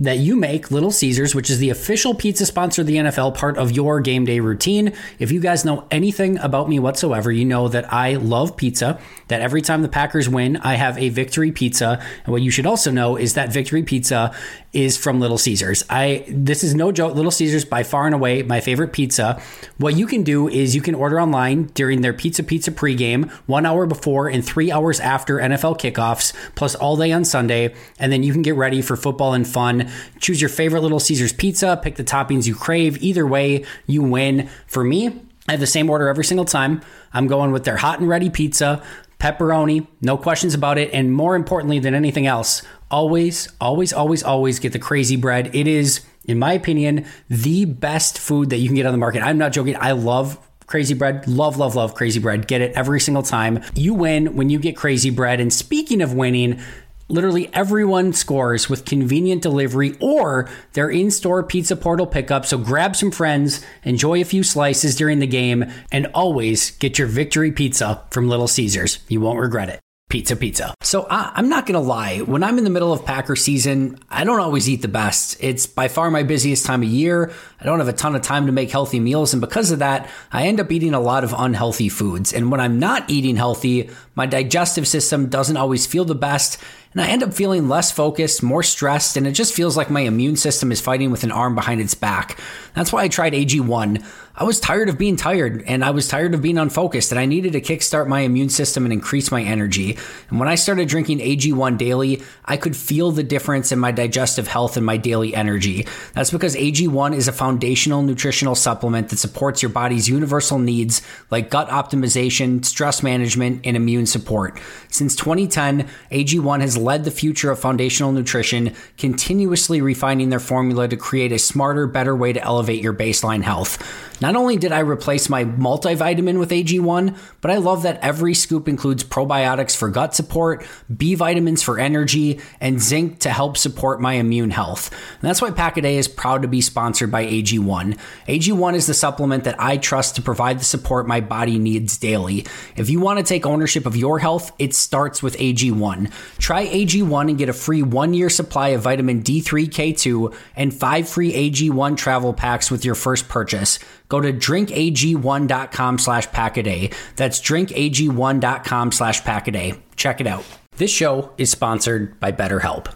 that 0.00 0.18
you 0.18 0.34
make 0.34 0.70
Little 0.70 0.90
Caesars, 0.90 1.34
which 1.34 1.50
is 1.50 1.58
the 1.58 1.70
official 1.70 2.14
pizza 2.14 2.46
sponsor 2.46 2.80
of 2.80 2.86
the 2.86 2.96
NFL, 2.96 3.34
part 3.34 3.58
of 3.58 3.70
your 3.70 4.00
game 4.00 4.24
day 4.24 4.40
routine. 4.40 4.94
If 5.18 5.30
you 5.30 5.40
guys 5.40 5.64
know 5.64 5.84
anything 5.90 6.38
about 6.38 6.68
me 6.68 6.78
whatsoever, 6.78 7.30
you 7.30 7.44
know 7.44 7.68
that 7.68 7.92
I 7.92 8.14
love 8.14 8.56
pizza, 8.56 8.98
that 9.28 9.42
every 9.42 9.60
time 9.60 9.82
the 9.82 9.88
Packers 9.88 10.28
win, 10.28 10.56
I 10.56 10.74
have 10.74 10.96
a 10.96 11.10
victory 11.10 11.52
pizza. 11.52 12.02
And 12.24 12.32
what 12.32 12.40
you 12.40 12.50
should 12.50 12.66
also 12.66 12.90
know 12.90 13.16
is 13.16 13.34
that 13.34 13.52
victory 13.52 13.82
pizza 13.82 14.34
is 14.72 14.96
from 14.96 15.18
Little 15.18 15.38
Caesars. 15.38 15.84
I 15.90 16.24
this 16.28 16.62
is 16.62 16.74
no 16.74 16.92
joke. 16.92 17.14
Little 17.14 17.30
Caesars 17.30 17.64
by 17.64 17.82
far 17.82 18.06
and 18.06 18.14
away 18.14 18.42
my 18.42 18.60
favorite 18.60 18.92
pizza. 18.92 19.40
What 19.78 19.96
you 19.96 20.06
can 20.06 20.22
do 20.22 20.48
is 20.48 20.74
you 20.74 20.82
can 20.82 20.94
order 20.94 21.20
online 21.20 21.64
during 21.74 22.02
their 22.02 22.12
Pizza 22.12 22.42
Pizza 22.42 22.70
pregame, 22.70 23.30
one 23.46 23.66
hour 23.66 23.86
before 23.86 24.28
and 24.28 24.44
three 24.44 24.70
hours 24.70 25.00
after 25.00 25.38
NFL 25.38 25.78
kickoffs, 25.78 26.32
plus 26.54 26.74
all 26.74 26.96
day 26.96 27.10
on 27.12 27.24
Sunday, 27.24 27.74
and 27.98 28.12
then 28.12 28.22
you 28.22 28.32
can 28.32 28.42
get 28.42 28.54
ready 28.54 28.80
for 28.82 28.96
football 28.96 29.34
and 29.34 29.46
fun. 29.46 29.90
Choose 30.20 30.40
your 30.40 30.50
favorite 30.50 30.82
Little 30.82 31.00
Caesars 31.00 31.32
pizza, 31.32 31.80
pick 31.82 31.96
the 31.96 32.04
toppings 32.04 32.46
you 32.46 32.54
crave. 32.54 33.02
Either 33.02 33.26
way, 33.26 33.64
you 33.86 34.02
win. 34.02 34.48
For 34.66 34.84
me, 34.84 35.08
I 35.48 35.52
have 35.52 35.60
the 35.60 35.66
same 35.66 35.90
order 35.90 36.08
every 36.08 36.24
single 36.24 36.44
time. 36.44 36.80
I'm 37.12 37.26
going 37.26 37.50
with 37.50 37.64
their 37.64 37.78
hot 37.78 37.98
and 37.98 38.08
ready 38.08 38.30
pizza, 38.30 38.82
pepperoni, 39.18 39.86
no 40.00 40.16
questions 40.16 40.54
about 40.54 40.78
it. 40.78 40.90
And 40.92 41.12
more 41.12 41.34
importantly 41.34 41.80
than 41.80 41.94
anything 41.94 42.26
else, 42.26 42.62
always, 42.90 43.48
always, 43.60 43.92
always, 43.92 44.22
always 44.22 44.58
get 44.58 44.72
the 44.72 44.78
crazy 44.78 45.16
bread. 45.16 45.54
It 45.54 45.66
is, 45.66 46.00
in 46.24 46.38
my 46.38 46.52
opinion, 46.52 47.06
the 47.28 47.64
best 47.64 48.18
food 48.18 48.50
that 48.50 48.58
you 48.58 48.68
can 48.68 48.76
get 48.76 48.86
on 48.86 48.92
the 48.92 48.98
market. 48.98 49.22
I'm 49.22 49.38
not 49.38 49.52
joking. 49.52 49.76
I 49.78 49.92
love 49.92 50.38
crazy 50.66 50.94
bread. 50.94 51.26
Love, 51.26 51.56
love, 51.56 51.74
love 51.74 51.94
crazy 51.94 52.20
bread. 52.20 52.46
Get 52.46 52.60
it 52.60 52.72
every 52.76 53.00
single 53.00 53.22
time. 53.22 53.62
You 53.74 53.94
win 53.94 54.36
when 54.36 54.50
you 54.50 54.58
get 54.58 54.76
crazy 54.76 55.10
bread. 55.10 55.40
And 55.40 55.52
speaking 55.52 56.00
of 56.00 56.14
winning, 56.14 56.60
literally 57.08 57.52
everyone 57.52 58.12
scores 58.12 58.68
with 58.70 58.84
convenient 58.84 59.42
delivery 59.42 59.96
or 60.00 60.48
their 60.74 60.88
in 60.88 61.10
store 61.10 61.42
pizza 61.42 61.74
portal 61.76 62.06
pickup. 62.06 62.46
So 62.46 62.56
grab 62.56 62.94
some 62.94 63.10
friends, 63.10 63.64
enjoy 63.82 64.20
a 64.20 64.24
few 64.24 64.44
slices 64.44 64.94
during 64.94 65.18
the 65.18 65.26
game, 65.26 65.70
and 65.90 66.06
always 66.14 66.70
get 66.70 66.98
your 66.98 67.08
victory 67.08 67.50
pizza 67.50 68.04
from 68.10 68.28
Little 68.28 68.48
Caesars. 68.48 69.00
You 69.08 69.20
won't 69.20 69.40
regret 69.40 69.68
it 69.68 69.80
pizza 70.10 70.36
pizza. 70.36 70.74
So 70.82 71.06
I, 71.08 71.32
am 71.36 71.48
not 71.48 71.64
gonna 71.66 71.80
lie, 71.80 72.18
when 72.18 72.42
I'm 72.42 72.58
in 72.58 72.64
the 72.64 72.70
middle 72.70 72.92
of 72.92 73.04
Packer 73.04 73.36
season, 73.36 73.98
I 74.10 74.24
don't 74.24 74.40
always 74.40 74.68
eat 74.68 74.82
the 74.82 74.88
best. 74.88 75.38
It's 75.40 75.66
by 75.66 75.88
far 75.88 76.10
my 76.10 76.24
busiest 76.24 76.66
time 76.66 76.82
of 76.82 76.88
year. 76.88 77.32
I 77.60 77.64
don't 77.64 77.78
have 77.78 77.88
a 77.88 77.94
ton 77.94 78.14
of 78.16 78.22
time 78.22 78.46
to 78.46 78.52
make 78.52 78.70
healthy 78.70 79.00
meals, 79.00 79.32
and 79.32 79.40
because 79.40 79.70
of 79.70 79.78
that, 79.78 80.10
I 80.32 80.48
end 80.48 80.60
up 80.60 80.70
eating 80.70 80.92
a 80.92 81.00
lot 81.00 81.24
of 81.24 81.34
unhealthy 81.36 81.88
foods. 81.88 82.32
And 82.32 82.50
when 82.50 82.60
I'm 82.60 82.78
not 82.78 83.08
eating 83.08 83.36
healthy, 83.36 83.88
my 84.16 84.26
digestive 84.26 84.86
system 84.86 85.28
doesn't 85.28 85.56
always 85.56 85.86
feel 85.86 86.04
the 86.04 86.14
best, 86.14 86.60
and 86.92 87.00
I 87.00 87.06
end 87.06 87.22
up 87.22 87.32
feeling 87.32 87.68
less 87.68 87.92
focused, 87.92 88.42
more 88.42 88.62
stressed, 88.62 89.16
and 89.16 89.26
it 89.26 89.32
just 89.32 89.54
feels 89.54 89.76
like 89.76 89.90
my 89.90 90.00
immune 90.00 90.36
system 90.36 90.72
is 90.72 90.80
fighting 90.80 91.10
with 91.10 91.22
an 91.22 91.30
arm 91.30 91.54
behind 91.54 91.80
its 91.80 91.94
back. 91.94 92.40
That's 92.74 92.92
why 92.92 93.04
I 93.04 93.08
tried 93.08 93.32
AG1. 93.32 94.04
I 94.40 94.44
was 94.44 94.58
tired 94.58 94.88
of 94.88 94.96
being 94.96 95.16
tired 95.16 95.62
and 95.66 95.84
I 95.84 95.90
was 95.90 96.08
tired 96.08 96.32
of 96.32 96.40
being 96.40 96.56
unfocused 96.56 97.10
and 97.10 97.18
I 97.18 97.26
needed 97.26 97.52
to 97.52 97.60
kickstart 97.60 98.06
my 98.06 98.20
immune 98.20 98.48
system 98.48 98.86
and 98.86 98.92
increase 98.92 99.30
my 99.30 99.42
energy. 99.42 99.98
And 100.30 100.40
when 100.40 100.48
I 100.48 100.54
started 100.54 100.88
drinking 100.88 101.18
AG1 101.18 101.76
daily, 101.76 102.22
I 102.46 102.56
could 102.56 102.74
feel 102.74 103.10
the 103.10 103.22
difference 103.22 103.70
in 103.70 103.78
my 103.78 103.92
digestive 103.92 104.48
health 104.48 104.78
and 104.78 104.86
my 104.86 104.96
daily 104.96 105.34
energy. 105.34 105.86
That's 106.14 106.30
because 106.30 106.56
AG1 106.56 107.14
is 107.14 107.28
a 107.28 107.32
foundational 107.32 108.02
nutritional 108.02 108.54
supplement 108.54 109.10
that 109.10 109.18
supports 109.18 109.62
your 109.62 109.68
body's 109.68 110.08
universal 110.08 110.58
needs 110.58 111.02
like 111.30 111.50
gut 111.50 111.68
optimization, 111.68 112.64
stress 112.64 113.02
management, 113.02 113.60
and 113.64 113.76
immune 113.76 114.06
support. 114.06 114.58
Since 114.88 115.16
2010, 115.16 115.86
AG1 116.12 116.60
has 116.62 116.78
led 116.80 117.04
the 117.04 117.10
future 117.10 117.50
of 117.50 117.60
foundational 117.60 118.12
nutrition, 118.12 118.74
continuously 118.98 119.80
refining 119.80 120.30
their 120.30 120.40
formula 120.40 120.88
to 120.88 120.96
create 120.96 121.30
a 121.30 121.38
smarter, 121.38 121.86
better 121.86 122.16
way 122.16 122.32
to 122.32 122.42
elevate 122.42 122.82
your 122.82 122.94
baseline 122.94 123.42
health. 123.42 123.78
Not 124.20 124.36
only 124.36 124.56
did 124.56 124.70
I 124.70 124.80
replace 124.80 125.28
my 125.28 125.44
multivitamin 125.44 126.38
with 126.38 126.50
AG1, 126.50 127.16
but 127.40 127.50
I 127.50 127.56
love 127.56 127.82
that 127.84 128.00
every 128.02 128.34
scoop 128.34 128.68
includes 128.68 129.02
probiotics 129.02 129.74
for 129.74 129.88
gut 129.88 130.14
support, 130.14 130.64
B 130.94 131.14
vitamins 131.14 131.62
for 131.62 131.78
energy, 131.78 132.40
and 132.60 132.80
zinc 132.80 133.20
to 133.20 133.30
help 133.30 133.56
support 133.56 134.00
my 134.00 134.14
immune 134.14 134.50
health. 134.50 134.90
And 134.92 135.22
that's 135.22 135.40
why 135.40 135.50
Packaday 135.50 135.94
is 135.94 136.06
proud 136.06 136.42
to 136.42 136.48
be 136.48 136.60
sponsored 136.60 137.10
by 137.10 137.24
AG1. 137.24 137.98
AG1 138.28 138.74
is 138.74 138.86
the 138.86 138.94
supplement 138.94 139.44
that 139.44 139.60
I 139.60 139.78
trust 139.78 140.16
to 140.16 140.22
provide 140.22 140.60
the 140.60 140.64
support 140.64 141.08
my 141.08 141.20
body 141.20 141.58
needs 141.58 141.96
daily. 141.96 142.46
If 142.76 142.90
you 142.90 143.00
want 143.00 143.18
to 143.18 143.24
take 143.24 143.46
ownership 143.46 143.86
of 143.86 143.96
your 143.96 144.18
health, 144.18 144.52
it 144.58 144.74
starts 144.74 145.22
with 145.22 145.38
AG1. 145.38 146.12
Try 146.38 146.66
AG1 146.66 147.28
and 147.30 147.38
get 147.38 147.48
a 147.48 147.54
free 147.54 147.82
one 147.82 148.12
year 148.12 148.28
supply 148.28 148.68
of 148.68 148.82
vitamin 148.82 149.22
D3K2 149.22 150.34
and 150.56 150.74
five 150.74 151.08
free 151.08 151.32
AG1 151.32 151.96
travel 151.96 152.34
packs 152.34 152.70
with 152.70 152.84
your 152.84 152.94
first 152.94 153.28
purchase. 153.28 153.78
Go 154.10 154.20
to 154.20 154.32
drinkag1.com 154.32 155.98
slash 155.98 156.28
packaday. 156.28 156.92
That's 157.16 157.40
drinkag1.com 157.40 158.92
slash 158.92 159.22
packaday. 159.22 159.80
Check 159.96 160.20
it 160.20 160.26
out. 160.26 160.44
This 160.76 160.90
show 160.90 161.32
is 161.38 161.50
sponsored 161.50 162.18
by 162.20 162.32
BetterHelp. 162.32 162.92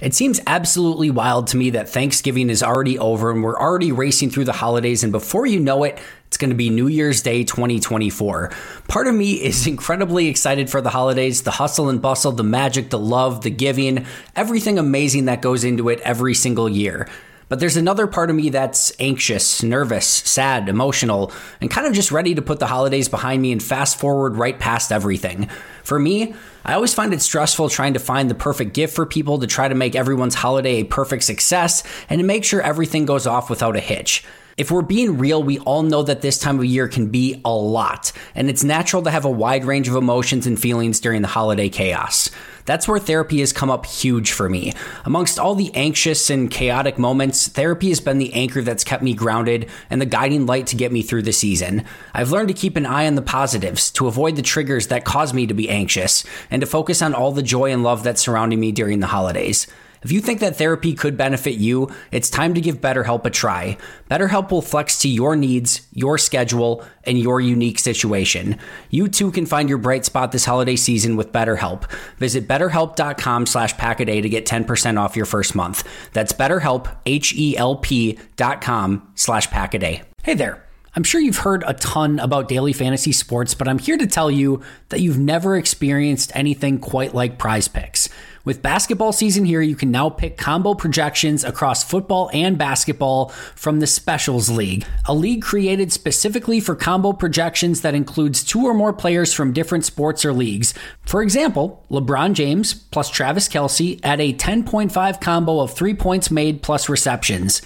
It 0.00 0.14
seems 0.14 0.40
absolutely 0.46 1.10
wild 1.10 1.48
to 1.48 1.56
me 1.56 1.70
that 1.70 1.88
Thanksgiving 1.88 2.48
is 2.48 2.62
already 2.62 2.98
over 2.98 3.30
and 3.30 3.42
we're 3.42 3.58
already 3.58 3.92
racing 3.92 4.30
through 4.30 4.46
the 4.46 4.52
holidays, 4.52 5.02
and 5.02 5.12
before 5.12 5.46
you 5.46 5.60
know 5.60 5.84
it, 5.84 5.98
it's 6.26 6.36
going 6.36 6.50
to 6.50 6.56
be 6.56 6.70
New 6.70 6.88
Year's 6.88 7.22
Day 7.22 7.44
2024. 7.44 8.50
Part 8.88 9.06
of 9.06 9.14
me 9.14 9.34
is 9.34 9.66
incredibly 9.68 10.28
excited 10.28 10.70
for 10.70 10.80
the 10.80 10.90
holidays, 10.90 11.42
the 11.42 11.52
hustle 11.52 11.88
and 11.88 12.02
bustle, 12.02 12.32
the 12.32 12.42
magic, 12.42 12.90
the 12.90 12.98
love, 12.98 13.42
the 13.42 13.50
giving, 13.50 14.06
everything 14.34 14.78
amazing 14.78 15.26
that 15.26 15.42
goes 15.42 15.64
into 15.64 15.88
it 15.88 16.00
every 16.00 16.34
single 16.34 16.68
year. 16.68 17.08
But 17.52 17.60
there's 17.60 17.76
another 17.76 18.06
part 18.06 18.30
of 18.30 18.36
me 18.36 18.48
that's 18.48 18.94
anxious, 18.98 19.62
nervous, 19.62 20.06
sad, 20.06 20.70
emotional, 20.70 21.30
and 21.60 21.70
kind 21.70 21.86
of 21.86 21.92
just 21.92 22.10
ready 22.10 22.34
to 22.34 22.40
put 22.40 22.60
the 22.60 22.66
holidays 22.66 23.10
behind 23.10 23.42
me 23.42 23.52
and 23.52 23.62
fast 23.62 23.98
forward 24.00 24.36
right 24.36 24.58
past 24.58 24.90
everything. 24.90 25.50
For 25.84 25.98
me, 25.98 26.34
I 26.64 26.72
always 26.72 26.94
find 26.94 27.12
it 27.12 27.20
stressful 27.20 27.68
trying 27.68 27.92
to 27.92 27.98
find 27.98 28.30
the 28.30 28.34
perfect 28.34 28.72
gift 28.72 28.96
for 28.96 29.04
people 29.04 29.38
to 29.38 29.46
try 29.46 29.68
to 29.68 29.74
make 29.74 29.94
everyone's 29.94 30.34
holiday 30.34 30.76
a 30.76 30.84
perfect 30.84 31.24
success 31.24 31.82
and 32.08 32.20
to 32.20 32.26
make 32.26 32.44
sure 32.44 32.62
everything 32.62 33.04
goes 33.04 33.26
off 33.26 33.50
without 33.50 33.76
a 33.76 33.80
hitch. 33.80 34.24
If 34.62 34.70
we're 34.70 34.82
being 34.82 35.18
real, 35.18 35.42
we 35.42 35.58
all 35.58 35.82
know 35.82 36.04
that 36.04 36.20
this 36.20 36.38
time 36.38 36.60
of 36.60 36.64
year 36.64 36.86
can 36.86 37.08
be 37.08 37.40
a 37.44 37.50
lot, 37.50 38.12
and 38.32 38.48
it's 38.48 38.62
natural 38.62 39.02
to 39.02 39.10
have 39.10 39.24
a 39.24 39.28
wide 39.28 39.64
range 39.64 39.88
of 39.88 39.96
emotions 39.96 40.46
and 40.46 40.56
feelings 40.56 41.00
during 41.00 41.20
the 41.20 41.26
holiday 41.26 41.68
chaos. 41.68 42.30
That's 42.64 42.86
where 42.86 43.00
therapy 43.00 43.40
has 43.40 43.52
come 43.52 43.72
up 43.72 43.86
huge 43.86 44.30
for 44.30 44.48
me. 44.48 44.72
Amongst 45.04 45.40
all 45.40 45.56
the 45.56 45.74
anxious 45.74 46.30
and 46.30 46.48
chaotic 46.48 46.96
moments, 46.96 47.48
therapy 47.48 47.88
has 47.88 47.98
been 47.98 48.18
the 48.18 48.32
anchor 48.34 48.62
that's 48.62 48.84
kept 48.84 49.02
me 49.02 49.14
grounded 49.14 49.68
and 49.90 50.00
the 50.00 50.06
guiding 50.06 50.46
light 50.46 50.68
to 50.68 50.76
get 50.76 50.92
me 50.92 51.02
through 51.02 51.22
the 51.22 51.32
season. 51.32 51.84
I've 52.14 52.30
learned 52.30 52.46
to 52.46 52.54
keep 52.54 52.76
an 52.76 52.86
eye 52.86 53.08
on 53.08 53.16
the 53.16 53.20
positives, 53.20 53.90
to 53.90 54.06
avoid 54.06 54.36
the 54.36 54.42
triggers 54.42 54.86
that 54.86 55.04
cause 55.04 55.34
me 55.34 55.48
to 55.48 55.54
be 55.54 55.70
anxious, 55.70 56.22
and 56.52 56.60
to 56.60 56.66
focus 56.66 57.02
on 57.02 57.14
all 57.14 57.32
the 57.32 57.42
joy 57.42 57.72
and 57.72 57.82
love 57.82 58.04
that's 58.04 58.22
surrounding 58.22 58.60
me 58.60 58.70
during 58.70 59.00
the 59.00 59.08
holidays. 59.08 59.66
If 60.02 60.12
you 60.12 60.20
think 60.20 60.40
that 60.40 60.56
therapy 60.56 60.94
could 60.94 61.16
benefit 61.16 61.54
you, 61.54 61.90
it's 62.10 62.30
time 62.30 62.54
to 62.54 62.60
give 62.60 62.80
BetterHelp 62.80 63.24
a 63.24 63.30
try. 63.30 63.76
BetterHelp 64.10 64.50
will 64.50 64.62
flex 64.62 64.98
to 65.00 65.08
your 65.08 65.36
needs, 65.36 65.86
your 65.92 66.18
schedule, 66.18 66.84
and 67.04 67.18
your 67.18 67.40
unique 67.40 67.78
situation. 67.78 68.58
You 68.90 69.08
too 69.08 69.30
can 69.30 69.46
find 69.46 69.68
your 69.68 69.78
bright 69.78 70.04
spot 70.04 70.32
this 70.32 70.44
holiday 70.44 70.76
season 70.76 71.16
with 71.16 71.32
BetterHelp. 71.32 71.90
Visit 72.18 72.48
betterhelp.com 72.48 73.46
slash 73.46 73.74
packaday 73.76 74.22
to 74.22 74.28
get 74.28 74.46
10% 74.46 74.98
off 74.98 75.16
your 75.16 75.26
first 75.26 75.54
month. 75.54 75.86
That's 76.12 76.32
betterhelp, 76.32 76.94
H-E-L-P 77.06 78.18
dot 78.36 78.60
com 78.60 79.12
slash 79.14 79.48
packaday. 79.48 80.02
Hey 80.22 80.34
there. 80.34 80.64
I'm 80.94 81.04
sure 81.04 81.22
you've 81.22 81.38
heard 81.38 81.64
a 81.66 81.72
ton 81.72 82.18
about 82.18 82.48
daily 82.48 82.74
fantasy 82.74 83.12
sports, 83.12 83.54
but 83.54 83.66
I'm 83.66 83.78
here 83.78 83.96
to 83.96 84.06
tell 84.06 84.30
you 84.30 84.60
that 84.90 85.00
you've 85.00 85.18
never 85.18 85.56
experienced 85.56 86.30
anything 86.34 86.78
quite 86.80 87.14
like 87.14 87.38
prize 87.38 87.66
picks. 87.66 88.10
With 88.44 88.60
basketball 88.60 89.12
season 89.12 89.46
here, 89.46 89.62
you 89.62 89.74
can 89.74 89.90
now 89.90 90.10
pick 90.10 90.36
combo 90.36 90.74
projections 90.74 91.44
across 91.44 91.82
football 91.82 92.28
and 92.34 92.58
basketball 92.58 93.28
from 93.54 93.80
the 93.80 93.86
Specials 93.86 94.50
League, 94.50 94.84
a 95.06 95.14
league 95.14 95.42
created 95.42 95.92
specifically 95.92 96.60
for 96.60 96.74
combo 96.74 97.14
projections 97.14 97.80
that 97.80 97.94
includes 97.94 98.44
two 98.44 98.64
or 98.64 98.74
more 98.74 98.92
players 98.92 99.32
from 99.32 99.54
different 99.54 99.86
sports 99.86 100.26
or 100.26 100.32
leagues. 100.34 100.74
For 101.06 101.22
example, 101.22 101.86
LeBron 101.90 102.34
James 102.34 102.74
plus 102.74 103.08
Travis 103.08 103.48
Kelce 103.48 103.98
at 104.02 104.20
a 104.20 104.34
10.5 104.34 105.20
combo 105.22 105.60
of 105.60 105.72
three 105.72 105.94
points 105.94 106.30
made 106.30 106.62
plus 106.62 106.88
receptions. 106.88 107.62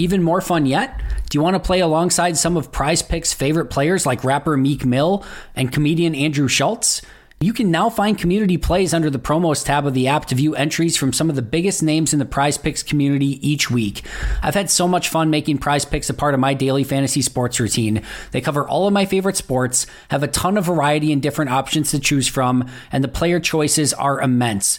Even 0.00 0.22
more 0.22 0.40
fun 0.40 0.64
yet? 0.64 0.98
Do 1.28 1.36
you 1.36 1.42
want 1.42 1.56
to 1.56 1.60
play 1.60 1.80
alongside 1.80 2.38
some 2.38 2.56
of 2.56 2.72
Prize 2.72 3.02
Picks' 3.02 3.34
favorite 3.34 3.66
players 3.66 4.06
like 4.06 4.24
rapper 4.24 4.56
Meek 4.56 4.82
Mill 4.82 5.26
and 5.54 5.70
comedian 5.70 6.14
Andrew 6.14 6.48
Schulz? 6.48 7.02
You 7.42 7.52
can 7.52 7.70
now 7.70 7.90
find 7.90 8.18
community 8.18 8.56
plays 8.56 8.94
under 8.94 9.10
the 9.10 9.18
promos 9.18 9.62
tab 9.62 9.86
of 9.86 9.92
the 9.92 10.08
app 10.08 10.24
to 10.26 10.34
view 10.34 10.54
entries 10.54 10.96
from 10.96 11.12
some 11.12 11.28
of 11.28 11.36
the 11.36 11.42
biggest 11.42 11.82
names 11.82 12.14
in 12.14 12.18
the 12.18 12.24
prize 12.24 12.56
picks 12.56 12.82
community 12.82 13.46
each 13.46 13.70
week. 13.70 14.02
I've 14.42 14.54
had 14.54 14.70
so 14.70 14.88
much 14.88 15.10
fun 15.10 15.28
making 15.28 15.58
prize 15.58 15.84
picks 15.84 16.08
a 16.08 16.14
part 16.14 16.32
of 16.32 16.40
my 16.40 16.54
daily 16.54 16.84
fantasy 16.84 17.20
sports 17.20 17.60
routine. 17.60 18.02
They 18.30 18.40
cover 18.40 18.66
all 18.66 18.86
of 18.86 18.94
my 18.94 19.04
favorite 19.04 19.36
sports, 19.36 19.86
have 20.08 20.22
a 20.22 20.28
ton 20.28 20.56
of 20.56 20.64
variety 20.64 21.12
and 21.12 21.20
different 21.20 21.50
options 21.50 21.90
to 21.90 21.98
choose 21.98 22.26
from, 22.26 22.68
and 22.90 23.04
the 23.04 23.08
player 23.08 23.38
choices 23.38 23.92
are 23.92 24.20
immense. 24.20 24.78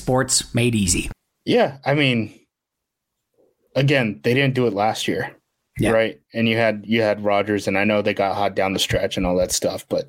sports 0.01 0.53
made 0.55 0.73
easy. 0.73 1.11
Yeah, 1.45 1.77
I 1.85 1.93
mean, 1.93 2.33
again, 3.75 4.19
they 4.23 4.33
didn't 4.33 4.55
do 4.55 4.67
it 4.67 4.73
last 4.73 5.07
year, 5.07 5.35
yeah. 5.77 5.91
right? 5.91 6.19
And 6.33 6.47
you 6.47 6.57
had 6.57 6.83
you 6.85 7.01
had 7.01 7.23
Rodgers, 7.23 7.67
and 7.67 7.77
I 7.77 7.83
know 7.83 8.01
they 8.01 8.13
got 8.13 8.35
hot 8.35 8.55
down 8.55 8.73
the 8.73 8.79
stretch 8.79 9.17
and 9.17 9.25
all 9.25 9.37
that 9.37 9.51
stuff, 9.51 9.85
but 9.89 10.07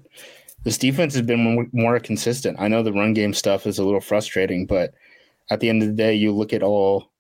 this 0.65 0.79
defense 0.79 1.15
has 1.15 1.23
been 1.23 1.69
more, 1.73 1.99
consistent. 1.99 2.57
I 2.61 2.69
know 2.69 2.83
the 2.83 2.93
run 2.93 3.15
game 3.15 3.35
stuff 3.35 3.67
is 3.67 3.79
a 3.79 3.85
little 3.85 4.01
frustrating, 4.01 4.65
but 4.65 4.95
at 5.51 5.59
the 5.59 5.69
end 5.69 5.83
of 5.83 5.89
the 5.89 5.95
day, 5.95 6.15
you 6.15 6.33
look 6.33 6.53
at 6.53 6.63
all 6.63 7.11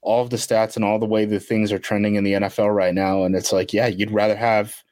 all 0.00 0.22
of 0.22 0.30
the 0.30 0.36
stats 0.36 0.76
and 0.76 0.84
all 0.84 0.98
the 0.98 1.06
way 1.06 1.24
the 1.24 1.40
things 1.40 1.72
are 1.72 1.78
trending 1.78 2.14
in 2.14 2.24
the 2.24 2.32
NFL 2.34 2.74
right 2.74 2.94
now, 2.94 3.24
and 3.24 3.34
it's 3.34 3.52
like, 3.52 3.72
yeah, 3.72 3.86
you'd 3.86 4.10
rather 4.10 4.36
have 4.36 4.82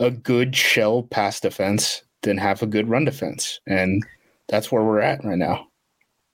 a 0.00 0.10
good 0.10 0.56
shell 0.56 1.02
pass 1.02 1.40
defense 1.40 2.02
than 2.22 2.36
have 2.38 2.62
a 2.62 2.66
good 2.66 2.88
run 2.88 3.04
defense, 3.04 3.60
and 3.66 4.04
that's 4.48 4.72
where 4.72 4.82
we're 4.82 5.00
at 5.00 5.24
right 5.24 5.38
now. 5.38 5.66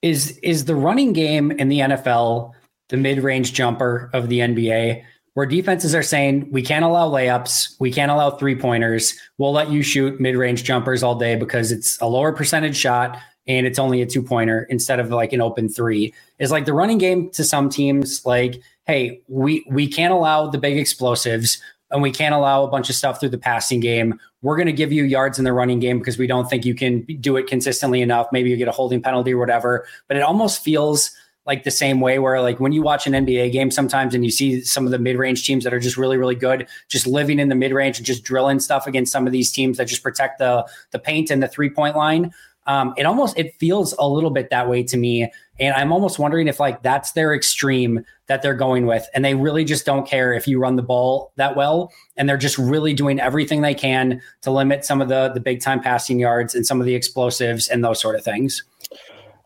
Is 0.03 0.39
is 0.43 0.65
the 0.65 0.77
running 0.77 1.13
game 1.13 1.51
in 1.53 1.69
the 1.69 1.81
NFL 1.81 2.53
the 2.89 2.97
mid-range 2.97 3.53
jumper 3.53 4.11
of 4.13 4.29
the 4.29 4.41
NBA? 4.41 5.03
Where 5.35 5.47
defenses 5.47 5.95
are 5.95 6.03
saying 6.03 6.49
we 6.51 6.63
can't 6.63 6.85
allow 6.85 7.09
layups, 7.09 7.77
we 7.79 7.93
can't 7.93 8.11
allow 8.11 8.31
three 8.31 8.57
pointers. 8.57 9.15
We'll 9.39 9.53
let 9.53 9.71
you 9.71 9.83
shoot 9.83 10.21
mid-range 10.21 10.65
jumpers 10.65 11.03
all 11.03 11.15
day 11.15 11.37
because 11.37 11.71
it's 11.71 12.01
a 12.01 12.07
lower 12.07 12.33
percentage 12.33 12.77
shot 12.77 13.19
and 13.47 13.67
it's 13.67 13.79
only 13.79 14.03
a 14.03 14.07
two 14.07 14.23
pointer 14.23 14.67
instead 14.69 15.01
of 15.01 15.11
like 15.11 15.33
an 15.33 15.41
open 15.41 15.69
three. 15.69 16.13
Is 16.39 16.51
like 16.51 16.65
the 16.65 16.75
running 16.75 16.99
game 16.99 17.31
to 17.31 17.45
some 17.45 17.69
teams 17.69 18.25
like, 18.27 18.61
hey, 18.87 19.21
we 19.29 19.65
we 19.69 19.89
can't 19.89 20.13
allow 20.13 20.49
the 20.49 20.59
big 20.59 20.77
explosives 20.77 21.61
and 21.91 22.03
we 22.03 22.11
can't 22.11 22.35
allow 22.35 22.65
a 22.65 22.69
bunch 22.69 22.91
of 22.91 22.97
stuff 22.97 23.21
through 23.21 23.31
the 23.31 23.39
passing 23.39 23.81
game. 23.81 24.19
We're 24.43 24.57
going 24.57 24.67
to 24.67 24.73
give 24.73 24.93
you 24.93 25.05
yards 25.05 25.39
in 25.39 25.45
the 25.45 25.53
running 25.53 25.81
game 25.81 25.99
because 25.99 26.19
we 26.19 26.27
don't 26.27 26.49
think 26.49 26.65
you 26.65 26.75
can 26.75 27.03
do 27.21 27.37
it 27.37 27.47
consistently 27.47 28.03
enough. 28.03 28.29
Maybe 28.33 28.51
you 28.51 28.57
get 28.57 28.69
a 28.69 28.73
holding 28.73 29.03
penalty 29.03 29.35
or 29.35 29.39
whatever. 29.39 29.87
But 30.07 30.17
it 30.17 30.23
almost 30.23 30.63
feels 30.63 31.11
like 31.49 31.65
the 31.65 31.71
same 31.71 32.01
way 32.01 32.19
where 32.19 32.41
like 32.43 32.61
when 32.61 32.73
you 32.73 32.83
watch 32.83 33.07
an 33.07 33.15
NBA 33.15 33.53
game 33.53 33.71
sometimes 33.71 34.15
and 34.15 34.23
you 34.23 34.31
see 34.31 34.61
some 34.61 34.85
of 34.85 34.93
the 34.93 34.99
mid-range 34.99 35.47
teams 35.47 35.65
that 35.65 35.73
are 35.73 35.81
just 35.81 35.97
really 35.97 36.19
really 36.19 36.35
good 36.35 36.69
just 36.89 37.07
living 37.07 37.39
in 37.39 37.49
the 37.49 37.55
mid-range 37.55 37.97
and 37.97 38.05
just 38.05 38.23
drilling 38.23 38.61
stuff 38.61 38.87
against 38.87 39.11
some 39.11 39.27
of 39.27 39.33
these 39.33 39.51
teams 39.51 39.79
that 39.79 39.87
just 39.87 40.03
protect 40.03 40.39
the 40.39 40.69
the 40.91 40.99
paint 40.99 41.31
and 41.31 41.43
the 41.43 41.49
three-point 41.49 41.97
line 41.97 42.31
um, 42.69 42.93
it 42.99 43.05
almost 43.05 43.37
it 43.39 43.57
feels 43.59 43.95
a 43.99 44.07
little 44.07 44.31
bit 44.31 44.51
that 44.51 44.69
way 44.69 44.83
to 44.85 44.97
me. 44.97 45.33
And 45.59 45.75
i'm 45.75 45.91
almost 45.91 46.21
wondering 46.21 46.47
if 46.47 46.61
like 46.61 46.83
that's 46.83 47.13
their 47.13 47.35
extreme 47.35 48.05
that 48.27 48.43
they're 48.43 48.55
going 48.55 48.87
with. 48.87 49.09
And 49.15 49.25
they 49.25 49.35
really 49.35 49.65
just 49.65 49.85
don't 49.85 50.07
care 50.07 50.33
if 50.35 50.47
you 50.47 50.61
run 50.61 50.77
the 50.77 50.83
ball 50.83 51.33
that 51.37 51.57
well. 51.57 51.91
And 52.17 52.29
they're 52.29 52.37
just 52.37 52.59
really 52.59 52.95
doing 52.95 53.19
everything 53.19 53.63
they 53.63 53.75
can 53.75 54.21
to 54.43 54.53
limit 54.53 54.85
some 54.85 55.01
of 55.01 55.09
the 55.09 55.31
the 55.31 55.41
big 55.41 55.61
time 55.61 55.81
passing 55.81 56.21
yards 56.21 56.55
and 56.55 56.65
some 56.65 56.79
of 56.79 56.87
the 56.87 56.95
explosives 56.95 57.69
and 57.69 57.83
those 57.83 58.01
sort 58.01 58.15
of 58.15 58.23
things. 58.23 58.63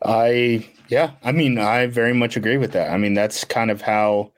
I 0.05 0.69
yeah 0.89 1.13
i 1.23 1.31
mean 1.31 1.59
i 1.59 1.87
very 1.87 2.13
much 2.13 2.37
agree 2.37 2.59
with 2.59 2.73
that. 2.73 2.91
I 2.91 2.99
mean 2.99 3.15
that's 3.15 3.45
kind 3.45 3.71
of 3.71 3.81
how 3.81 4.33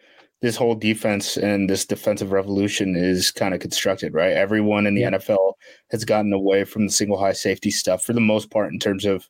this 0.44 0.56
whole 0.56 0.74
defense 0.74 1.38
and 1.38 1.70
this 1.70 1.86
defensive 1.86 2.30
revolution 2.30 2.94
is 2.96 3.30
kind 3.30 3.54
of 3.54 3.60
constructed, 3.60 4.12
right? 4.12 4.32
Everyone 4.32 4.86
in 4.86 4.94
the 4.94 5.00
yeah. 5.00 5.12
NFL 5.12 5.54
has 5.90 6.04
gotten 6.04 6.34
away 6.34 6.64
from 6.64 6.84
the 6.84 6.92
single 6.92 7.18
high 7.18 7.32
safety 7.32 7.70
stuff 7.70 8.04
for 8.04 8.12
the 8.12 8.20
most 8.20 8.50
part 8.50 8.70
in 8.70 8.78
terms 8.78 9.06
of, 9.06 9.26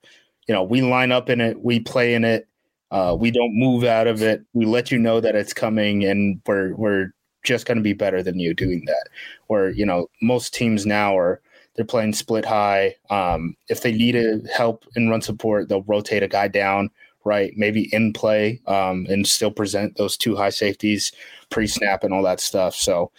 you 0.48 0.54
know, 0.54 0.64
we 0.64 0.82
line 0.82 1.12
up 1.12 1.30
in 1.30 1.40
it, 1.40 1.62
we 1.62 1.78
play 1.78 2.14
in 2.14 2.24
it, 2.24 2.48
uh, 2.90 3.16
we 3.16 3.30
don't 3.30 3.56
move 3.56 3.84
out 3.84 4.08
of 4.08 4.22
it. 4.22 4.42
We 4.54 4.66
let 4.66 4.90
you 4.90 4.98
know 4.98 5.20
that 5.20 5.36
it's 5.36 5.52
coming, 5.52 6.02
and 6.02 6.40
we're 6.46 6.74
we're 6.74 7.12
just 7.44 7.64
going 7.64 7.78
to 7.78 7.82
be 7.82 7.92
better 7.92 8.20
than 8.20 8.40
you 8.40 8.52
doing 8.52 8.82
that. 8.86 9.08
Where 9.46 9.70
you 9.70 9.86
know, 9.86 10.08
most 10.20 10.52
teams 10.52 10.84
now 10.84 11.16
are 11.16 11.40
they're 11.76 11.84
playing 11.84 12.14
split 12.14 12.44
high. 12.44 12.96
Um, 13.08 13.54
if 13.68 13.82
they 13.82 13.92
need 13.92 14.16
a 14.16 14.40
help 14.52 14.84
in 14.96 15.08
run 15.08 15.22
support, 15.22 15.68
they'll 15.68 15.82
rotate 15.82 16.24
a 16.24 16.28
guy 16.28 16.48
down 16.48 16.90
right? 17.24 17.52
Maybe 17.56 17.92
in 17.94 18.12
play 18.12 18.60
um, 18.66 19.06
and 19.08 19.26
still 19.26 19.50
present 19.50 19.96
those 19.96 20.16
two 20.16 20.36
high 20.36 20.50
safeties 20.50 21.12
pre 21.50 21.66
snap 21.66 22.04
and 22.04 22.12
all 22.12 22.22
that 22.22 22.40
stuff. 22.40 22.74
So, 22.74 23.10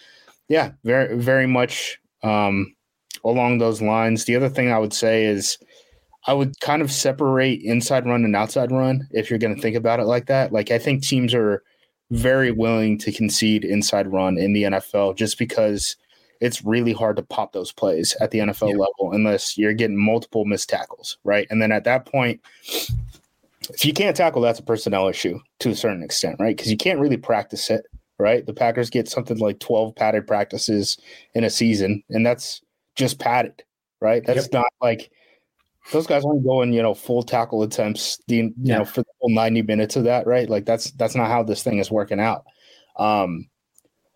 yeah, 0.48 0.72
very, 0.84 1.16
very 1.16 1.46
much 1.46 1.98
um, 2.22 2.74
along 3.24 3.58
those 3.58 3.82
lines. 3.82 4.24
The 4.24 4.36
other 4.36 4.48
thing 4.48 4.70
I 4.70 4.78
would 4.78 4.94
say 4.94 5.24
is 5.24 5.58
I 6.26 6.32
would 6.32 6.58
kind 6.60 6.82
of 6.82 6.90
separate 6.90 7.62
inside 7.62 8.06
run 8.06 8.24
and 8.24 8.34
outside 8.34 8.72
run 8.72 9.08
if 9.12 9.30
you're 9.30 9.38
going 9.38 9.54
to 9.54 9.62
think 9.62 9.76
about 9.76 10.00
it 10.00 10.06
like 10.06 10.26
that. 10.26 10.52
Like 10.52 10.70
I 10.70 10.78
think 10.78 11.02
teams 11.02 11.34
are 11.34 11.62
very 12.10 12.50
willing 12.52 12.98
to 12.98 13.12
concede 13.12 13.64
inside 13.64 14.12
run 14.12 14.38
in 14.38 14.52
the 14.52 14.64
NFL 14.64 15.16
just 15.16 15.38
because 15.38 15.96
it's 16.40 16.64
really 16.64 16.92
hard 16.92 17.16
to 17.16 17.22
pop 17.22 17.52
those 17.52 17.72
plays 17.72 18.16
at 18.20 18.30
the 18.30 18.38
NFL 18.38 18.70
yeah. 18.70 18.76
level 18.76 19.12
unless 19.12 19.56
you're 19.56 19.72
getting 19.72 19.96
multiple 19.96 20.44
missed 20.44 20.68
tackles, 20.68 21.18
right? 21.24 21.46
And 21.50 21.62
then 21.62 21.72
at 21.72 21.84
that 21.84 22.06
point, 22.06 22.40
if 23.70 23.84
you 23.84 23.92
can't 23.92 24.16
tackle, 24.16 24.42
that's 24.42 24.58
a 24.58 24.64
personnel 24.64 25.08
issue 25.08 25.38
to 25.60 25.70
a 25.70 25.76
certain 25.76 26.02
extent, 26.02 26.36
right? 26.38 26.56
Because 26.56 26.70
you 26.70 26.76
can't 26.76 27.00
really 27.00 27.16
practice 27.16 27.70
it, 27.70 27.84
right? 28.18 28.44
The 28.44 28.54
Packers 28.54 28.90
get 28.90 29.08
something 29.08 29.38
like 29.38 29.60
12 29.60 29.94
padded 29.94 30.26
practices 30.26 30.98
in 31.34 31.44
a 31.44 31.50
season, 31.50 32.02
and 32.10 32.24
that's 32.24 32.62
just 32.94 33.18
padded, 33.18 33.62
right? 34.00 34.24
That's 34.24 34.44
yep. 34.44 34.52
not 34.52 34.72
like 34.80 35.10
those 35.92 36.06
guys 36.06 36.24
aren't 36.24 36.44
going, 36.44 36.72
you 36.72 36.82
know, 36.82 36.94
full 36.94 37.22
tackle 37.22 37.62
attempts, 37.62 38.18
the, 38.26 38.36
you 38.36 38.54
yeah. 38.62 38.78
know, 38.78 38.84
for 38.84 39.02
the 39.02 39.12
whole 39.20 39.30
90 39.30 39.62
minutes 39.62 39.96
of 39.96 40.04
that, 40.04 40.26
right? 40.26 40.48
Like 40.48 40.64
that's 40.64 40.90
that's 40.92 41.14
not 41.14 41.28
how 41.28 41.42
this 41.42 41.62
thing 41.62 41.78
is 41.78 41.90
working 41.90 42.20
out. 42.20 42.44
Um, 42.96 43.48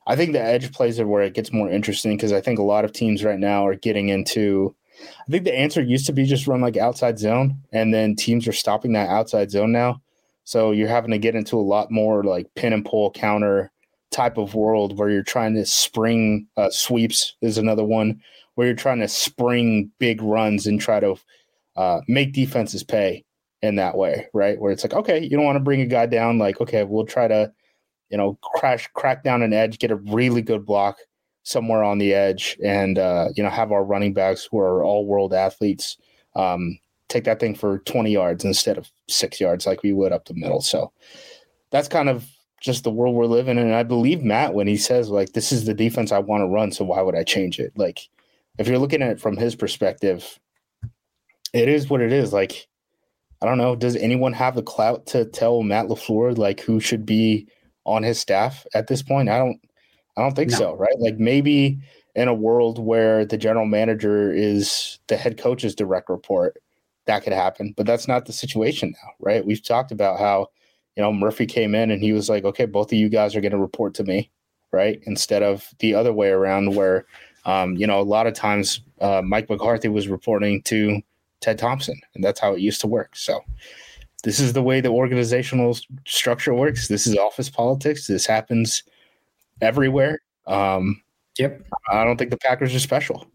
I 0.06 0.16
think 0.16 0.32
the 0.32 0.42
edge 0.42 0.72
plays 0.72 0.98
are 0.98 1.06
where 1.06 1.22
it 1.22 1.34
gets 1.34 1.52
more 1.52 1.70
interesting 1.70 2.16
because 2.16 2.32
I 2.32 2.40
think 2.40 2.58
a 2.58 2.64
lot 2.64 2.84
of 2.84 2.92
teams 2.92 3.22
right 3.22 3.38
now 3.38 3.66
are 3.66 3.76
getting 3.76 4.08
into. 4.08 4.74
I 5.00 5.30
think 5.30 5.44
the 5.44 5.56
answer 5.56 5.82
used 5.82 6.06
to 6.06 6.12
be 6.12 6.24
just 6.24 6.46
run 6.46 6.60
like 6.60 6.76
outside 6.76 7.18
zone, 7.18 7.60
and 7.72 7.92
then 7.92 8.16
teams 8.16 8.46
are 8.46 8.52
stopping 8.52 8.92
that 8.92 9.08
outside 9.08 9.50
zone 9.50 9.72
now. 9.72 10.00
So 10.44 10.72
you're 10.72 10.88
having 10.88 11.10
to 11.12 11.18
get 11.18 11.34
into 11.34 11.56
a 11.56 11.60
lot 11.60 11.90
more 11.90 12.24
like 12.24 12.52
pin 12.54 12.72
and 12.72 12.84
pull 12.84 13.10
counter 13.12 13.70
type 14.10 14.38
of 14.38 14.54
world 14.54 14.98
where 14.98 15.08
you're 15.08 15.22
trying 15.22 15.54
to 15.54 15.64
spring 15.64 16.46
uh, 16.56 16.70
sweeps 16.70 17.36
is 17.40 17.58
another 17.58 17.84
one 17.84 18.20
where 18.54 18.66
you're 18.66 18.76
trying 18.76 18.98
to 18.98 19.08
spring 19.08 19.90
big 19.98 20.20
runs 20.20 20.66
and 20.66 20.80
try 20.80 20.98
to 20.98 21.14
uh, 21.76 22.00
make 22.08 22.32
defenses 22.32 22.82
pay 22.82 23.24
in 23.62 23.76
that 23.76 23.96
way, 23.96 24.26
right? 24.34 24.60
Where 24.60 24.72
it's 24.72 24.82
like, 24.82 24.94
okay, 24.94 25.22
you 25.22 25.30
don't 25.30 25.44
want 25.44 25.56
to 25.56 25.60
bring 25.60 25.80
a 25.80 25.86
guy 25.86 26.06
down, 26.06 26.38
like, 26.38 26.60
okay, 26.60 26.82
we'll 26.82 27.06
try 27.06 27.28
to 27.28 27.52
you 28.10 28.18
know, 28.18 28.38
crash, 28.42 28.88
crack 28.94 29.22
down 29.22 29.42
an 29.42 29.52
edge, 29.52 29.78
get 29.78 29.92
a 29.92 29.96
really 29.96 30.42
good 30.42 30.66
block 30.66 30.98
somewhere 31.42 31.82
on 31.82 31.98
the 31.98 32.14
edge, 32.14 32.58
and 32.64 32.98
uh, 32.98 33.28
you 33.34 33.42
know, 33.42 33.50
have 33.50 33.72
our 33.72 33.84
running 33.84 34.12
backs 34.12 34.48
who 34.50 34.58
are 34.58 34.84
all 34.84 35.06
world 35.06 35.32
athletes 35.32 35.96
um, 36.36 36.78
take 37.08 37.24
that 37.24 37.40
thing 37.40 37.54
for 37.54 37.80
20 37.80 38.10
yards 38.10 38.44
instead 38.44 38.78
of 38.78 38.90
six 39.08 39.40
yards 39.40 39.66
like 39.66 39.82
we 39.82 39.92
would 39.92 40.12
up 40.12 40.26
the 40.26 40.34
middle. 40.34 40.60
So 40.60 40.92
that's 41.70 41.88
kind 41.88 42.08
of 42.08 42.26
just 42.60 42.84
the 42.84 42.90
world 42.90 43.14
we're 43.14 43.26
living 43.26 43.58
in. 43.58 43.66
And 43.66 43.74
I 43.74 43.82
believe 43.82 44.22
Matt 44.22 44.54
when 44.54 44.66
he 44.66 44.76
says 44.76 45.10
like, 45.10 45.32
"This 45.32 45.52
is 45.52 45.64
the 45.64 45.74
defense 45.74 46.12
I 46.12 46.18
want 46.18 46.42
to 46.42 46.46
run, 46.46 46.72
so 46.72 46.84
why 46.84 47.02
would 47.02 47.16
I 47.16 47.24
change 47.24 47.58
it?" 47.58 47.72
Like, 47.76 48.08
if 48.58 48.68
you're 48.68 48.78
looking 48.78 49.02
at 49.02 49.10
it 49.10 49.20
from 49.20 49.36
his 49.36 49.56
perspective, 49.56 50.38
it 51.52 51.68
is 51.68 51.88
what 51.90 52.00
it 52.00 52.12
is. 52.12 52.32
Like, 52.32 52.68
I 53.42 53.46
don't 53.46 53.58
know. 53.58 53.74
Does 53.74 53.96
anyone 53.96 54.34
have 54.34 54.54
the 54.54 54.62
clout 54.62 55.06
to 55.08 55.24
tell 55.24 55.62
Matt 55.62 55.86
LaFleur 55.86 56.36
like 56.36 56.60
who 56.60 56.80
should 56.80 57.06
be 57.06 57.48
on 57.84 58.02
his 58.02 58.20
staff 58.20 58.66
at 58.74 58.86
this 58.86 59.02
point? 59.02 59.28
I 59.28 59.38
don't 59.38 59.60
I 60.16 60.22
don't 60.22 60.34
think 60.34 60.50
no. 60.50 60.56
so, 60.56 60.76
right? 60.76 60.98
Like 60.98 61.18
maybe 61.18 61.78
in 62.14 62.28
a 62.28 62.34
world 62.34 62.78
where 62.78 63.24
the 63.24 63.38
general 63.38 63.66
manager 63.66 64.32
is 64.32 64.98
the 65.06 65.16
head 65.16 65.38
coach's 65.38 65.74
direct 65.74 66.08
report, 66.08 66.60
that 67.06 67.22
could 67.22 67.32
happen. 67.32 67.74
But 67.76 67.86
that's 67.86 68.08
not 68.08 68.26
the 68.26 68.32
situation 68.32 68.94
now, 69.02 69.10
right? 69.20 69.44
We've 69.44 69.62
talked 69.62 69.92
about 69.92 70.18
how, 70.18 70.48
you 70.96 71.02
know, 71.02 71.12
Murphy 71.12 71.46
came 71.46 71.74
in 71.74 71.90
and 71.90 72.02
he 72.02 72.12
was 72.12 72.28
like, 72.28 72.44
okay, 72.44 72.66
both 72.66 72.92
of 72.92 72.98
you 72.98 73.08
guys 73.08 73.34
are 73.34 73.40
going 73.40 73.52
to 73.52 73.58
report 73.58 73.94
to 73.94 74.04
me, 74.04 74.30
right? 74.72 75.00
Instead 75.04 75.42
of 75.42 75.68
the 75.78 75.94
other 75.94 76.12
way 76.12 76.30
around 76.30 76.74
where, 76.74 77.06
um, 77.46 77.76
you 77.76 77.86
know, 77.86 78.00
a 78.00 78.02
lot 78.02 78.26
of 78.26 78.34
times 78.34 78.80
uh, 79.00 79.22
Mike 79.24 79.48
McCarthy 79.48 79.88
was 79.88 80.08
reporting 80.08 80.62
to 80.62 81.00
Ted 81.40 81.58
Thompson, 81.58 81.98
and 82.14 82.22
that's 82.22 82.38
how 82.38 82.52
it 82.52 82.60
used 82.60 82.80
to 82.82 82.86
work. 82.86 83.16
So, 83.16 83.40
this 84.22 84.38
is 84.38 84.52
the 84.52 84.62
way 84.62 84.82
the 84.82 84.90
organizational 84.90 85.78
structure 86.06 86.52
works. 86.52 86.88
This 86.88 87.06
is 87.06 87.16
office 87.16 87.48
politics. 87.48 88.06
This 88.06 88.26
happens 88.26 88.82
everywhere. 89.60 90.20
Um, 90.46 91.02
yep. 91.38 91.62
I 91.90 92.04
don't 92.04 92.16
think 92.16 92.30
the 92.30 92.38
Packers 92.38 92.74
are 92.74 92.80
special. 92.80 93.26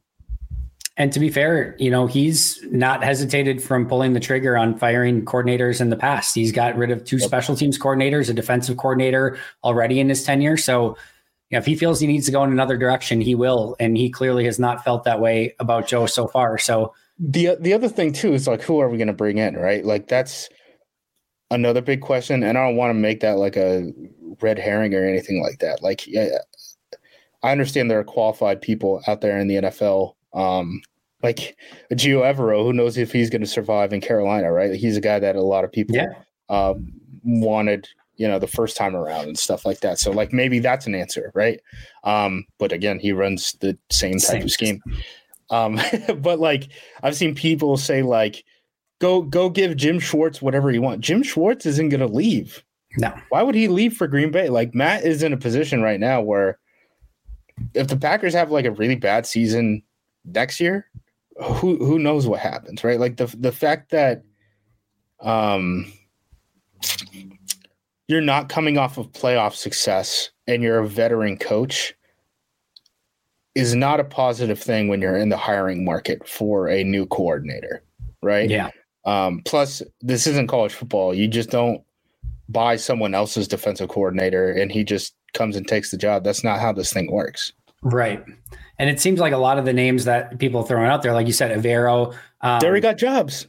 And 0.97 1.11
to 1.11 1.19
be 1.19 1.29
fair, 1.29 1.75
you 1.77 1.91
know, 1.91 2.07
he's 2.07 2.63
not 2.71 3.03
hesitated 3.03 3.61
from 3.61 3.87
pulling 3.87 4.13
the 4.13 4.19
trigger 4.19 4.57
on 4.57 4.77
firing 4.77 5.25
coordinators 5.25 5.81
in 5.81 5.89
the 5.89 5.97
past. 5.97 6.33
He's 6.33 6.53
got 6.53 6.77
rid 6.77 6.89
of 6.89 7.03
two 7.03 7.17
yep. 7.17 7.25
special 7.27 7.55
teams 7.55 7.77
coordinators, 7.77 8.29
a 8.29 8.33
defensive 8.33 8.77
coordinator 8.77 9.37
already 9.63 9.99
in 9.99 10.07
his 10.07 10.23
tenure. 10.23 10.55
So, 10.55 10.97
you 11.49 11.55
know, 11.55 11.57
if 11.57 11.65
he 11.65 11.75
feels 11.75 11.99
he 11.99 12.07
needs 12.07 12.25
to 12.27 12.31
go 12.31 12.43
in 12.45 12.51
another 12.51 12.77
direction, 12.77 13.19
he 13.19 13.35
will. 13.35 13.75
And 13.77 13.97
he 13.97 14.09
clearly 14.09 14.45
has 14.45 14.57
not 14.57 14.85
felt 14.85 15.03
that 15.03 15.19
way 15.19 15.53
about 15.59 15.87
Joe 15.87 16.05
so 16.05 16.27
far. 16.27 16.57
So, 16.57 16.93
the 17.17 17.55
the 17.59 17.73
other 17.73 17.87
thing 17.87 18.11
too 18.11 18.33
is 18.33 18.47
like, 18.47 18.61
who 18.61 18.79
are 18.79 18.89
we 18.89 18.97
going 18.97 19.07
to 19.07 19.13
bring 19.13 19.37
in? 19.37 19.55
Right? 19.55 19.85
Like 19.85 20.07
that's 20.07 20.49
another 21.51 21.81
big 21.81 22.01
question, 22.01 22.43
and 22.43 22.57
I 22.57 22.65
don't 22.65 22.75
want 22.75 22.89
to 22.91 22.95
make 22.95 23.19
that 23.21 23.37
like 23.37 23.55
a 23.55 23.91
red 24.41 24.59
herring 24.59 24.93
or 24.93 25.03
anything 25.05 25.41
like 25.41 25.59
that. 25.59 25.81
Like, 25.81 26.05
yeah, 26.07 26.37
I 27.43 27.51
understand 27.51 27.89
there 27.89 27.99
are 27.99 28.03
qualified 28.03 28.61
people 28.61 29.01
out 29.07 29.21
there 29.21 29.37
in 29.37 29.47
the 29.47 29.55
NFL, 29.55 30.15
um, 30.33 30.81
like 31.23 31.57
Ejiro 31.91 32.21
Evero, 32.21 32.63
who 32.63 32.73
knows 32.73 32.97
if 32.97 33.11
he's 33.11 33.29
going 33.29 33.41
to 33.41 33.47
survive 33.47 33.93
in 33.93 34.01
Carolina, 34.01 34.51
right? 34.51 34.75
He's 34.75 34.97
a 34.97 35.01
guy 35.01 35.19
that 35.19 35.35
a 35.35 35.41
lot 35.41 35.63
of 35.63 35.71
people 35.71 35.95
yeah. 35.95 36.07
um, 36.49 36.91
wanted, 37.23 37.87
you 38.15 38.27
know, 38.27 38.39
the 38.39 38.47
first 38.47 38.77
time 38.77 38.95
around 38.95 39.25
and 39.25 39.37
stuff 39.37 39.65
like 39.65 39.79
that. 39.81 39.99
So, 39.99 40.11
like, 40.11 40.33
maybe 40.33 40.59
that's 40.59 40.87
an 40.87 40.95
answer, 40.95 41.31
right? 41.33 41.59
Um, 42.03 42.45
but 42.57 42.71
again, 42.71 42.99
he 42.99 43.11
runs 43.11 43.53
the 43.61 43.77
same 43.89 44.13
type 44.13 44.21
same. 44.21 44.43
of 44.43 44.51
scheme. 44.51 44.81
Um, 45.49 45.79
but 46.17 46.39
like, 46.39 46.69
I've 47.03 47.15
seen 47.15 47.35
people 47.35 47.77
say 47.77 48.01
like 48.01 48.43
go 49.05 49.21
go 49.21 49.49
give 49.49 49.77
Jim 49.77 49.99
Schwartz 49.99 50.41
whatever 50.41 50.71
you 50.71 50.81
want. 50.81 51.01
Jim 51.01 51.21
Schwartz 51.21 51.65
isn't 51.65 51.89
going 51.89 51.99
to 51.99 52.07
leave. 52.07 52.63
No. 52.97 53.13
Why 53.29 53.43
would 53.43 53.55
he 53.55 53.67
leave 53.67 53.95
for 53.95 54.07
Green 54.07 54.31
Bay? 54.31 54.49
Like 54.49 54.73
Matt 54.73 55.03
is 55.03 55.21
in 55.21 55.33
a 55.33 55.37
position 55.37 55.81
right 55.81 55.99
now 55.99 56.21
where 56.21 56.57
if 57.73 57.87
the 57.87 57.97
Packers 57.97 58.33
have 58.33 58.51
like 58.51 58.65
a 58.65 58.71
really 58.71 58.95
bad 58.95 59.27
season 59.27 59.83
next 60.23 60.59
year, 60.59 60.87
who 61.43 61.77
who 61.77 61.99
knows 61.99 62.25
what 62.25 62.39
happens, 62.39 62.83
right? 62.83 62.99
Like 62.99 63.17
the 63.17 63.27
the 63.37 63.51
fact 63.51 63.91
that 63.91 64.23
um 65.19 65.91
you're 68.07 68.21
not 68.21 68.49
coming 68.49 68.77
off 68.77 68.97
of 68.97 69.11
playoff 69.11 69.53
success 69.53 70.31
and 70.47 70.63
you're 70.63 70.79
a 70.79 70.87
veteran 70.87 71.37
coach 71.37 71.93
is 73.55 73.75
not 73.75 73.99
a 73.99 74.03
positive 74.03 74.59
thing 74.59 74.87
when 74.87 75.01
you're 75.01 75.17
in 75.17 75.29
the 75.29 75.37
hiring 75.37 75.85
market 75.85 76.27
for 76.27 76.67
a 76.67 76.83
new 76.83 77.05
coordinator, 77.05 77.83
right? 78.21 78.49
Yeah. 78.49 78.69
Um, 79.05 79.41
plus, 79.45 79.81
this 80.01 80.27
isn't 80.27 80.47
college 80.47 80.73
football. 80.73 81.13
You 81.13 81.27
just 81.27 81.49
don't 81.49 81.81
buy 82.49 82.75
someone 82.75 83.13
else's 83.13 83.47
defensive 83.47 83.89
coordinator 83.89 84.51
and 84.51 84.71
he 84.71 84.83
just 84.83 85.15
comes 85.33 85.55
and 85.55 85.67
takes 85.67 85.91
the 85.91 85.97
job. 85.97 86.23
That's 86.23 86.43
not 86.43 86.59
how 86.59 86.71
this 86.71 86.91
thing 86.91 87.11
works. 87.11 87.53
Right. 87.81 88.23
And 88.79 88.89
it 88.89 88.99
seems 88.99 89.19
like 89.19 89.33
a 89.33 89.37
lot 89.37 89.57
of 89.57 89.65
the 89.65 89.73
names 89.73 90.05
that 90.05 90.39
people 90.39 90.61
are 90.61 90.67
throwing 90.67 90.87
out 90.87 91.01
there, 91.01 91.13
like 91.13 91.27
you 91.27 91.33
said, 91.33 91.57
Evero. 91.57 92.15
Um, 92.41 92.59
there 92.59 92.73
we 92.73 92.79
got 92.79 92.97
jobs. 92.97 93.47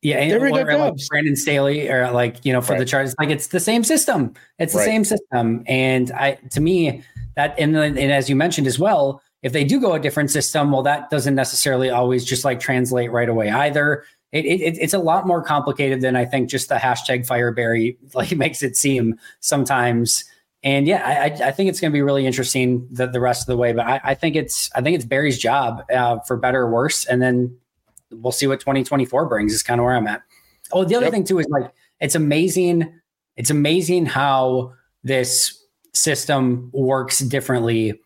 Yeah, 0.00 0.18
and, 0.18 0.32
or, 0.40 0.64
got 0.64 0.78
like 0.78 1.08
Brandon 1.08 1.34
Staley, 1.34 1.90
or 1.90 2.12
like 2.12 2.44
you 2.44 2.52
know, 2.52 2.60
for 2.60 2.74
right. 2.74 2.78
the 2.78 2.84
Chargers, 2.84 3.16
like 3.18 3.30
it's 3.30 3.48
the 3.48 3.58
same 3.58 3.82
system. 3.82 4.32
It's 4.60 4.72
the 4.72 4.78
right. 4.78 4.84
same 4.84 5.02
system, 5.02 5.64
and 5.66 6.12
I, 6.12 6.34
to 6.52 6.60
me, 6.60 7.02
that 7.34 7.58
and, 7.58 7.76
and 7.76 7.98
as 7.98 8.30
you 8.30 8.36
mentioned 8.36 8.68
as 8.68 8.78
well, 8.78 9.20
if 9.42 9.52
they 9.52 9.64
do 9.64 9.80
go 9.80 9.94
a 9.94 9.98
different 9.98 10.30
system, 10.30 10.70
well, 10.70 10.82
that 10.82 11.10
doesn't 11.10 11.34
necessarily 11.34 11.90
always 11.90 12.24
just 12.24 12.44
like 12.44 12.60
translate 12.60 13.10
right 13.10 13.28
away 13.28 13.50
either 13.50 14.04
it, 14.32 14.44
it, 14.44 14.78
it's 14.78 14.94
a 14.94 14.98
lot 14.98 15.26
more 15.26 15.42
complicated 15.42 16.00
than 16.00 16.14
I 16.14 16.24
think 16.24 16.50
just 16.50 16.68
the 16.68 16.74
hashtag 16.74 17.26
FireBarry 17.26 17.96
like 18.14 18.36
makes 18.36 18.62
it 18.62 18.76
seem 18.76 19.18
sometimes. 19.40 20.24
And 20.62 20.86
yeah, 20.86 21.02
I, 21.04 21.48
I 21.48 21.52
think 21.52 21.70
it's 21.70 21.80
going 21.80 21.92
to 21.92 21.96
be 21.96 22.02
really 22.02 22.26
interesting 22.26 22.86
the, 22.90 23.06
the 23.06 23.20
rest 23.20 23.42
of 23.42 23.46
the 23.46 23.56
way. 23.56 23.72
But 23.72 23.86
I, 23.86 24.00
I 24.04 24.14
think 24.14 24.36
it's 24.36 24.70
I 24.74 24.82
think 24.82 24.96
it's 24.96 25.04
Barry's 25.04 25.38
job 25.38 25.84
uh, 25.92 26.18
for 26.20 26.36
better 26.36 26.62
or 26.62 26.70
worse, 26.70 27.04
and 27.04 27.22
then 27.22 27.56
we'll 28.10 28.32
see 28.32 28.46
what 28.46 28.60
2024 28.60 29.26
brings. 29.26 29.52
Is 29.52 29.62
kind 29.62 29.80
of 29.80 29.84
where 29.84 29.94
I'm 29.94 30.06
at. 30.08 30.22
Oh, 30.72 30.84
the 30.84 30.96
other 30.96 31.06
yep. 31.06 31.12
thing 31.12 31.24
too 31.24 31.38
is 31.38 31.46
like 31.48 31.72
it's 32.00 32.16
amazing. 32.16 32.92
It's 33.36 33.50
amazing 33.50 34.06
how 34.06 34.72
this 35.04 35.64
system 35.94 36.70
works 36.72 37.20
differently 37.20 38.00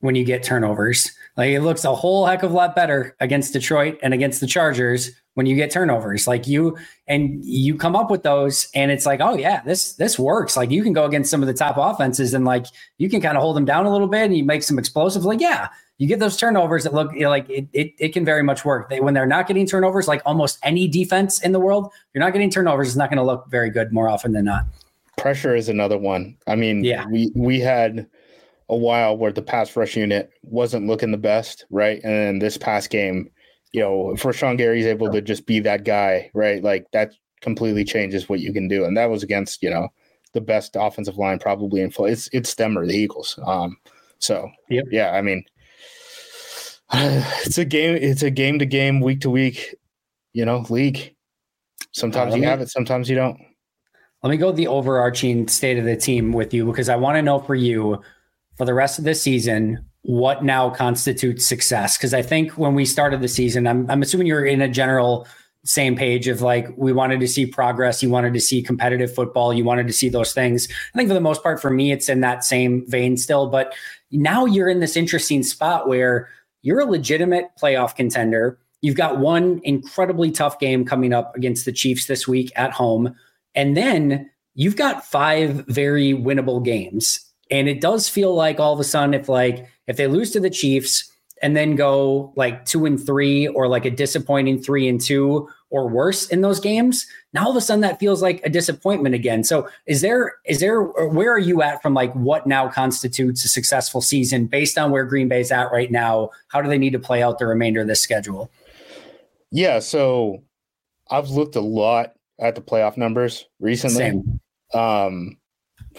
when 0.00 0.14
you 0.14 0.24
get 0.24 0.42
turnovers. 0.42 1.10
Like 1.38 1.50
it 1.50 1.62
looks 1.62 1.84
a 1.84 1.94
whole 1.94 2.26
heck 2.26 2.42
of 2.42 2.52
a 2.52 2.54
lot 2.54 2.76
better 2.76 3.16
against 3.18 3.54
Detroit 3.54 3.98
and 4.02 4.12
against 4.12 4.40
the 4.40 4.46
Chargers 4.46 5.10
when 5.34 5.46
you 5.46 5.56
get 5.56 5.70
turnovers 5.70 6.26
like 6.26 6.46
you 6.46 6.76
and 7.06 7.44
you 7.44 7.76
come 7.76 7.94
up 7.94 8.10
with 8.10 8.22
those 8.22 8.68
and 8.74 8.90
it's 8.90 9.04
like 9.04 9.20
oh 9.20 9.36
yeah 9.36 9.62
this 9.62 9.92
this 9.94 10.18
works. 10.18 10.56
Like 10.56 10.70
you 10.70 10.82
can 10.82 10.92
go 10.92 11.04
against 11.04 11.30
some 11.30 11.42
of 11.42 11.46
the 11.46 11.54
top 11.54 11.76
offenses 11.76 12.34
and 12.34 12.44
like 12.44 12.66
you 12.98 13.10
can 13.10 13.20
kind 13.20 13.36
of 13.36 13.42
hold 13.42 13.56
them 13.56 13.64
down 13.64 13.86
a 13.86 13.92
little 13.92 14.08
bit 14.08 14.22
and 14.22 14.36
you 14.36 14.44
make 14.44 14.62
some 14.62 14.78
explosive 14.78 15.24
like 15.24 15.40
yeah 15.40 15.68
you 15.98 16.08
get 16.08 16.18
those 16.18 16.36
turnovers 16.36 16.82
that 16.84 16.92
look 16.92 17.12
you 17.14 17.20
know, 17.20 17.30
like 17.30 17.48
it, 17.48 17.68
it, 17.72 17.94
it 17.98 18.08
can 18.12 18.24
very 18.24 18.42
much 18.42 18.64
work. 18.64 18.90
They, 18.90 19.00
when 19.00 19.14
they're 19.14 19.26
not 19.26 19.46
getting 19.46 19.66
turnovers 19.66 20.08
like 20.08 20.22
almost 20.24 20.58
any 20.62 20.88
defense 20.88 21.42
in 21.42 21.52
the 21.52 21.60
world 21.60 21.92
you're 22.12 22.24
not 22.24 22.32
getting 22.32 22.50
turnovers 22.50 22.88
it's 22.88 22.96
not 22.96 23.10
going 23.10 23.18
to 23.18 23.24
look 23.24 23.48
very 23.50 23.70
good 23.70 23.92
more 23.92 24.08
often 24.08 24.32
than 24.32 24.44
not. 24.44 24.66
Pressure 25.16 25.54
is 25.54 25.68
another 25.68 25.98
one. 25.98 26.36
I 26.46 26.54
mean 26.54 26.84
yeah. 26.84 27.06
we 27.08 27.30
we 27.34 27.60
had 27.60 28.06
a 28.70 28.76
while 28.76 29.16
where 29.16 29.30
the 29.30 29.42
pass 29.42 29.76
rush 29.76 29.94
unit 29.94 30.32
wasn't 30.42 30.86
looking 30.86 31.10
the 31.10 31.18
best 31.18 31.64
right? 31.70 32.00
And 32.02 32.12
then 32.12 32.38
this 32.38 32.56
past 32.56 32.90
game 32.90 33.30
you 33.74 33.80
know, 33.80 34.12
if 34.12 34.22
Rashan 34.22 34.56
Gary's 34.56 34.86
able 34.86 35.10
to 35.10 35.20
just 35.20 35.46
be 35.46 35.58
that 35.58 35.82
guy, 35.82 36.30
right? 36.32 36.62
Like 36.62 36.86
that 36.92 37.12
completely 37.40 37.84
changes 37.84 38.28
what 38.28 38.38
you 38.38 38.52
can 38.52 38.68
do. 38.68 38.84
And 38.84 38.96
that 38.96 39.10
was 39.10 39.24
against, 39.24 39.64
you 39.64 39.70
know, 39.70 39.88
the 40.32 40.40
best 40.40 40.76
offensive 40.78 41.18
line 41.18 41.40
probably 41.40 41.80
in 41.80 41.90
full. 41.90 42.04
It's 42.04 42.28
it's 42.32 42.54
them 42.54 42.78
or 42.78 42.86
the 42.86 42.94
Eagles. 42.94 43.36
Um, 43.44 43.76
so 44.20 44.48
yep. 44.70 44.84
yeah, 44.92 45.10
I 45.10 45.22
mean, 45.22 45.44
it's 46.92 47.58
a 47.58 47.64
game. 47.64 47.96
It's 47.96 48.22
a 48.22 48.30
game 48.30 48.60
to 48.60 48.66
game, 48.66 49.00
week 49.00 49.22
to 49.22 49.30
week, 49.30 49.74
you 50.32 50.44
know, 50.44 50.64
league. 50.70 51.16
Sometimes 51.90 52.32
uh, 52.32 52.36
you 52.36 52.42
me, 52.42 52.46
have 52.46 52.60
it, 52.60 52.70
sometimes 52.70 53.10
you 53.10 53.16
don't. 53.16 53.40
Let 54.22 54.30
me 54.30 54.36
go 54.36 54.52
the 54.52 54.68
overarching 54.68 55.48
state 55.48 55.78
of 55.78 55.84
the 55.84 55.96
team 55.96 56.32
with 56.32 56.54
you 56.54 56.64
because 56.64 56.88
I 56.88 56.94
want 56.94 57.16
to 57.16 57.22
know 57.22 57.40
for 57.40 57.56
you 57.56 58.00
for 58.56 58.66
the 58.66 58.74
rest 58.74 59.00
of 59.00 59.04
the 59.04 59.16
season 59.16 59.84
what 60.04 60.44
now 60.44 60.68
constitutes 60.68 61.46
success. 61.46 61.96
Because 61.96 62.12
I 62.12 62.20
think 62.20 62.52
when 62.52 62.74
we 62.74 62.84
started 62.84 63.22
the 63.22 63.28
season, 63.28 63.66
I'm, 63.66 63.90
I'm 63.90 64.02
assuming 64.02 64.26
you're 64.26 64.44
in 64.44 64.60
a 64.60 64.68
general 64.68 65.26
same 65.64 65.96
page 65.96 66.28
of 66.28 66.42
like 66.42 66.68
we 66.76 66.92
wanted 66.92 67.20
to 67.20 67.26
see 67.26 67.46
progress 67.46 68.02
you 68.02 68.10
wanted 68.10 68.34
to 68.34 68.40
see 68.40 68.62
competitive 68.62 69.14
football 69.14 69.50
you 69.54 69.64
wanted 69.64 69.86
to 69.86 69.94
see 69.94 70.10
those 70.10 70.34
things. 70.34 70.68
I 70.94 70.98
think 70.98 71.08
for 71.08 71.14
the 71.14 71.22
most 71.22 71.42
part 71.42 71.58
for 71.58 71.70
me 71.70 71.90
it's 71.90 72.10
in 72.10 72.20
that 72.20 72.44
same 72.44 72.84
vein 72.86 73.16
still 73.16 73.46
but 73.46 73.74
now 74.10 74.44
you're 74.44 74.68
in 74.68 74.80
this 74.80 74.94
interesting 74.94 75.42
spot 75.42 75.88
where 75.88 76.28
you're 76.60 76.80
a 76.80 76.84
legitimate 76.84 77.46
playoff 77.58 77.96
contender. 77.96 78.58
You've 78.82 78.94
got 78.94 79.20
one 79.20 79.62
incredibly 79.64 80.30
tough 80.30 80.58
game 80.58 80.84
coming 80.84 81.14
up 81.14 81.34
against 81.34 81.64
the 81.64 81.72
chiefs 81.72 82.08
this 82.08 82.28
week 82.28 82.52
at 82.56 82.72
home 82.72 83.14
and 83.54 83.74
then 83.74 84.30
you've 84.54 84.76
got 84.76 85.06
five 85.06 85.64
very 85.66 86.12
winnable 86.12 86.62
games 86.62 87.24
and 87.54 87.68
it 87.68 87.80
does 87.80 88.08
feel 88.08 88.34
like 88.34 88.58
all 88.58 88.72
of 88.72 88.80
a 88.80 88.84
sudden 88.84 89.14
if 89.14 89.28
like 89.28 89.66
if 89.86 89.96
they 89.96 90.08
lose 90.08 90.32
to 90.32 90.40
the 90.40 90.50
chiefs 90.50 91.10
and 91.40 91.56
then 91.56 91.76
go 91.76 92.32
like 92.36 92.64
two 92.64 92.84
and 92.84 93.04
three 93.04 93.46
or 93.48 93.68
like 93.68 93.84
a 93.84 93.90
disappointing 93.90 94.60
three 94.60 94.88
and 94.88 95.00
two 95.00 95.48
or 95.70 95.88
worse 95.88 96.28
in 96.28 96.40
those 96.40 96.58
games 96.58 97.06
now 97.32 97.44
all 97.44 97.50
of 97.50 97.56
a 97.56 97.60
sudden 97.60 97.80
that 97.80 98.00
feels 98.00 98.22
like 98.22 98.40
a 98.44 98.48
disappointment 98.48 99.14
again. 99.14 99.44
So 99.44 99.68
is 99.86 100.00
there 100.00 100.34
is 100.46 100.60
there 100.60 100.82
where 100.82 101.32
are 101.32 101.38
you 101.38 101.62
at 101.62 101.80
from 101.82 101.94
like 101.94 102.12
what 102.14 102.46
now 102.46 102.68
constitutes 102.68 103.44
a 103.44 103.48
successful 103.48 104.00
season 104.00 104.46
based 104.46 104.78
on 104.78 104.90
where 104.90 105.04
green 105.04 105.28
bay's 105.28 105.52
at 105.52 105.70
right 105.70 105.90
now? 105.90 106.30
How 106.48 106.60
do 106.60 106.68
they 106.68 106.78
need 106.78 106.92
to 106.92 106.98
play 106.98 107.22
out 107.22 107.38
the 107.38 107.46
remainder 107.46 107.80
of 107.80 107.86
this 107.86 108.00
schedule? 108.00 108.50
Yeah 109.50 109.78
so 109.78 110.42
i've 111.10 111.28
looked 111.28 111.54
a 111.54 111.60
lot 111.60 112.14
at 112.40 112.54
the 112.54 112.60
playoff 112.60 112.96
numbers 112.96 113.46
recently. 113.60 113.96
Same. 113.96 114.40
um 114.72 115.36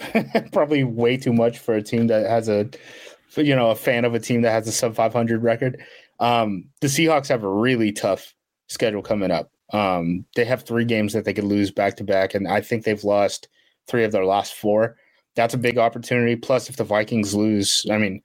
probably 0.52 0.84
way 0.84 1.16
too 1.16 1.32
much 1.32 1.58
for 1.58 1.74
a 1.74 1.82
team 1.82 2.06
that 2.08 2.28
has 2.28 2.48
a 2.48 2.68
you 3.36 3.54
know, 3.54 3.70
a 3.70 3.74
fan 3.74 4.04
of 4.04 4.14
a 4.14 4.20
team 4.20 4.42
that 4.42 4.52
has 4.52 4.68
a 4.68 4.72
sub 4.72 4.94
500 4.94 5.42
record. 5.42 5.82
Um, 6.20 6.66
the 6.80 6.86
Seahawks 6.86 7.28
have 7.28 7.44
a 7.44 7.52
really 7.52 7.92
tough 7.92 8.34
schedule 8.68 9.02
coming 9.02 9.30
up. 9.30 9.50
Um, 9.72 10.24
they 10.34 10.44
have 10.44 10.62
three 10.62 10.84
games 10.84 11.12
that 11.12 11.24
they 11.24 11.34
could 11.34 11.44
lose 11.44 11.70
back 11.70 11.96
to 11.96 12.04
back, 12.04 12.34
and 12.34 12.46
I 12.46 12.60
think 12.60 12.84
they've 12.84 13.02
lost 13.02 13.48
three 13.88 14.04
of 14.04 14.12
their 14.12 14.24
last 14.24 14.54
four. 14.54 14.96
That's 15.34 15.54
a 15.54 15.58
big 15.58 15.76
opportunity. 15.76 16.36
Plus, 16.36 16.70
if 16.70 16.76
the 16.76 16.84
Vikings 16.84 17.34
lose, 17.34 17.84
I 17.90 17.98
mean, 17.98 18.22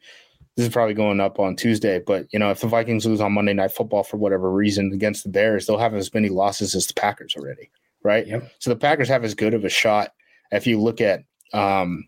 this 0.55 0.67
is 0.67 0.73
probably 0.73 0.93
going 0.93 1.19
up 1.19 1.39
on 1.39 1.55
Tuesday, 1.55 1.99
but 1.99 2.27
you 2.31 2.39
know, 2.39 2.51
if 2.51 2.61
the 2.61 2.67
Vikings 2.67 3.05
lose 3.05 3.21
on 3.21 3.33
Monday 3.33 3.53
Night 3.53 3.71
Football 3.71 4.03
for 4.03 4.17
whatever 4.17 4.51
reason 4.51 4.91
against 4.93 5.23
the 5.23 5.29
Bears, 5.29 5.65
they'll 5.65 5.77
have 5.77 5.95
as 5.95 6.13
many 6.13 6.29
losses 6.29 6.75
as 6.75 6.87
the 6.87 6.93
Packers 6.93 7.35
already, 7.35 7.69
right? 8.03 8.27
Yep. 8.27 8.51
So 8.59 8.69
the 8.69 8.75
Packers 8.75 9.09
have 9.09 9.23
as 9.23 9.33
good 9.33 9.53
of 9.53 9.65
a 9.65 9.69
shot. 9.69 10.13
If 10.51 10.67
you 10.67 10.79
look 10.79 11.01
at 11.01 11.23
um, 11.53 12.07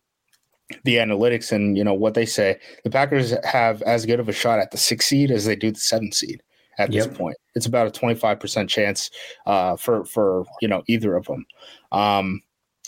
the 0.84 0.98
analytics 0.98 1.52
and 1.52 1.78
you 1.78 1.84
know 1.84 1.94
what 1.94 2.14
they 2.14 2.26
say, 2.26 2.60
the 2.84 2.89
Packers 2.89 3.34
have 3.44 3.82
as 3.84 4.06
good 4.06 4.20
of 4.20 4.30
a 4.30 4.34
shot 4.34 4.60
at 4.60 4.72
the 4.72 4.78
six 4.78 5.06
seed 5.06 5.32
as 5.32 5.46
they 5.46 5.56
do 5.56 5.72
the 5.72 5.80
seven 5.80 6.12
seed 6.12 6.41
at 6.78 6.91
yep. 6.91 7.10
this 7.10 7.18
point. 7.18 7.38
It's 7.56 7.66
about 7.66 7.88
a 7.88 7.91
twenty 7.91 8.16
five 8.16 8.39
percent 8.39 8.70
chance 8.70 9.10
uh, 9.46 9.76
for 9.76 10.06
for 10.06 10.46
you 10.62 10.68
know 10.68 10.84
either 10.88 11.16
of 11.16 11.26
them. 11.26 11.46
Um, 11.91 12.41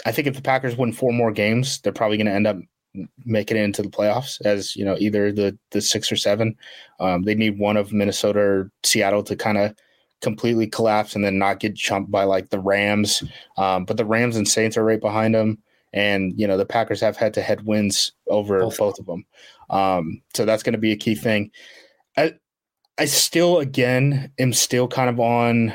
I 0.06 0.12
think 0.12 0.28
if 0.28 0.36
the 0.36 0.42
Packers 0.42 0.78
win 0.78 0.94
four 0.94 1.14
more 1.14 1.32
games, 1.32 1.80
they're 1.82 1.94
probably 1.94 2.18
going 2.18 2.28
to 2.28 2.34
end 2.34 2.48
up 2.48 2.58
making 3.26 3.58
it 3.58 3.64
into 3.64 3.82
the 3.82 3.90
playoffs 3.90 4.38
as 4.46 4.76
you 4.76 4.86
know 4.86 4.96
either 5.00 5.32
the 5.32 5.58
the 5.72 5.82
six 5.82 6.12
or 6.12 6.16
seven. 6.16 6.56
Um, 7.00 7.24
they 7.24 7.36
need 7.36 7.60
one 7.60 7.78
of 7.78 7.94
Minnesota 7.94 8.40
or 8.40 8.72
Seattle 8.84 9.24
to 9.24 9.36
kind 9.36 9.58
of 9.58 9.76
completely 10.22 10.66
collapse 10.66 11.14
and 11.14 11.24
then 11.24 11.38
not 11.38 11.60
get 11.60 11.76
chumped 11.76 12.10
by 12.10 12.24
like 12.24 12.50
the 12.50 12.60
Rams. 12.60 13.24
Um, 13.58 13.86
but 13.86 13.98
the 13.98 14.06
Rams 14.06 14.38
and 14.38 14.48
Saints 14.48 14.78
are 14.78 14.84
right 14.84 15.02
behind 15.02 15.36
them 15.36 15.60
and 15.96 16.34
you 16.38 16.46
know 16.46 16.58
the 16.58 16.66
Packers 16.66 17.02
have 17.02 17.18
had 17.18 17.34
to 17.34 17.42
head 17.42 17.66
wins 17.66 18.12
over 18.28 18.60
both, 18.60 18.78
both 18.78 19.00
of 19.00 19.06
them. 19.08 19.26
Um, 19.70 20.22
so 20.36 20.46
that's 20.46 20.62
going 20.62 20.74
to 20.74 20.80
be 20.80 20.92
a 20.92 20.98
key 20.98 21.16
thing. 21.16 21.50
I 22.18 22.34
I 23.00 23.06
still 23.06 23.60
again 23.60 24.32
am 24.38 24.54
still 24.54 24.88
kind 24.88 25.10
of 25.10 25.20
on 25.20 25.74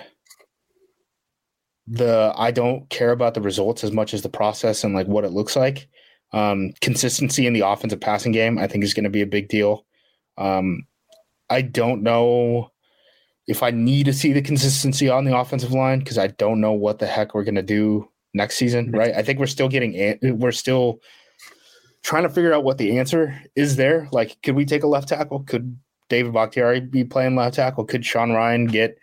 the 1.88 2.32
I 2.36 2.50
don't 2.52 2.88
care 2.90 3.10
about 3.10 3.34
the 3.34 3.40
results 3.40 3.82
as 3.82 3.90
much 3.90 4.14
as 4.14 4.22
the 4.22 4.28
process 4.28 4.84
and 4.84 4.94
like 4.94 5.08
what 5.08 5.24
it 5.24 5.32
looks 5.32 5.56
like. 5.56 5.88
Um, 6.32 6.72
consistency 6.80 7.46
in 7.46 7.54
the 7.54 7.66
offensive 7.66 8.00
passing 8.00 8.30
game, 8.30 8.56
I 8.58 8.68
think, 8.68 8.84
is 8.84 8.94
going 8.94 9.04
to 9.04 9.10
be 9.10 9.22
a 9.22 9.26
big 9.26 9.48
deal. 9.48 9.84
Um, 10.38 10.86
I 11.48 11.62
don't 11.62 12.02
know 12.02 12.70
if 13.48 13.64
I 13.64 13.72
need 13.72 14.06
to 14.06 14.12
see 14.12 14.32
the 14.32 14.42
consistency 14.42 15.08
on 15.08 15.24
the 15.24 15.36
offensive 15.36 15.72
line 15.72 15.98
because 15.98 16.18
I 16.18 16.28
don't 16.28 16.60
know 16.60 16.72
what 16.72 17.00
the 17.00 17.06
heck 17.06 17.34
we're 17.34 17.42
going 17.42 17.56
to 17.56 17.62
do 17.62 18.09
next 18.35 18.57
season, 18.57 18.91
right? 18.93 19.14
I 19.14 19.22
think 19.22 19.39
we're 19.39 19.47
still 19.47 19.68
getting 19.68 20.18
we're 20.22 20.53
still 20.53 21.01
trying 22.03 22.22
to 22.22 22.28
figure 22.28 22.53
out 22.53 22.64
what 22.64 22.78
the 22.78 22.99
answer 22.99 23.41
is 23.57 23.76
there. 23.76 24.09
Like, 24.12 24.41
could 24.43 24.55
we 24.55 24.64
take 24.64 24.83
a 24.83 24.87
left 24.87 25.09
tackle? 25.09 25.41
Could 25.41 25.78
David 26.09 26.33
Bakhtiari 26.33 26.81
be 26.81 27.05
playing 27.05 27.37
left 27.37 27.57
tackle? 27.57 27.85
Could 27.85 28.05
Sean 28.05 28.31
Rhyan 28.31 28.70
get 28.70 28.97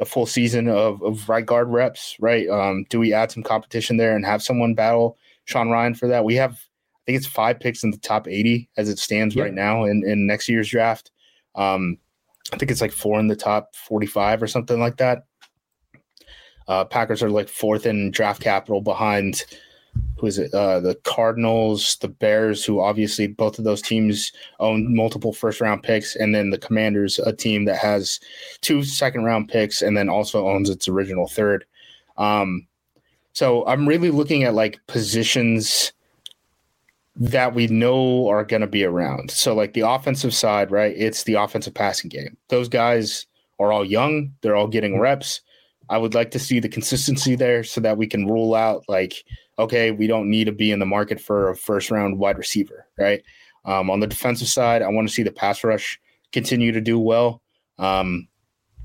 a 0.00 0.04
full 0.04 0.26
season 0.26 0.68
of, 0.68 1.02
of 1.02 1.28
right 1.28 1.44
guard 1.44 1.68
reps? 1.68 2.16
Right? 2.20 2.48
Um, 2.48 2.84
do 2.90 2.98
we 2.98 3.12
add 3.12 3.30
some 3.30 3.42
competition 3.42 3.96
there 3.96 4.14
and 4.14 4.24
have 4.24 4.42
someone 4.42 4.74
battle 4.74 5.16
Sean 5.44 5.68
Rhyan 5.68 5.96
for 5.96 6.08
that? 6.08 6.24
We 6.24 6.34
have, 6.36 6.52
I 6.52 7.00
think 7.06 7.18
it's 7.18 7.26
five 7.26 7.58
picks 7.58 7.84
in 7.84 7.90
the 7.90 7.98
top 7.98 8.28
80 8.28 8.68
as 8.76 8.88
it 8.88 8.98
stands 8.98 9.34
right 9.36 9.54
now 9.54 9.84
in, 9.84 10.04
in 10.06 10.26
next 10.26 10.48
year's 10.48 10.70
draft. 10.70 11.10
Um, 11.54 11.98
I 12.52 12.56
think 12.56 12.70
it's 12.70 12.80
like 12.80 12.92
four 12.92 13.18
in 13.18 13.28
the 13.28 13.36
top 13.36 13.74
45 13.76 14.42
or 14.42 14.46
something 14.46 14.78
like 14.78 14.98
that. 14.98 15.24
Uh, 16.68 16.84
Packers 16.84 17.22
are 17.22 17.30
like 17.30 17.48
fourth 17.48 17.86
in 17.86 18.10
draft 18.10 18.42
capital 18.42 18.80
behind 18.80 19.44
who 20.16 20.26
is 20.26 20.38
it? 20.38 20.54
Uh, 20.54 20.80
the 20.80 20.94
Cardinals, 21.04 21.96
the 21.96 22.08
Bears, 22.08 22.64
who 22.64 22.80
obviously 22.80 23.26
both 23.26 23.58
of 23.58 23.64
those 23.64 23.82
teams 23.82 24.32
own 24.60 24.94
multiple 24.94 25.32
first 25.32 25.60
round 25.60 25.82
picks, 25.82 26.16
and 26.16 26.34
then 26.34 26.50
the 26.50 26.58
Commanders, 26.58 27.18
a 27.18 27.32
team 27.32 27.64
that 27.66 27.78
has 27.78 28.20
two 28.60 28.82
second 28.82 29.24
round 29.24 29.48
picks 29.48 29.82
and 29.82 29.96
then 29.96 30.08
also 30.08 30.48
owns 30.48 30.70
its 30.70 30.88
original 30.88 31.28
third. 31.28 31.64
Um, 32.16 32.66
so 33.32 33.66
I'm 33.66 33.88
really 33.88 34.10
looking 34.10 34.44
at 34.44 34.54
like 34.54 34.80
positions 34.86 35.92
that 37.16 37.54
we 37.54 37.66
know 37.66 38.28
are 38.28 38.44
going 38.44 38.62
to 38.62 38.66
be 38.66 38.84
around. 38.84 39.30
So 39.30 39.54
like 39.54 39.74
the 39.74 39.80
offensive 39.80 40.34
side, 40.34 40.70
right? 40.70 40.94
It's 40.96 41.24
the 41.24 41.34
offensive 41.34 41.74
passing 41.74 42.08
game. 42.08 42.36
Those 42.48 42.68
guys 42.68 43.26
are 43.58 43.72
all 43.72 43.84
young. 43.84 44.32
They're 44.40 44.56
all 44.56 44.68
getting 44.68 44.98
reps. 44.98 45.40
I 45.92 45.98
would 45.98 46.14
like 46.14 46.30
to 46.30 46.38
see 46.38 46.58
the 46.58 46.70
consistency 46.70 47.34
there 47.36 47.62
so 47.62 47.80
that 47.82 47.98
we 47.98 48.06
can 48.06 48.26
rule 48.26 48.54
out 48.54 48.84
like, 48.88 49.24
okay, 49.58 49.90
we 49.90 50.06
don't 50.06 50.30
need 50.30 50.44
to 50.44 50.52
be 50.52 50.72
in 50.72 50.78
the 50.78 50.86
market 50.86 51.20
for 51.20 51.50
a 51.50 51.56
first 51.56 51.90
round 51.90 52.18
wide 52.18 52.38
receiver, 52.38 52.86
right? 52.96 53.22
Um, 53.66 53.90
on 53.90 54.00
the 54.00 54.06
defensive 54.06 54.48
side, 54.48 54.80
I 54.80 54.88
want 54.88 55.06
to 55.06 55.12
see 55.12 55.22
the 55.22 55.30
pass 55.30 55.62
rush 55.62 56.00
continue 56.32 56.72
to 56.72 56.80
do 56.80 56.98
well. 56.98 57.42
Um, 57.78 58.28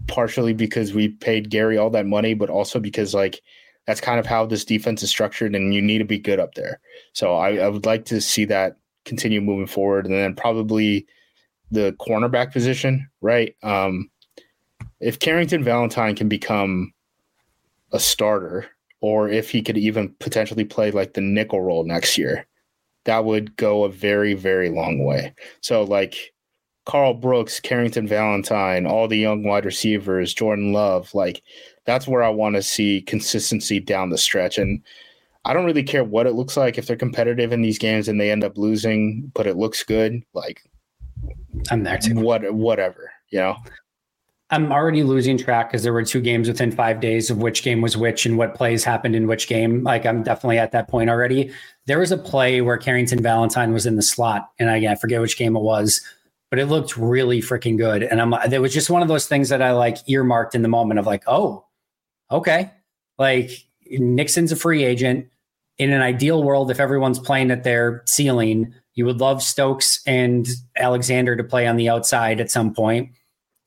partially 0.08 0.53
because 0.53 0.93
we 0.93 1.08
paid 1.08 1.49
Gary 1.49 1.78
all 1.78 1.89
that 1.91 2.05
money, 2.05 2.34
but 2.34 2.49
also 2.49 2.78
because 2.78 3.14
like 3.14 3.41
that's 3.86 4.01
kind 4.01 4.20
of 4.20 4.26
how 4.26 4.45
this 4.45 4.66
defense 4.66 5.01
is 5.01 5.10
structured, 5.10 5.55
and 5.55 5.74
you 5.74 5.82
need 5.82 5.99
to 5.99 6.05
be 6.05 6.20
good 6.20 6.41
up 6.41 6.55
there. 6.55 6.82
So 7.14 7.36
I, 7.36 7.55
I 7.55 7.70
would 7.70 7.86
like 7.86 8.03
to 8.05 8.20
see 8.20 8.43
that 8.45 8.76
continue 9.05 9.39
moving 9.39 9.68
forward, 9.68 10.05
and 10.05 10.14
then 10.14 10.36
probably 10.36 11.08
the 11.72 11.95
cornerback 12.01 12.51
position, 12.51 13.10
right? 13.22 13.55
Um, 13.64 14.10
if 14.99 15.20
Carrington 15.20 15.64
Valentine 15.64 16.16
can 16.16 16.28
become 16.28 16.93
a 17.91 17.99
starter, 17.99 18.67
or 19.01 19.29
if 19.29 19.49
he 19.49 19.61
could 19.61 19.77
even 19.77 20.13
potentially 20.19 20.65
play 20.65 20.91
like 20.91 21.13
the 21.13 21.21
nickel 21.21 21.61
role 21.61 21.83
next 21.83 22.17
year, 22.17 22.45
that 23.05 23.25
would 23.25 23.55
go 23.55 23.83
a 23.83 23.89
very, 23.89 24.33
very 24.33 24.69
long 24.69 25.05
way. 25.05 25.33
So, 25.61 25.83
like 25.83 26.33
Karl 26.85 27.13
Brooks, 27.13 27.59
Carrington 27.59 28.07
Valentine, 28.07 28.85
all 28.85 29.07
the 29.07 29.17
young 29.17 29.43
wide 29.43 29.65
receivers, 29.65 30.33
Jordan 30.33 30.71
Love, 30.71 31.13
like 31.13 31.43
that's 31.85 32.07
where 32.07 32.23
I 32.23 32.29
want 32.29 32.55
to 32.55 32.63
see 32.63 33.01
consistency 33.01 33.79
down 33.79 34.09
the 34.09 34.17
stretch. 34.17 34.57
And 34.57 34.81
I 35.43 35.53
don't 35.53 35.65
really 35.65 35.83
care 35.83 36.03
what 36.03 36.27
it 36.27 36.33
looks 36.33 36.55
like 36.55 36.77
if 36.77 36.88
they're 36.88 36.95
competitive 36.95 37.51
in 37.51 37.61
these 37.61 37.77
games 37.77 38.07
and 38.07 38.19
they 38.19 38.31
end 38.31 38.43
up 38.43 38.57
losing, 38.57 39.31
but 39.35 39.47
it 39.47 39.57
looks 39.57 39.83
good. 39.83 40.23
Like 40.33 40.61
I'm 41.71 41.83
there 41.83 41.97
too. 41.97 42.15
What, 42.15 42.53
whatever, 42.53 43.11
you 43.29 43.39
know. 43.39 43.57
I'm 44.50 44.72
already 44.72 45.04
losing 45.04 45.38
track 45.38 45.70
because 45.70 45.84
there 45.84 45.91
were 45.91 46.06
two 46.06 46.22
games 46.22 46.48
within 46.48 46.72
five 46.72 47.02
days 47.02 47.30
of 47.30 47.38
which 47.39 47.64
game 47.64 47.82
was 47.82 47.98
which 47.98 48.26
and 48.26 48.38
what 48.38 48.56
plays 48.56 48.84
happened 48.84 49.16
in 49.16 49.28
which 49.28 49.48
game. 49.48 49.84
Like 49.84 50.06
I'm 50.06 50.24
definitely 50.24 50.58
at 50.58 50.72
that 50.72 50.88
point 50.88 51.10
already. 51.10 51.52
There 51.86 52.00
was 52.00 52.12
a 52.14 52.18
play 52.18 52.62
where 52.62 52.78
Carrington 52.78 53.22
Valentine 53.22 53.74
was 53.74 53.86
in 53.86 53.98
the 53.98 54.02
slot, 54.02 54.50
and 54.58 54.70
again, 54.70 54.91
I 54.91 54.95
forget 54.95 55.20
which 55.20 55.38
game 55.38 55.56
it 55.56 55.62
was. 55.62 56.02
but 56.50 56.60
it 56.60 56.66
looked 56.66 56.98
really 56.98 57.41
freaking 57.41 57.78
good. 57.78 58.04
And 58.04 58.22
I'm 58.22 58.34
there 58.50 58.62
was 58.62 58.74
just 58.74 58.89
one 58.89 59.02
of 59.02 59.08
those 59.08 59.28
things 59.28 59.50
that 59.50 59.62
I 59.62 59.72
like 59.72 59.98
earmarked 60.08 60.56
in 60.56 60.62
the 60.62 60.68
moment 60.68 61.00
of 61.00 61.06
like, 61.06 61.24
oh, 61.28 61.66
okay. 62.32 62.72
Like 63.18 63.52
Nixon's 63.89 64.52
a 64.52 64.56
free 64.56 64.84
agent. 64.84 65.28
In 65.78 65.93
an 65.93 66.02
ideal 66.02 66.41
world, 66.43 66.72
if 66.72 66.80
everyone's 66.80 67.20
playing 67.20 67.52
at 67.52 67.64
their 67.64 68.04
ceiling, 68.08 68.74
you 68.95 69.06
would 69.06 69.20
love 69.20 69.43
Stokes 69.43 70.02
and 70.08 70.48
Alexander 70.76 71.36
to 71.36 71.43
play 71.43 71.68
on 71.68 71.76
the 71.76 71.89
outside 71.89 72.39
at 72.39 72.50
some 72.50 72.74
point. 72.74 73.12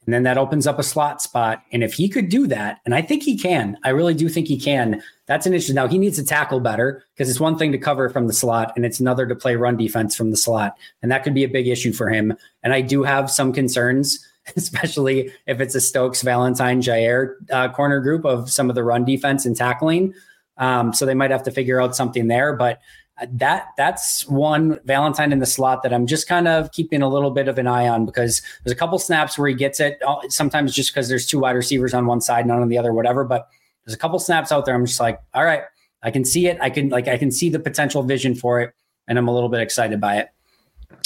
And 0.07 0.15
then 0.15 0.23
that 0.23 0.39
opens 0.39 0.67
up 0.67 0.79
a 0.79 0.83
slot 0.83 1.21
spot. 1.21 1.63
And 1.73 1.85
if 1.85 1.93
he 1.93 2.09
could 2.09 2.31
do 2.31 2.47
that, 2.47 2.81
and 2.85 2.95
I 2.95 3.03
think 3.03 3.23
he 3.23 3.37
can, 3.37 3.77
I 3.85 3.91
really 3.91 4.15
do 4.15 4.29
think 4.29 4.49
he 4.49 4.59
can. 4.59 5.03
That's 5.27 5.47
an 5.47 5.55
issue. 5.55 5.75
Now 5.75 5.89
he 5.89 5.99
needs 5.99 6.17
to 6.17 6.25
tackle 6.25 6.61
better 6.61 7.05
because 7.15 7.29
it's 7.29 7.39
one 7.39 7.59
thing 7.59 7.71
to 7.73 7.79
cover 7.79 8.09
from 8.09 8.27
the 8.27 8.33
slot 8.33 8.73
and 8.77 8.87
it's 8.87 8.99
another 8.99 9.27
to 9.27 9.35
play 9.35 9.57
run 9.57 9.77
defense 9.77 10.17
from 10.17 10.31
the 10.31 10.37
slot. 10.37 10.77
And 11.03 11.13
that 11.13 11.23
could 11.23 11.35
be 11.35 11.45
a 11.45 11.49
big 11.49 11.69
issue 11.69 11.93
for 11.93 12.09
him. 12.09 12.35
And 12.63 12.73
I 12.73 12.81
do 12.81 13.03
have 13.03 13.31
some 13.31 13.53
concerns, 13.53 14.27
especially 14.57 15.33
if 15.47 15.61
it's 15.61 15.75
a 15.75 15.81
Stokes, 15.81 16.23
Valentine, 16.23 16.81
Jaire 16.81 17.35
uh, 17.53 17.69
corner 17.69 18.01
group 18.01 18.25
of 18.25 18.51
some 18.51 18.71
of 18.71 18.75
the 18.75 18.85
run 18.85 19.05
defense 19.05 19.45
and 19.45 19.57
tackling. 19.57 20.15
Um, 20.57 20.93
so 20.93 21.07
they 21.07 21.15
might 21.15 21.31
have 21.31 21.43
to 21.45 21.51
figure 21.51 21.81
out 21.81 21.95
something 21.95 22.27
there. 22.27 22.55
But 22.55 22.81
that 23.29 23.69
that's 23.77 24.27
one 24.29 24.79
Valentine 24.85 25.33
in 25.33 25.39
the 25.39 25.47
slot 25.47 25.83
that 25.83 25.93
I'm 25.93 26.07
just 26.07 26.27
kind 26.27 26.49
of 26.49 26.73
keeping 26.73 27.03
a 27.03 27.09
little 27.09 27.31
bit 27.31 27.49
of 27.49 27.59
an 27.59 27.67
eye 27.67 27.89
on 27.89 28.07
because 28.07 28.41
there's 28.65 28.73
a 28.73 28.77
couple 28.77 28.99
snaps 28.99 29.39
where 29.39 29.49
he 29.49 29.55
gets 29.55 29.81
it. 29.81 30.01
Uh, 30.07 30.17
sometimes 30.29 30.75
just 30.75 30.93
because 30.93 31.09
there's 31.09 31.27
two 31.27 31.41
wide 31.41 31.57
receivers 31.57 31.93
on 31.93 32.07
one 32.07 32.21
side, 32.21 32.47
none 32.47 32.61
on 32.61 32.69
the 32.69 32.79
other, 32.79 32.93
whatever. 32.93 33.25
But 33.25 33.49
there's 33.85 33.95
a 33.95 33.99
couple 33.99 34.19
snaps 34.19 34.53
out 34.53 34.65
there. 34.65 34.75
I'm 34.75 34.87
just 34.87 35.01
like, 35.01 35.21
all 35.35 35.45
right, 35.45 35.63
I 36.03 36.11
can 36.11 36.25
see 36.25 36.47
it. 36.47 36.59
I 36.61 36.71
can 36.71 36.89
like 36.89 37.09
I 37.09 37.19
can 37.19 37.31
see 37.31 37.51
the 37.51 37.59
potential 37.59 38.03
vision 38.03 38.35
for 38.35 38.61
it, 38.61 38.75
and 39.07 39.19
I'm 39.19 39.29
a 39.29 39.35
little 39.35 39.49
bit 39.51 39.61
excited 39.61 40.01
by 40.01 40.19
it. 40.19 40.29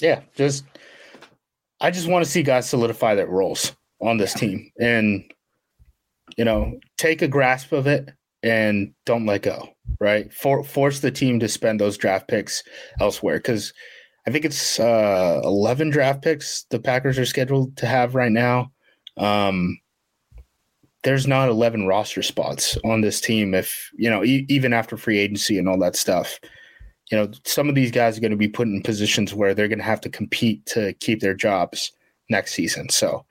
Yeah, 0.00 0.20
just 0.34 0.64
I 1.80 1.90
just 1.90 2.08
want 2.08 2.24
to 2.24 2.30
see 2.30 2.42
guys 2.42 2.68
solidify 2.68 3.14
their 3.14 3.26
roles 3.26 3.74
on 4.00 4.18
this 4.18 4.34
team 4.34 4.70
and 4.78 5.24
you 6.36 6.44
know 6.44 6.78
take 6.96 7.22
a 7.22 7.28
grasp 7.28 7.72
of 7.72 7.86
it 7.86 8.10
and 8.42 8.94
don't 9.04 9.26
let 9.26 9.42
go 9.42 9.73
right? 10.00 10.32
For, 10.32 10.64
force 10.64 11.00
the 11.00 11.10
team 11.10 11.40
to 11.40 11.48
spend 11.48 11.80
those 11.80 11.96
draft 11.96 12.28
picks 12.28 12.62
elsewhere 13.00 13.36
because 13.36 13.72
I 14.26 14.30
think 14.30 14.44
it's 14.44 14.80
uh, 14.80 15.40
11 15.44 15.90
draft 15.90 16.22
picks 16.22 16.64
the 16.70 16.78
Packers 16.78 17.18
are 17.18 17.26
scheduled 17.26 17.76
to 17.78 17.86
have 17.86 18.14
right 18.14 18.32
now. 18.32 18.72
Um, 19.16 19.78
there's 21.02 21.26
not 21.26 21.50
11 21.50 21.86
roster 21.86 22.22
spots 22.22 22.78
on 22.84 23.02
this 23.02 23.20
team 23.20 23.54
if, 23.54 23.90
you 23.94 24.08
know, 24.08 24.24
e- 24.24 24.46
even 24.48 24.72
after 24.72 24.96
free 24.96 25.18
agency 25.18 25.58
and 25.58 25.68
all 25.68 25.78
that 25.78 25.96
stuff. 25.96 26.40
You 27.10 27.18
know, 27.18 27.30
some 27.44 27.68
of 27.68 27.74
these 27.74 27.90
guys 27.90 28.16
are 28.16 28.22
going 28.22 28.30
to 28.30 28.36
be 28.36 28.48
put 28.48 28.66
in 28.66 28.82
positions 28.82 29.34
where 29.34 29.52
they're 29.52 29.68
going 29.68 29.78
to 29.78 29.84
have 29.84 30.00
to 30.00 30.08
compete 30.08 30.64
to 30.66 30.94
keep 30.94 31.20
their 31.20 31.34
jobs 31.34 31.92
next 32.30 32.54
season. 32.54 32.88
So, 32.88 33.26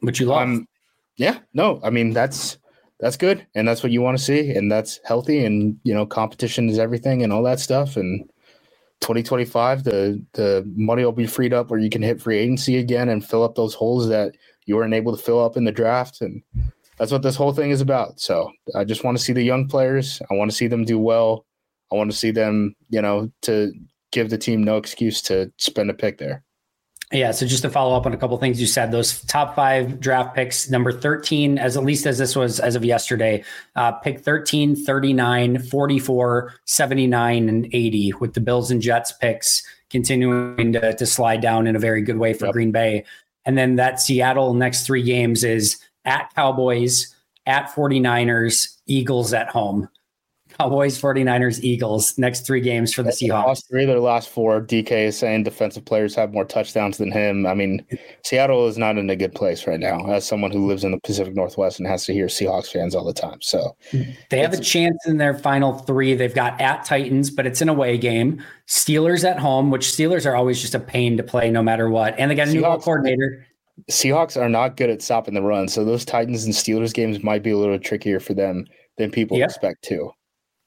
but 0.00 0.20
you 0.20 0.26
love, 0.26 0.42
um, 0.42 0.68
yeah, 1.16 1.38
no, 1.52 1.80
I 1.82 1.90
mean 1.90 2.12
that's 2.12 2.58
that's 2.98 3.16
good. 3.16 3.46
And 3.54 3.66
that's 3.68 3.82
what 3.82 3.92
you 3.92 4.00
want 4.00 4.16
to 4.18 4.24
see. 4.24 4.52
And 4.52 4.70
that's 4.70 5.00
healthy. 5.04 5.44
And 5.44 5.78
you 5.84 5.94
know 5.94 6.06
competition 6.06 6.68
is 6.68 6.78
everything 6.78 7.22
and 7.22 7.32
all 7.32 7.42
that 7.44 7.60
stuff. 7.60 7.96
And 7.96 8.28
2025 9.00 9.84
the 9.84 10.24
the 10.32 10.64
money 10.74 11.04
will 11.04 11.12
be 11.12 11.26
freed 11.26 11.52
up 11.52 11.70
where 11.70 11.78
you 11.78 11.90
can 11.90 12.02
hit 12.02 12.20
free 12.20 12.38
agency 12.38 12.78
again 12.78 13.10
and 13.10 13.24
fill 13.24 13.42
up 13.42 13.54
those 13.54 13.74
holes 13.74 14.08
that 14.08 14.34
you 14.64 14.74
weren't 14.74 14.94
able 14.94 15.14
to 15.14 15.22
fill 15.22 15.44
up 15.44 15.56
in 15.56 15.64
the 15.64 15.72
draft. 15.72 16.20
And 16.22 16.42
that's 16.98 17.12
what 17.12 17.22
this 17.22 17.36
whole 17.36 17.52
thing 17.52 17.70
is 17.70 17.82
about. 17.82 18.20
So 18.20 18.50
i 18.74 18.84
just 18.84 19.04
want 19.04 19.18
to 19.18 19.22
see 19.22 19.34
the 19.34 19.42
young 19.42 19.68
players. 19.68 20.20
I 20.30 20.34
want 20.34 20.50
to 20.50 20.56
see 20.56 20.66
them 20.66 20.84
do 20.84 20.98
well. 20.98 21.44
I 21.92 21.96
want 21.96 22.10
to 22.10 22.16
see 22.16 22.30
them 22.30 22.74
you 22.88 23.02
know 23.02 23.30
to 23.42 23.72
give 24.12 24.30
the 24.30 24.38
team 24.38 24.62
no 24.62 24.76
excuse 24.78 25.20
to 25.22 25.52
spend 25.58 25.90
a 25.90 25.94
pick 25.94 26.18
there 26.18 26.42
yeah, 27.12 27.30
so 27.30 27.46
just 27.46 27.62
to 27.62 27.70
follow 27.70 27.96
up 27.96 28.04
on 28.04 28.12
a 28.12 28.16
couple 28.16 28.36
things 28.36 28.60
you 28.60 28.66
said, 28.66 28.90
those 28.90 29.22
top 29.22 29.54
five 29.54 30.00
draft 30.00 30.34
picks, 30.34 30.68
number 30.68 30.90
13, 30.90 31.56
as 31.56 31.76
at 31.76 31.84
least 31.84 32.04
as 32.04 32.18
this 32.18 32.34
was 32.34 32.58
as 32.58 32.74
of 32.74 32.84
yesterday, 32.84 33.44
uh, 33.76 33.92
pick 33.92 34.20
13, 34.20 34.74
39, 34.74 35.60
44, 35.60 36.54
79, 36.64 37.48
and 37.48 37.66
80, 37.72 38.12
with 38.20 38.34
the 38.34 38.40
Bills 38.40 38.72
and 38.72 38.82
Jets 38.82 39.12
picks 39.12 39.62
continuing 39.88 40.72
to, 40.72 40.94
to 40.94 41.06
slide 41.06 41.40
down 41.40 41.68
in 41.68 41.76
a 41.76 41.78
very 41.78 42.02
good 42.02 42.18
way 42.18 42.32
for 42.32 42.46
yep. 42.46 42.54
Green 42.54 42.72
Bay. 42.72 43.04
And 43.44 43.56
then 43.56 43.76
that 43.76 44.00
Seattle 44.00 44.54
next 44.54 44.84
three 44.84 45.02
games 45.02 45.44
is 45.44 45.80
at 46.04 46.34
Cowboys, 46.34 47.14
at 47.46 47.70
49ers, 47.70 48.78
Eagles 48.86 49.32
at 49.32 49.48
home. 49.48 49.88
Cowboys, 50.58 51.00
49ers, 51.00 51.62
Eagles, 51.62 52.16
next 52.16 52.46
three 52.46 52.60
games 52.60 52.94
for 52.94 53.02
the 53.02 53.10
Seahawks. 53.10 53.46
Lost 53.46 53.68
three 53.68 53.82
of 53.82 53.88
their 53.88 54.00
last 54.00 54.30
four. 54.30 54.62
DK 54.62 55.08
is 55.08 55.18
saying 55.18 55.44
defensive 55.44 55.84
players 55.84 56.14
have 56.14 56.32
more 56.32 56.44
touchdowns 56.44 56.96
than 56.96 57.12
him. 57.12 57.46
I 57.46 57.52
mean, 57.54 57.84
Seattle 58.24 58.66
is 58.66 58.78
not 58.78 58.96
in 58.96 59.10
a 59.10 59.16
good 59.16 59.34
place 59.34 59.66
right 59.66 59.78
now 59.78 60.06
as 60.10 60.26
someone 60.26 60.50
who 60.50 60.66
lives 60.66 60.82
in 60.82 60.92
the 60.92 61.00
Pacific 61.00 61.34
Northwest 61.34 61.78
and 61.78 61.86
has 61.86 62.06
to 62.06 62.14
hear 62.14 62.26
Seahawks 62.26 62.72
fans 62.72 62.94
all 62.94 63.04
the 63.04 63.12
time. 63.12 63.38
So 63.42 63.76
they 64.30 64.38
have 64.38 64.54
a 64.54 64.60
chance 64.60 64.96
in 65.06 65.18
their 65.18 65.34
final 65.34 65.74
three. 65.80 66.14
They've 66.14 66.34
got 66.34 66.58
at 66.60 66.84
Titans, 66.86 67.30
but 67.30 67.46
it's 67.46 67.60
an 67.60 67.68
away 67.68 67.98
game. 67.98 68.42
Steelers 68.66 69.28
at 69.28 69.38
home, 69.38 69.70
which 69.70 69.86
Steelers 69.86 70.24
are 70.24 70.34
always 70.34 70.60
just 70.60 70.74
a 70.74 70.80
pain 70.80 71.16
to 71.18 71.22
play 71.22 71.50
no 71.50 71.62
matter 71.62 71.90
what. 71.90 72.18
And 72.18 72.30
they 72.30 72.34
got 72.34 72.48
a 72.48 72.52
new 72.52 72.62
Seahawks, 72.62 72.82
coordinator. 72.82 73.46
Seahawks 73.90 74.40
are 74.40 74.48
not 74.48 74.76
good 74.76 74.88
at 74.88 75.02
stopping 75.02 75.34
the 75.34 75.42
run. 75.42 75.68
So 75.68 75.84
those 75.84 76.04
Titans 76.04 76.44
and 76.44 76.54
Steelers 76.54 76.94
games 76.94 77.22
might 77.22 77.42
be 77.42 77.50
a 77.50 77.58
little 77.58 77.78
trickier 77.78 78.20
for 78.20 78.32
them 78.32 78.64
than 78.96 79.10
people 79.10 79.36
yep. 79.36 79.50
expect 79.50 79.82
too. 79.82 80.10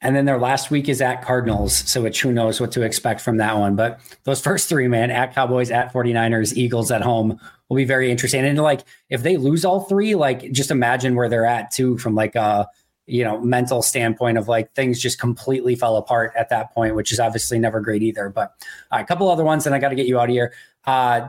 And 0.02 0.16
then 0.16 0.26
their 0.26 0.38
last 0.38 0.72
week 0.72 0.88
is 0.88 1.02
at 1.02 1.24
Cardinals. 1.24 1.76
So 1.76 2.02
which 2.02 2.22
who 2.22 2.32
knows 2.32 2.62
what 2.62 2.72
to 2.74 2.84
expect 2.84 3.20
from 3.22 3.38
that 3.38 3.58
one. 3.58 3.76
But 3.76 4.00
those 4.24 4.42
first 4.42 4.70
three, 4.70 4.88
man, 4.88 5.12
at 5.12 5.36
Cowboys, 5.36 5.72
at 5.72 5.92
49ers, 5.92 6.56
Eagles 6.56 6.90
at 6.90 7.02
home 7.02 7.40
will 7.68 7.76
be 7.76 7.86
very 7.86 8.10
interesting. 8.10 8.46
And 8.46 8.58
like 8.60 8.82
if 9.10 9.24
they 9.24 9.38
lose 9.38 9.66
all 9.66 9.82
three, 9.82 10.16
like 10.16 10.52
just 10.52 10.72
imagine 10.72 11.16
where 11.16 11.28
they're 11.28 11.46
at 11.46 11.72
too 11.72 11.98
from 11.98 12.16
like 12.16 12.36
a 12.36 12.68
you 13.08 13.24
know 13.24 13.42
mental 13.42 13.82
standpoint 13.82 14.38
of 14.38 14.48
like 14.48 14.74
things 14.76 15.02
just 15.02 15.20
completely 15.20 15.76
fell 15.76 15.98
apart 15.98 16.32
at 16.36 16.50
that 16.50 16.74
point, 16.74 16.96
which 16.96 17.12
is 17.12 17.20
obviously 17.20 17.60
never 17.60 17.82
great 17.82 18.04
either. 18.04 18.30
But 18.30 18.54
a 18.92 19.04
couple 19.04 19.30
other 19.30 19.44
ones, 19.44 19.66
and 19.66 19.76
I 19.76 19.80
got 19.80 19.90
to 19.90 19.96
get 19.96 20.08
you 20.08 20.20
out 20.20 20.30
of 20.30 20.34
here. 20.34 20.54
Uh 20.86 21.28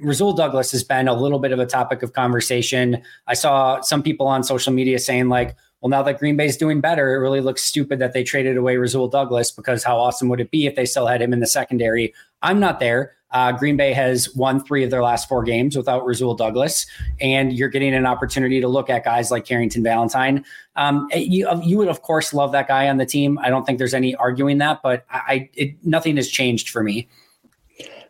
Rasul 0.00 0.32
Douglas 0.32 0.72
has 0.72 0.82
been 0.82 1.06
a 1.06 1.14
little 1.14 1.38
bit 1.38 1.52
of 1.52 1.58
a 1.58 1.66
topic 1.66 2.02
of 2.02 2.12
conversation. 2.12 3.02
I 3.26 3.34
saw 3.34 3.80
some 3.82 4.02
people 4.02 4.26
on 4.26 4.42
social 4.42 4.72
media 4.72 4.98
saying 4.98 5.28
like, 5.28 5.54
well, 5.82 5.90
now 5.90 6.02
that 6.02 6.20
Green 6.20 6.36
Bay's 6.36 6.56
doing 6.56 6.80
better, 6.80 7.12
it 7.12 7.18
really 7.18 7.40
looks 7.40 7.62
stupid 7.62 7.98
that 7.98 8.12
they 8.12 8.22
traded 8.22 8.56
away 8.56 8.76
Rasul 8.76 9.08
Douglas 9.08 9.50
because 9.50 9.82
how 9.82 9.98
awesome 9.98 10.28
would 10.28 10.40
it 10.40 10.52
be 10.52 10.66
if 10.66 10.76
they 10.76 10.86
still 10.86 11.08
had 11.08 11.20
him 11.20 11.32
in 11.32 11.40
the 11.40 11.46
secondary? 11.46 12.14
I'm 12.40 12.60
not 12.60 12.78
there. 12.78 13.16
Uh, 13.32 13.50
Green 13.50 13.76
Bay 13.76 13.92
has 13.92 14.32
won 14.36 14.62
three 14.62 14.84
of 14.84 14.90
their 14.90 15.02
last 15.02 15.28
four 15.28 15.42
games 15.42 15.76
without 15.76 16.06
Rasul 16.06 16.34
Douglas, 16.34 16.86
and 17.20 17.52
you're 17.52 17.70
getting 17.70 17.94
an 17.94 18.06
opportunity 18.06 18.60
to 18.60 18.68
look 18.68 18.90
at 18.90 19.04
guys 19.04 19.30
like 19.30 19.44
Carrington 19.44 19.82
Valentine. 19.82 20.44
Um, 20.76 21.08
you, 21.14 21.48
you 21.62 21.78
would, 21.78 21.88
of 21.88 22.02
course, 22.02 22.32
love 22.32 22.52
that 22.52 22.68
guy 22.68 22.88
on 22.88 22.98
the 22.98 23.06
team. 23.06 23.38
I 23.38 23.48
don't 23.48 23.64
think 23.64 23.78
there's 23.78 23.94
any 23.94 24.14
arguing 24.16 24.58
that, 24.58 24.82
but 24.82 25.04
I, 25.10 25.50
it, 25.54 25.74
nothing 25.84 26.16
has 26.16 26.28
changed 26.28 26.68
for 26.68 26.84
me. 26.84 27.08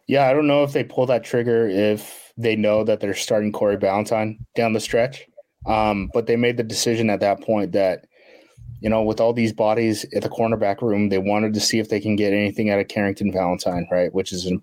Yeah, 0.09 0.29
I 0.29 0.35
don't 0.35 0.49
know 0.49 0.63
if 0.65 0.73
they 0.73 0.85
pull 0.85 1.07
that 1.07 1.25
trigger 1.25 1.69
if 1.69 2.33
they 2.37 2.57
know 2.57 2.85
that 2.85 3.01
they're 3.01 3.15
starting 3.15 3.53
Corey 3.53 3.77
Valentine 3.77 4.45
down 4.57 4.73
the 4.73 4.81
stretch. 4.81 5.27
Um, 5.67 6.11
but 6.13 6.27
they 6.27 6.37
made 6.37 6.57
the 6.57 6.63
decision 6.63 7.11
at 7.11 7.21
that 7.21 7.41
point 7.41 7.73
that, 7.73 8.07
you 8.81 8.91
know, 8.91 9.03
with 9.03 9.21
all 9.21 9.33
these 9.33 9.53
bodies 9.53 10.05
at 10.15 10.23
the 10.23 10.29
cornerback 10.29 10.83
room, 10.83 11.09
they 11.09 11.19
wanted 11.19 11.55
to 11.55 11.61
see 11.61 11.79
if 11.79 11.89
they 11.89 12.01
can 12.01 12.17
get 12.17 12.33
anything 12.33 12.71
out 12.71 12.81
of 12.81 12.89
Carrington 12.89 13.33
Valentine, 13.33 13.87
right? 13.91 14.13
Which 14.13 14.33
is, 14.33 14.47
you 14.47 14.61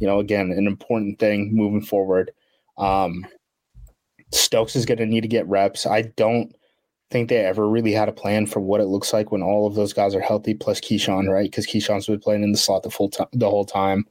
know, 0.00 0.18
again, 0.18 0.50
an 0.50 0.66
important 0.66 1.18
thing 1.18 1.54
moving 1.54 1.82
forward. 1.82 2.32
Um, 2.78 3.24
Stokes 4.32 4.74
is 4.74 4.86
going 4.86 4.98
to 4.98 5.06
need 5.06 5.22
to 5.22 5.28
get 5.28 5.46
reps. 5.46 5.86
I 5.86 6.02
don't 6.02 6.54
think 7.10 7.28
they 7.28 7.38
ever 7.38 7.68
really 7.68 7.92
had 7.92 8.08
a 8.08 8.12
plan 8.12 8.46
for 8.46 8.60
what 8.60 8.80
it 8.80 8.86
looks 8.86 9.12
like 9.12 9.32
when 9.32 9.42
all 9.42 9.66
of 9.66 9.74
those 9.74 9.92
guys 9.92 10.14
are 10.14 10.20
healthy, 10.20 10.54
plus 10.54 10.80
Keyshawn, 10.80 11.28
right? 11.28 11.50
Because 11.50 11.66
Keyshawn's 11.66 12.06
been 12.06 12.20
playing 12.20 12.44
in 12.44 12.52
the 12.52 12.58
slot 12.58 12.82
the 12.82 12.90
full 12.90 13.10
time, 13.10 13.26
the 13.32 13.50
whole 13.50 13.64
time 13.64 14.06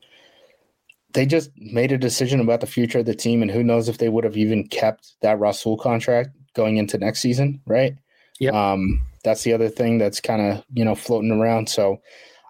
they 1.13 1.25
just 1.25 1.51
made 1.57 1.91
a 1.91 1.97
decision 1.97 2.39
about 2.39 2.61
the 2.61 2.67
future 2.67 2.99
of 2.99 3.05
the 3.05 3.15
team, 3.15 3.41
and 3.41 3.49
who 3.49 3.63
knows 3.63 3.89
if 3.89 3.97
they 3.97 4.09
would 4.09 4.23
have 4.23 4.37
even 4.37 4.67
kept 4.67 5.13
that 5.21 5.39
Rasul 5.39 5.77
contract 5.77 6.29
going 6.53 6.77
into 6.77 6.97
next 6.97 7.19
season, 7.19 7.61
right? 7.65 7.95
Yeah. 8.39 8.51
Um, 8.51 9.01
that's 9.23 9.43
the 9.43 9.53
other 9.53 9.69
thing 9.69 9.97
that's 9.97 10.21
kind 10.21 10.41
of 10.41 10.63
you 10.73 10.85
know 10.85 10.95
floating 10.95 11.31
around. 11.31 11.69
So 11.69 11.99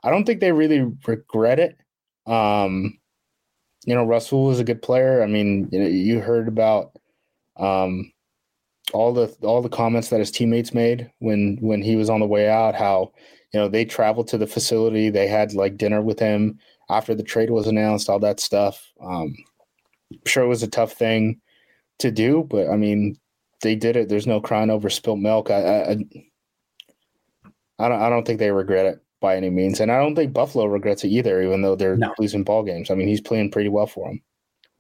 I 0.03 0.11
don't 0.11 0.25
think 0.25 0.39
they 0.39 0.51
really 0.51 0.91
regret 1.07 1.59
it. 1.59 1.77
Um, 2.31 2.99
you 3.85 3.95
know, 3.95 4.03
Rasul 4.03 4.51
is 4.51 4.59
a 4.59 4.63
good 4.63 4.81
player. 4.81 5.23
I 5.23 5.27
mean, 5.27 5.69
you, 5.71 5.79
know, 5.79 5.87
you 5.87 6.19
heard 6.19 6.47
about 6.47 6.91
um, 7.57 8.11
all 8.93 9.13
the 9.13 9.35
all 9.41 9.61
the 9.61 9.69
comments 9.69 10.09
that 10.09 10.19
his 10.19 10.31
teammates 10.31 10.73
made 10.73 11.09
when 11.19 11.57
when 11.61 11.81
he 11.81 11.95
was 11.95 12.09
on 12.09 12.19
the 12.19 12.27
way 12.27 12.49
out. 12.49 12.75
How 12.75 13.13
you 13.53 13.59
know 13.59 13.69
they 13.69 13.85
traveled 13.85 14.27
to 14.29 14.37
the 14.37 14.47
facility, 14.47 15.09
they 15.09 15.27
had 15.27 15.53
like 15.53 15.77
dinner 15.77 16.01
with 16.01 16.19
him 16.19 16.59
after 16.89 17.13
the 17.15 17.23
trade 17.23 17.49
was 17.49 17.67
announced, 17.67 18.09
all 18.09 18.19
that 18.19 18.39
stuff. 18.39 18.91
Um, 19.01 19.35
I'm 20.11 20.19
sure 20.25 20.43
it 20.43 20.47
was 20.47 20.63
a 20.63 20.67
tough 20.67 20.93
thing 20.93 21.39
to 21.99 22.11
do, 22.11 22.45
but 22.49 22.69
I 22.69 22.75
mean, 22.75 23.17
they 23.61 23.75
did 23.75 23.95
it. 23.95 24.09
There's 24.09 24.27
no 24.27 24.41
crying 24.41 24.69
over 24.69 24.89
spilt 24.89 25.19
milk. 25.19 25.51
I, 25.51 25.81
I, 25.81 25.91
I 27.79 27.89
don't, 27.89 28.01
I 28.01 28.09
don't 28.09 28.25
think 28.25 28.39
they 28.39 28.51
regret 28.51 28.85
it 28.85 29.03
by 29.21 29.35
any 29.35 29.49
means, 29.49 29.79
and 29.79 29.91
I 29.91 29.99
don't 29.99 30.15
think 30.15 30.33
Buffalo 30.33 30.65
regrets 30.65 31.03
it 31.03 31.09
either, 31.09 31.41
even 31.41 31.61
though 31.61 31.75
they're 31.75 31.97
no. 31.97 32.13
losing 32.19 32.43
ball 32.43 32.63
games. 32.63 32.89
I 32.89 32.95
mean, 32.95 33.07
he's 33.07 33.21
playing 33.21 33.51
pretty 33.51 33.69
well 33.69 33.87
for 33.87 34.07
them. 34.07 34.21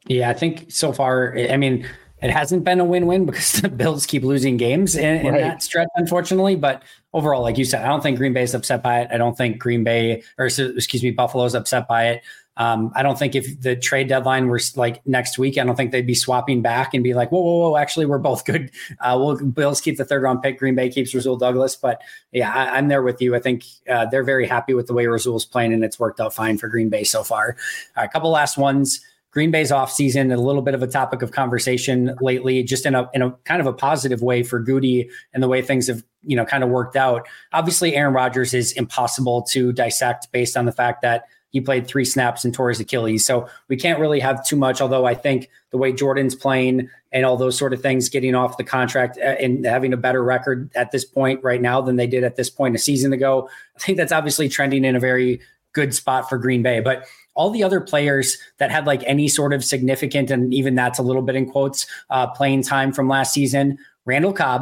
Yeah, 0.07 0.29
I 0.29 0.33
think 0.33 0.71
so 0.71 0.93
far, 0.93 1.37
I 1.37 1.57
mean, 1.57 1.85
it 2.21 2.31
hasn't 2.31 2.63
been 2.63 2.79
a 2.79 2.85
win-win 2.85 3.25
because 3.25 3.53
the 3.61 3.69
Bills 3.69 4.05
keep 4.05 4.23
losing 4.23 4.57
games 4.57 4.95
in, 4.95 5.25
in 5.25 5.33
right. 5.33 5.41
that 5.41 5.63
stretch, 5.63 5.87
unfortunately. 5.95 6.55
But 6.55 6.83
overall, 7.13 7.41
like 7.41 7.57
you 7.57 7.65
said, 7.65 7.83
I 7.83 7.87
don't 7.87 8.01
think 8.01 8.17
Green 8.17 8.33
Bay 8.33 8.43
is 8.43 8.53
upset 8.53 8.83
by 8.83 9.01
it. 9.01 9.09
I 9.11 9.17
don't 9.17 9.37
think 9.37 9.59
Green 9.59 9.83
Bay 9.83 10.23
or 10.37 10.47
excuse 10.47 11.03
me, 11.03 11.11
Buffalo's 11.11 11.55
upset 11.55 11.87
by 11.87 12.09
it. 12.09 12.23
Um, 12.59 12.91
I 12.93 13.03
don't 13.03 13.17
think 13.17 13.35
if 13.35 13.61
the 13.61 13.77
trade 13.77 14.09
deadline 14.09 14.47
were 14.47 14.59
like 14.75 15.05
next 15.07 15.37
week, 15.37 15.57
I 15.57 15.63
don't 15.63 15.77
think 15.77 15.93
they'd 15.93 16.05
be 16.05 16.13
swapping 16.13 16.61
back 16.61 16.93
and 16.93 17.01
be 17.01 17.13
like, 17.13 17.31
whoa, 17.31 17.39
whoa, 17.39 17.69
whoa, 17.69 17.77
actually, 17.77 18.05
we're 18.05 18.19
both 18.19 18.45
good. 18.45 18.69
Uh, 18.99 19.17
we'll 19.17 19.37
Bills 19.37 19.79
keep 19.79 19.97
the 19.97 20.03
third 20.03 20.23
round 20.23 20.41
pick. 20.41 20.59
Green 20.59 20.75
Bay 20.75 20.89
keeps 20.89 21.15
Rasul 21.15 21.37
Douglas. 21.37 21.77
But 21.77 22.01
yeah, 22.33 22.51
I, 22.51 22.77
am 22.77 22.89
there 22.89 23.01
with 23.01 23.21
you. 23.21 23.33
I 23.33 23.39
think 23.39 23.63
uh, 23.89 24.07
they're 24.07 24.25
very 24.25 24.45
happy 24.45 24.73
with 24.73 24.87
the 24.87 24.93
way 24.93 25.05
Rasul's 25.05 25.45
playing, 25.45 25.71
and 25.71 25.85
it's 25.85 25.97
worked 25.97 26.19
out 26.19 26.33
fine 26.33 26.57
for 26.57 26.67
Green 26.67 26.89
Bay 26.89 27.05
so 27.05 27.23
far. 27.23 27.55
a 27.95 28.09
couple 28.09 28.29
last 28.29 28.57
ones. 28.57 28.99
Green 29.31 29.51
Bay's 29.51 29.71
offseason, 29.71 30.33
a 30.33 30.37
little 30.37 30.61
bit 30.61 30.73
of 30.73 30.81
a 30.81 30.87
topic 30.87 31.21
of 31.21 31.31
conversation 31.31 32.15
lately, 32.19 32.63
just 32.63 32.85
in 32.85 32.95
a 32.95 33.09
in 33.13 33.21
a 33.21 33.31
kind 33.45 33.61
of 33.61 33.67
a 33.67 33.73
positive 33.73 34.21
way 34.21 34.43
for 34.43 34.63
Gutey 34.63 35.09
and 35.33 35.43
the 35.43 35.47
way 35.47 35.61
things 35.61 35.87
have, 35.87 36.03
you 36.23 36.35
know, 36.35 36.45
kind 36.45 36.63
of 36.63 36.69
worked 36.69 36.95
out. 36.95 37.27
Obviously, 37.53 37.95
Aaron 37.95 38.13
Rodgers 38.13 38.53
is 38.53 38.71
impossible 38.71 39.43
to 39.51 39.71
dissect 39.71 40.31
based 40.31 40.57
on 40.57 40.65
the 40.65 40.71
fact 40.71 41.01
that 41.03 41.25
he 41.51 41.61
played 41.61 41.87
three 41.87 42.05
snaps 42.05 42.45
and 42.45 42.53
tore 42.53 42.69
his 42.69 42.79
Achilles. 42.79 43.25
So 43.25 43.47
we 43.67 43.75
can't 43.75 43.99
really 43.99 44.19
have 44.19 44.45
too 44.45 44.55
much, 44.55 44.81
although 44.81 45.05
I 45.05 45.15
think 45.15 45.49
the 45.71 45.77
way 45.77 45.91
Jordan's 45.91 46.35
playing 46.35 46.89
and 47.11 47.25
all 47.25 47.37
those 47.37 47.57
sort 47.57 47.73
of 47.73 47.81
things, 47.81 48.07
getting 48.07 48.35
off 48.35 48.57
the 48.57 48.63
contract 48.63 49.17
uh, 49.17 49.35
and 49.39 49.65
having 49.65 49.93
a 49.93 49.97
better 49.97 50.23
record 50.23 50.69
at 50.75 50.91
this 50.91 51.03
point 51.05 51.43
right 51.43 51.61
now 51.61 51.81
than 51.81 51.95
they 51.95 52.05
did 52.05 52.23
at 52.23 52.35
this 52.35 52.49
point 52.49 52.75
a 52.75 52.79
season 52.79 53.13
ago, 53.13 53.49
I 53.75 53.79
think 53.79 53.97
that's 53.97 54.11
obviously 54.11 54.47
trending 54.47 54.85
in 54.85 54.95
a 54.95 54.99
very 54.99 55.41
good 55.73 55.93
spot 55.93 56.29
for 56.29 56.37
Green 56.37 56.61
Bay. 56.61 56.81
But 56.81 57.05
all 57.35 57.49
the 57.49 57.63
other 57.63 57.79
players 57.79 58.37
that 58.57 58.71
had 58.71 58.85
like 58.85 59.03
any 59.05 59.27
sort 59.27 59.53
of 59.53 59.63
significant, 59.63 60.31
and 60.31 60.53
even 60.53 60.75
that's 60.75 60.99
a 60.99 61.03
little 61.03 61.21
bit 61.21 61.35
in 61.35 61.49
quotes, 61.49 61.85
uh, 62.09 62.27
playing 62.27 62.63
time 62.63 62.91
from 62.91 63.07
last 63.07 63.33
season, 63.33 63.77
Randall 64.05 64.33
Cobb, 64.33 64.61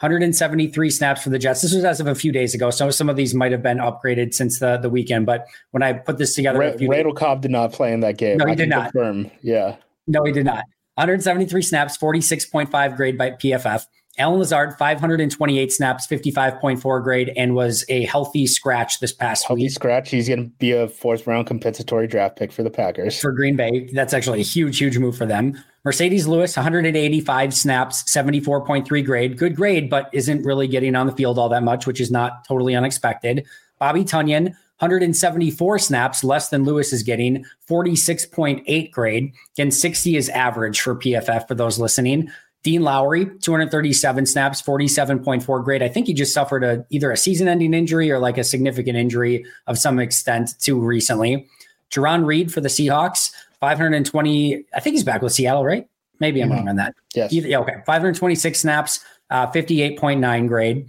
173 0.00 0.90
snaps 0.90 1.22
for 1.22 1.30
the 1.30 1.38
Jets. 1.38 1.62
This 1.62 1.74
was 1.74 1.84
as 1.84 2.00
of 2.00 2.06
a 2.06 2.14
few 2.14 2.32
days 2.32 2.54
ago, 2.54 2.70
so 2.70 2.90
some 2.90 3.08
of 3.08 3.16
these 3.16 3.34
might 3.34 3.52
have 3.52 3.62
been 3.62 3.78
upgraded 3.78 4.34
since 4.34 4.58
the, 4.58 4.78
the 4.78 4.88
weekend. 4.88 5.26
But 5.26 5.46
when 5.72 5.82
I 5.82 5.92
put 5.92 6.18
this 6.18 6.34
together, 6.34 6.58
Ra- 6.58 6.72
Randall 6.80 7.14
Cobb 7.14 7.42
did 7.42 7.50
not 7.50 7.72
play 7.72 7.92
in 7.92 8.00
that 8.00 8.16
game. 8.16 8.38
No, 8.38 8.46
he 8.46 8.52
I 8.52 8.54
did 8.54 8.68
not. 8.68 8.92
Confirm. 8.92 9.30
Yeah, 9.42 9.76
no, 10.06 10.24
he 10.24 10.32
did 10.32 10.46
not. 10.46 10.64
173 10.94 11.62
snaps, 11.62 11.96
46.5 11.96 12.96
grade 12.96 13.16
by 13.16 13.30
PFF. 13.30 13.86
Allen 14.20 14.38
Lazard, 14.38 14.76
528 14.78 15.72
snaps, 15.72 16.06
55.4 16.06 17.02
grade, 17.02 17.32
and 17.36 17.54
was 17.54 17.84
a 17.88 18.04
healthy 18.04 18.46
scratch 18.46 19.00
this 19.00 19.12
past 19.12 19.46
healthy 19.46 19.62
week. 19.62 19.72
scratch. 19.72 20.10
He's 20.10 20.28
going 20.28 20.44
to 20.44 20.50
be 20.58 20.72
a 20.72 20.88
fourth 20.88 21.26
round 21.26 21.46
compensatory 21.46 22.06
draft 22.06 22.36
pick 22.36 22.52
for 22.52 22.62
the 22.62 22.70
Packers. 22.70 23.18
For 23.18 23.32
Green 23.32 23.56
Bay. 23.56 23.88
That's 23.92 24.12
actually 24.12 24.40
a 24.40 24.44
huge, 24.44 24.78
huge 24.78 24.98
move 24.98 25.16
for 25.16 25.26
them. 25.26 25.58
Marcedes 25.86 26.26
Lewis, 26.26 26.56
185 26.56 27.54
snaps, 27.54 28.02
74.3 28.04 29.04
grade. 29.04 29.38
Good 29.38 29.56
grade, 29.56 29.88
but 29.88 30.10
isn't 30.12 30.44
really 30.44 30.68
getting 30.68 30.94
on 30.94 31.06
the 31.06 31.12
field 31.12 31.38
all 31.38 31.48
that 31.48 31.62
much, 31.62 31.86
which 31.86 32.00
is 32.00 32.10
not 32.10 32.44
totally 32.46 32.76
unexpected. 32.76 33.46
Bobby 33.78 34.04
Tonyan, 34.04 34.54
174 34.80 35.78
snaps, 35.78 36.22
less 36.22 36.50
than 36.50 36.64
Lewis 36.64 36.92
is 36.92 37.02
getting, 37.02 37.44
46.8 37.68 38.90
grade. 38.90 39.32
Again, 39.54 39.70
60 39.70 40.16
is 40.16 40.28
average 40.28 40.80
for 40.80 40.94
PFF 40.94 41.48
for 41.48 41.54
those 41.54 41.78
listening. 41.78 42.30
Dean 42.62 42.82
Lowry, 42.82 43.26
237 43.40 44.26
snaps, 44.26 44.60
47.4 44.60 45.64
grade. 45.64 45.82
I 45.82 45.88
think 45.88 46.06
he 46.06 46.14
just 46.14 46.34
suffered 46.34 46.62
a 46.62 46.84
either 46.90 47.10
a 47.10 47.16
season-ending 47.16 47.72
injury 47.72 48.10
or 48.10 48.18
like 48.18 48.36
a 48.36 48.44
significant 48.44 48.98
injury 48.98 49.46
of 49.66 49.78
some 49.78 49.98
extent 49.98 50.58
too 50.60 50.78
recently. 50.78 51.46
Jarran 51.90 52.26
Reed 52.26 52.52
for 52.52 52.60
the 52.60 52.68
Seahawks, 52.68 53.32
520. 53.60 54.64
I 54.74 54.80
think 54.80 54.94
he's 54.94 55.04
back 55.04 55.22
with 55.22 55.32
Seattle, 55.32 55.64
right? 55.64 55.88
Maybe 56.20 56.42
I'm 56.42 56.50
mm-hmm. 56.50 56.58
wrong 56.58 56.68
on 56.68 56.76
that. 56.76 56.94
Yes. 57.14 57.32
yeah, 57.32 57.58
okay. 57.58 57.76
526 57.86 58.60
snaps, 58.60 59.04
uh, 59.30 59.46
58.9 59.48 60.48
grade. 60.48 60.86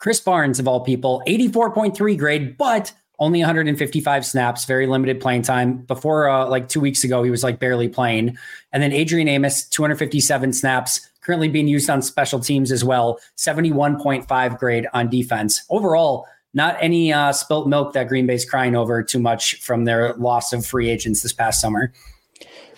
Krys 0.00 0.22
Barnes, 0.24 0.58
of 0.58 0.66
all 0.66 0.80
people, 0.80 1.22
84.3 1.28 2.18
grade, 2.18 2.58
but 2.58 2.92
only 3.20 3.38
155 3.38 4.26
snaps, 4.26 4.64
very 4.64 4.88
limited 4.88 5.20
playing 5.20 5.42
time. 5.42 5.76
Before, 5.82 6.28
uh, 6.28 6.48
like 6.48 6.68
two 6.68 6.80
weeks 6.80 7.04
ago, 7.04 7.22
he 7.22 7.30
was 7.30 7.44
like 7.44 7.60
barely 7.60 7.88
playing. 7.88 8.36
And 8.72 8.82
then 8.82 8.92
Adrian 8.92 9.28
Amos, 9.28 9.64
257 9.68 10.52
snaps, 10.52 11.08
currently 11.22 11.48
being 11.48 11.68
used 11.68 11.88
on 11.88 12.02
special 12.02 12.40
teams 12.40 12.70
as 12.70 12.84
well. 12.84 13.18
71.5 13.36 14.58
grade 14.58 14.86
on 14.92 15.08
defense. 15.08 15.64
Overall, 15.70 16.26
not 16.54 16.76
any 16.80 17.12
uh, 17.12 17.32
spilt 17.32 17.66
milk 17.66 17.94
that 17.94 18.08
Green 18.08 18.26
Bay's 18.26 18.44
crying 18.44 18.76
over 18.76 19.02
too 19.02 19.18
much 19.18 19.54
from 19.60 19.84
their 19.84 20.14
loss 20.14 20.52
of 20.52 20.66
free 20.66 20.90
agents 20.90 21.22
this 21.22 21.32
past 21.32 21.60
summer. 21.60 21.92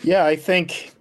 Yeah, 0.03 0.25
I 0.25 0.37
think 0.37 0.93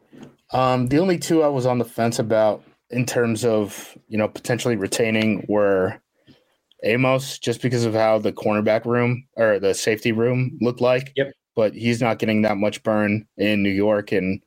um, 0.51 0.87
the 0.87 0.99
only 0.99 1.19
two 1.19 1.43
I 1.43 1.47
was 1.47 1.65
on 1.65 1.77
the 1.77 1.85
fence 1.85 2.19
about 2.19 2.63
in 2.89 3.05
terms 3.05 3.43
of 3.43 3.97
you 4.07 4.17
know 4.17 4.27
potentially 4.27 4.75
retaining 4.75 5.45
were 5.47 5.99
Amos, 6.83 7.39
just 7.39 7.61
because 7.61 7.85
of 7.85 7.93
how 7.93 8.19
the 8.19 8.33
cornerback 8.33 8.85
room 8.85 9.25
or 9.35 9.59
the 9.59 9.73
safety 9.73 10.11
room 10.11 10.57
looked 10.61 10.81
like. 10.81 11.13
Yep. 11.15 11.33
But 11.55 11.73
he's 11.73 12.01
not 12.01 12.19
getting 12.19 12.41
that 12.41 12.57
much 12.57 12.83
burn 12.83 13.27
in 13.37 13.61
New 13.61 13.69
York, 13.69 14.11
and 14.11 14.41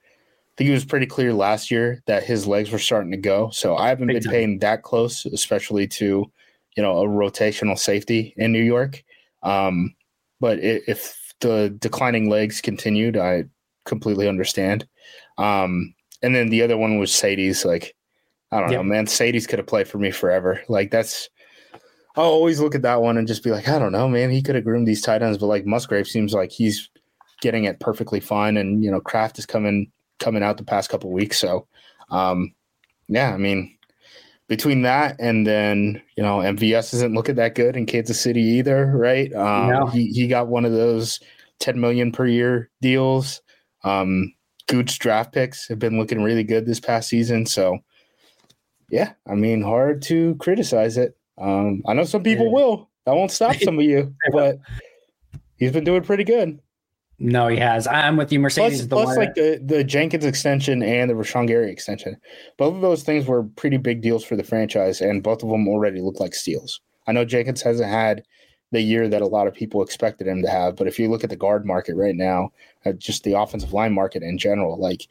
think 0.56 0.70
it 0.70 0.74
was 0.74 0.84
pretty 0.84 1.06
clear 1.06 1.34
last 1.34 1.70
year 1.70 2.02
that 2.06 2.24
his 2.24 2.46
legs 2.46 2.70
were 2.70 2.78
starting 2.78 3.10
to 3.10 3.16
go. 3.16 3.50
So 3.50 3.76
I 3.76 3.88
haven't 3.88 4.06
Big 4.08 4.16
been 4.16 4.22
time. 4.22 4.32
paying 4.32 4.58
that 4.60 4.82
close, 4.82 5.26
especially 5.26 5.86
to, 5.88 6.30
you 6.76 6.82
know, 6.82 6.98
a 6.98 7.06
rotational 7.06 7.78
safety 7.78 8.34
in 8.36 8.52
New 8.52 8.62
York. 8.62 9.02
Um, 9.42 9.94
but 10.40 10.58
if 10.60 11.34
the 11.40 11.76
declining 11.78 12.30
legs 12.30 12.60
continued, 12.60 13.16
I 13.16 13.44
completely 13.84 14.28
understand. 14.28 14.86
Um, 15.38 15.94
and 16.22 16.34
then 16.34 16.48
the 16.48 16.62
other 16.62 16.76
one 16.76 16.98
was 16.98 17.12
Sadie's. 17.12 17.64
Like, 17.64 17.94
I 18.50 18.60
don't 18.60 18.70
yep. 18.70 18.78
know, 18.78 18.84
man. 18.84 19.06
Sadie's 19.06 19.46
could 19.46 19.58
have 19.58 19.68
played 19.68 19.88
for 19.88 19.98
me 19.98 20.10
forever. 20.10 20.62
Like 20.68 20.90
that's. 20.90 21.28
I'll 22.16 22.24
always 22.24 22.60
look 22.60 22.74
at 22.74 22.80
that 22.80 23.02
one 23.02 23.18
and 23.18 23.28
just 23.28 23.44
be 23.44 23.50
like, 23.50 23.68
I 23.68 23.78
don't 23.78 23.92
know, 23.92 24.08
man. 24.08 24.30
He 24.30 24.40
could 24.40 24.54
have 24.54 24.64
groomed 24.64 24.88
these 24.88 25.02
tight 25.02 25.20
ends, 25.20 25.36
but 25.36 25.48
like 25.48 25.66
Musgrave 25.66 26.08
seems 26.08 26.32
like 26.32 26.50
he's 26.50 26.88
getting 27.42 27.64
it 27.64 27.78
perfectly 27.78 28.20
fine, 28.20 28.56
and 28.56 28.82
you 28.82 28.90
know, 28.90 29.00
Kraft 29.00 29.38
is 29.38 29.44
coming 29.44 29.92
coming 30.18 30.42
out 30.42 30.56
the 30.56 30.64
past 30.64 30.90
couple 30.90 31.10
weeks. 31.10 31.38
So, 31.38 31.66
um, 32.10 32.54
yeah, 33.08 33.32
I 33.32 33.36
mean, 33.36 33.76
between 34.48 34.82
that 34.82 35.16
and 35.18 35.46
then 35.46 36.00
you 36.16 36.22
know 36.22 36.38
MVS 36.38 36.94
isn't 36.94 37.14
looking 37.14 37.34
that 37.36 37.54
good 37.54 37.76
in 37.76 37.86
Kansas 37.86 38.20
City 38.20 38.42
either, 38.42 38.86
right? 38.94 39.32
Um, 39.32 39.70
no. 39.70 39.86
he 39.86 40.06
he 40.08 40.28
got 40.28 40.48
one 40.48 40.64
of 40.64 40.72
those 40.72 41.20
ten 41.58 41.80
million 41.80 42.12
per 42.12 42.26
year 42.26 42.70
deals. 42.80 43.40
Um, 43.84 44.32
Gooch 44.68 44.98
draft 44.98 45.32
picks 45.32 45.68
have 45.68 45.78
been 45.78 45.98
looking 45.98 46.22
really 46.22 46.44
good 46.44 46.66
this 46.66 46.80
past 46.80 47.08
season, 47.08 47.46
so 47.46 47.78
yeah, 48.90 49.12
I 49.28 49.34
mean, 49.34 49.62
hard 49.62 50.02
to 50.02 50.34
criticize 50.36 50.96
it. 50.96 51.16
Um, 51.38 51.82
I 51.86 51.94
know 51.94 52.04
some 52.04 52.22
people 52.22 52.46
yeah. 52.46 52.52
will. 52.52 52.90
That 53.04 53.14
won't 53.14 53.30
stop 53.30 53.56
some 53.62 53.78
of 53.78 53.84
you, 53.84 54.14
but 54.32 54.58
he's 55.56 55.72
been 55.72 55.84
doing 55.84 56.02
pretty 56.02 56.24
good. 56.24 56.60
No, 57.18 57.48
he 57.48 57.56
has. 57.56 57.86
I'm 57.86 58.16
with 58.16 58.30
you. 58.30 58.40
Marcedes 58.40 58.88
plus, 58.88 59.04
plus 59.04 59.16
like 59.16 59.34
the, 59.34 59.60
the 59.64 59.82
Jenkins 59.82 60.24
extension 60.24 60.82
and 60.82 61.08
the 61.08 61.14
Rashan 61.14 61.46
Gary 61.46 61.70
extension. 61.70 62.16
Both 62.58 62.74
of 62.74 62.82
those 62.82 63.02
things 63.02 63.26
were 63.26 63.44
pretty 63.44 63.78
big 63.78 64.02
deals 64.02 64.22
for 64.22 64.36
the 64.36 64.42
franchise, 64.42 65.00
and 65.00 65.22
both 65.22 65.42
of 65.42 65.48
them 65.48 65.66
already 65.66 66.00
look 66.00 66.20
like 66.20 66.34
steals. 66.34 66.80
I 67.06 67.12
know 67.12 67.24
Jenkins 67.24 67.62
hasn't 67.62 67.88
had 67.88 68.22
the 68.72 68.82
year 68.82 69.08
that 69.08 69.22
a 69.22 69.26
lot 69.26 69.46
of 69.46 69.54
people 69.54 69.82
expected 69.82 70.26
him 70.26 70.42
to 70.42 70.50
have, 70.50 70.76
but 70.76 70.88
if 70.88 70.98
you 70.98 71.08
look 71.08 71.24
at 71.24 71.30
the 71.30 71.36
guard 71.36 71.64
market 71.64 71.94
right 71.94 72.16
now, 72.16 72.52
uh, 72.84 72.92
just 72.92 73.24
the 73.24 73.32
offensive 73.32 73.72
line 73.72 73.94
market 73.94 74.22
in 74.22 74.36
general, 74.36 74.78
like 74.78 75.08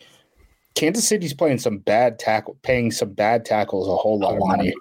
Kansas 0.75 1.07
City's 1.07 1.33
playing 1.33 1.57
some 1.57 1.79
bad 1.79 2.19
tackle, 2.19 2.57
paying 2.61 2.91
some 2.91 3.13
bad 3.13 3.45
tackles 3.45 3.87
a 3.87 3.95
whole 3.95 4.19
lot 4.19 4.35
of 4.35 4.45
money 4.45 4.73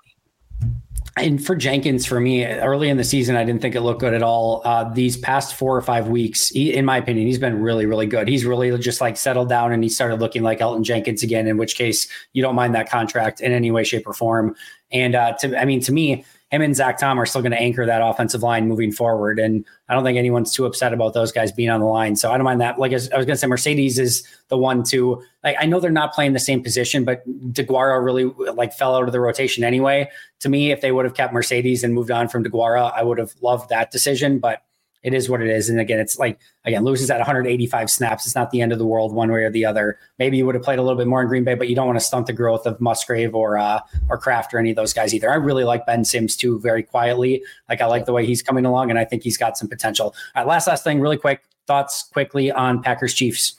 and 1.16 1.44
for 1.44 1.54
Jenkins, 1.54 2.04
for 2.04 2.18
me, 2.18 2.44
early 2.44 2.88
in 2.88 2.96
the 2.96 3.04
season, 3.04 3.36
I 3.36 3.44
didn't 3.44 3.62
think 3.62 3.76
it 3.76 3.82
looked 3.82 4.00
good 4.00 4.14
at 4.14 4.22
all. 4.22 4.62
Uh, 4.64 4.84
these 4.92 5.16
past 5.16 5.54
four 5.54 5.76
or 5.76 5.82
five 5.82 6.08
weeks, 6.08 6.48
he, 6.48 6.74
in 6.74 6.84
my 6.84 6.96
opinion, 6.96 7.28
he's 7.28 7.38
been 7.38 7.60
really, 7.60 7.86
really 7.86 8.06
good. 8.06 8.26
He's 8.26 8.44
really 8.44 8.76
just 8.78 9.00
like 9.00 9.16
settled 9.16 9.48
down 9.48 9.72
and 9.72 9.82
he 9.84 9.88
started 9.88 10.18
looking 10.18 10.42
like 10.42 10.58
Elgton 10.58 10.82
Jenkins 10.82 11.22
again. 11.22 11.46
In 11.46 11.56
which 11.56 11.76
case, 11.76 12.08
you 12.32 12.42
don't 12.42 12.56
mind 12.56 12.74
that 12.74 12.90
contract 12.90 13.40
in 13.40 13.52
any 13.52 13.70
way, 13.70 13.84
shape, 13.84 14.08
or 14.08 14.12
form. 14.12 14.56
And 14.90 15.14
uh, 15.14 15.34
to, 15.34 15.56
I 15.56 15.64
mean, 15.64 15.80
to 15.82 15.92
me, 15.92 16.24
him 16.54 16.62
and 16.62 16.76
Zach 16.76 16.98
Tom 16.98 17.18
are 17.18 17.26
still 17.26 17.42
going 17.42 17.52
to 17.52 17.60
anchor 17.60 17.84
that 17.84 18.00
offensive 18.00 18.42
line 18.42 18.68
moving 18.68 18.92
forward. 18.92 19.38
And 19.38 19.64
I 19.88 19.94
don't 19.94 20.04
think 20.04 20.16
anyone's 20.16 20.52
too 20.52 20.66
upset 20.66 20.92
about 20.92 21.12
those 21.12 21.32
guys 21.32 21.50
being 21.50 21.68
on 21.68 21.80
the 21.80 21.86
line. 21.86 22.16
So 22.16 22.30
I 22.30 22.36
don't 22.36 22.44
mind 22.44 22.60
that. 22.60 22.78
Like 22.78 22.92
I 22.92 22.94
was, 22.94 23.08
going 23.08 23.26
to 23.26 23.36
say, 23.36 23.46
Marcedes 23.46 23.98
is 23.98 24.26
the 24.48 24.56
one 24.56 24.84
to 24.84 25.22
like. 25.42 25.56
I 25.60 25.66
know 25.66 25.80
they're 25.80 25.90
not 25.90 26.14
playing 26.14 26.32
the 26.32 26.38
same 26.38 26.62
position, 26.62 27.04
but 27.04 27.26
Deguara 27.52 28.02
really 28.04 28.24
like 28.52 28.72
fell 28.72 28.94
out 28.94 29.02
of 29.02 29.12
the 29.12 29.20
rotation 29.20 29.64
anyway. 29.64 30.08
To 30.40 30.48
me, 30.48 30.70
if 30.70 30.80
they 30.80 30.92
would 30.92 31.04
have 31.04 31.14
kept 31.14 31.34
Marcedes 31.34 31.82
and 31.82 31.92
moved 31.92 32.10
on 32.10 32.28
from 32.28 32.44
Deguara, 32.44 32.92
I 32.94 33.02
would 33.02 33.18
have 33.18 33.34
loved 33.40 33.68
that 33.70 33.90
decision. 33.90 34.38
But 34.38 34.62
it 35.04 35.12
is 35.12 35.28
what 35.28 35.42
it 35.42 35.48
is. 35.48 35.68
And 35.68 35.78
again, 35.78 36.00
it's 36.00 36.18
like 36.18 36.38
again, 36.64 36.82
loses 36.82 37.10
at 37.10 37.18
185 37.18 37.90
snaps. 37.90 38.26
It's 38.26 38.34
not 38.34 38.50
the 38.50 38.62
end 38.62 38.72
of 38.72 38.78
the 38.78 38.86
world 38.86 39.14
one 39.14 39.30
way 39.30 39.44
or 39.44 39.50
the 39.50 39.64
other. 39.64 39.98
Maybe 40.18 40.38
you 40.38 40.46
would 40.46 40.54
have 40.54 40.64
played 40.64 40.78
a 40.78 40.82
little 40.82 40.96
bit 40.96 41.06
more 41.06 41.20
in 41.20 41.28
Green 41.28 41.44
Bay, 41.44 41.54
but 41.54 41.68
you 41.68 41.76
don't 41.76 41.86
want 41.86 41.98
to 41.98 42.04
stunt 42.04 42.26
the 42.26 42.32
growth 42.32 42.66
of 42.66 42.80
Musgrave 42.80 43.34
or 43.34 43.58
uh, 43.58 43.80
or 44.08 44.16
Kraft 44.16 44.54
or 44.54 44.58
any 44.58 44.70
of 44.70 44.76
those 44.76 44.94
guys 44.94 45.14
either. 45.14 45.30
I 45.30 45.34
really 45.34 45.62
like 45.62 45.84
Ben 45.84 46.04
Sims 46.04 46.36
too, 46.36 46.58
very 46.60 46.82
quietly. 46.82 47.44
Like 47.68 47.82
I 47.82 47.86
like 47.86 48.06
the 48.06 48.14
way 48.14 48.24
he's 48.24 48.42
coming 48.42 48.64
along, 48.64 48.90
and 48.90 48.98
I 48.98 49.04
think 49.04 49.22
he's 49.22 49.36
got 49.36 49.58
some 49.58 49.68
potential. 49.68 50.06
All 50.06 50.42
right, 50.42 50.46
last 50.46 50.66
last 50.66 50.82
thing, 50.82 51.00
really 51.00 51.18
quick 51.18 51.42
thoughts 51.66 52.04
quickly 52.12 52.50
on 52.50 52.82
Packers 52.82 53.12
Chiefs. 53.12 53.54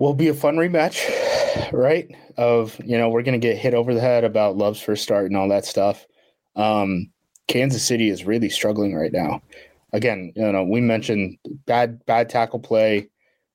will 0.00 0.14
be 0.14 0.28
a 0.28 0.34
fun 0.34 0.56
rematch, 0.56 1.00
right? 1.72 2.08
Of 2.36 2.76
you 2.84 2.98
know 2.98 3.08
we're 3.08 3.22
gonna 3.22 3.38
get 3.38 3.56
hit 3.56 3.72
over 3.72 3.94
the 3.94 4.00
head 4.00 4.24
about 4.24 4.56
Love's 4.56 4.80
first 4.80 5.04
start 5.04 5.26
and 5.26 5.36
all 5.36 5.48
that 5.50 5.64
stuff. 5.64 6.04
Um, 6.56 7.11
Kansas 7.48 7.84
City 7.84 8.08
is 8.08 8.24
really 8.24 8.48
struggling 8.48 8.94
right 8.94 9.12
now. 9.12 9.42
Again, 9.92 10.32
you 10.36 10.52
know 10.52 10.64
we 10.64 10.80
mentioned 10.80 11.38
bad 11.66 12.04
bad 12.06 12.28
tackle 12.28 12.60
play. 12.60 13.08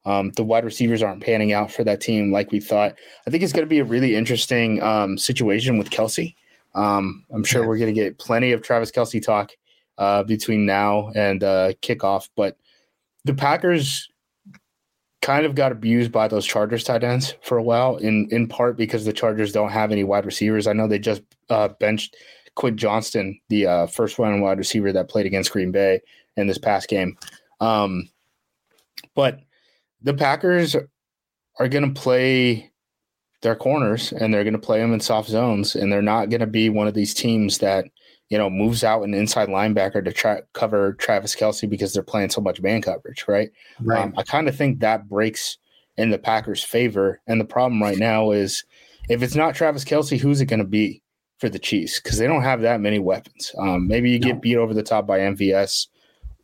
Um, 0.06 0.32
the 0.38 0.44
wide 0.44 0.64
receivers 0.64 1.04
aren't 1.04 1.24
panning 1.24 1.52
out 1.52 1.70
for 1.70 1.84
that 1.84 2.00
team 2.00 2.32
like 2.32 2.52
we 2.52 2.62
thought. 2.62 2.96
I 3.28 3.30
think 3.30 3.44
it's 3.44 3.52
going 3.52 3.66
to 3.66 3.70
be 3.70 3.80
a 3.80 3.84
really 3.84 4.16
interesting 4.16 4.82
um, 4.82 5.18
situation 5.18 5.78
with 5.78 5.90
Kelce. 5.90 6.34
Um, 6.76 7.26
I'm 7.34 7.44
sure 7.44 7.64
yeah. 7.64 7.68
we're 7.68 7.78
going 7.78 7.94
to 7.94 8.02
get 8.02 8.18
plenty 8.18 8.54
of 8.54 8.62
Travis 8.62 8.92
Kelce 8.92 9.22
talk 9.22 9.52
uh, 9.98 10.24
between 10.24 10.66
now 10.66 11.12
and 11.14 11.44
uh, 11.44 11.74
kickoff, 11.82 12.30
but 12.38 12.56
the 13.26 13.34
Packers 13.34 14.08
kind 15.22 15.46
of 15.46 15.56
got 15.56 15.74
abused 15.74 16.12
by 16.12 16.28
those 16.30 16.46
Chargers 16.46 16.86
tight 16.86 17.04
ends 17.04 17.36
for 17.42 17.58
a 17.58 17.64
while, 17.64 17.98
in 17.98 18.30
in 18.32 18.48
part 18.48 18.78
because 18.78 19.04
the 19.04 19.12
Chargers 19.12 19.52
don't 19.52 19.72
have 19.72 19.92
any 19.92 20.06
wide 20.06 20.26
receivers. 20.26 20.68
I 20.68 20.74
know 20.74 20.88
they 20.88 21.00
just 21.00 21.22
uh, 21.50 21.68
benched 21.68 22.16
Quentin 22.58 22.78
Johnston, 22.78 23.40
the 23.50 23.68
uh, 23.68 23.88
first 23.88 24.20
round 24.20 24.42
wide 24.42 24.58
receiver 24.58 24.92
that 24.92 25.10
played 25.10 25.26
against 25.26 25.52
Green 25.52 25.72
Bay 25.72 26.02
in 26.36 26.48
this 26.48 26.58
past 26.58 26.90
game. 26.90 27.18
Um, 27.62 28.10
but 29.16 29.40
the 30.02 30.14
Packers 30.14 30.76
are 31.60 31.68
going 31.68 31.94
to 31.94 32.00
play 32.00 32.72
their 33.42 33.56
corners 33.56 34.12
and 34.12 34.34
they're 34.34 34.44
going 34.44 34.54
to 34.54 34.60
play 34.60 34.80
them 34.80 34.94
in 34.94 35.00
soft 35.00 35.30
zones, 35.30 35.76
and 35.76 35.92
they're 35.92 36.02
not 36.02 36.30
going 36.30 36.42
to 36.42 36.48
be 36.48 36.70
one 36.70 36.88
of 36.88 36.94
these 36.94 37.14
teams 37.14 37.60
that 37.60 37.86
you 38.30 38.38
know, 38.38 38.50
moves 38.50 38.84
out 38.84 39.04
an 39.04 39.14
inside 39.14 39.48
linebacker 39.48 40.04
to 40.04 40.12
try 40.12 40.42
cover 40.54 40.94
Travis 40.94 41.36
Kelce 41.36 41.70
because 41.70 41.94
they're 41.94 42.04
playing 42.04 42.30
so 42.30 42.42
much 42.42 42.62
man 42.62 42.82
coverage, 42.82 43.26
right? 43.28 43.50
Right. 43.80 44.04
Um, 44.04 44.14
I 44.18 44.24
kind 44.24 44.50
of 44.50 44.56
think 44.56 44.80
that 44.80 45.08
breaks 45.08 45.58
in 45.96 46.10
the 46.10 46.20
Packers' 46.20 46.64
favor. 46.64 47.22
And 47.26 47.40
the 47.40 47.46
problem 47.46 47.82
right 47.82 47.98
now 47.98 48.32
is 48.32 48.66
if 49.08 49.24
it's 49.24 49.36
not 49.36 49.56
Travis 49.56 49.86
Kelce, 49.86 50.20
who's 50.20 50.42
it 50.42 50.48
going 50.48 50.60
to 50.60 50.66
be 50.66 51.02
for 51.40 51.50
the 51.50 51.60
Chiefs? 51.60 52.00
Because 52.00 52.18
they 52.18 52.28
don't 52.28 52.44
have 52.44 52.62
that 52.62 52.82
many 52.82 53.00
weapons. 53.00 53.52
Um, 53.58 53.88
maybe 53.88 54.10
you 54.10 54.20
get 54.20 54.42
beat 54.42 54.58
over 54.58 54.74
the 54.74 54.84
top 54.84 55.08
by 55.08 55.20
MVS 55.20 55.88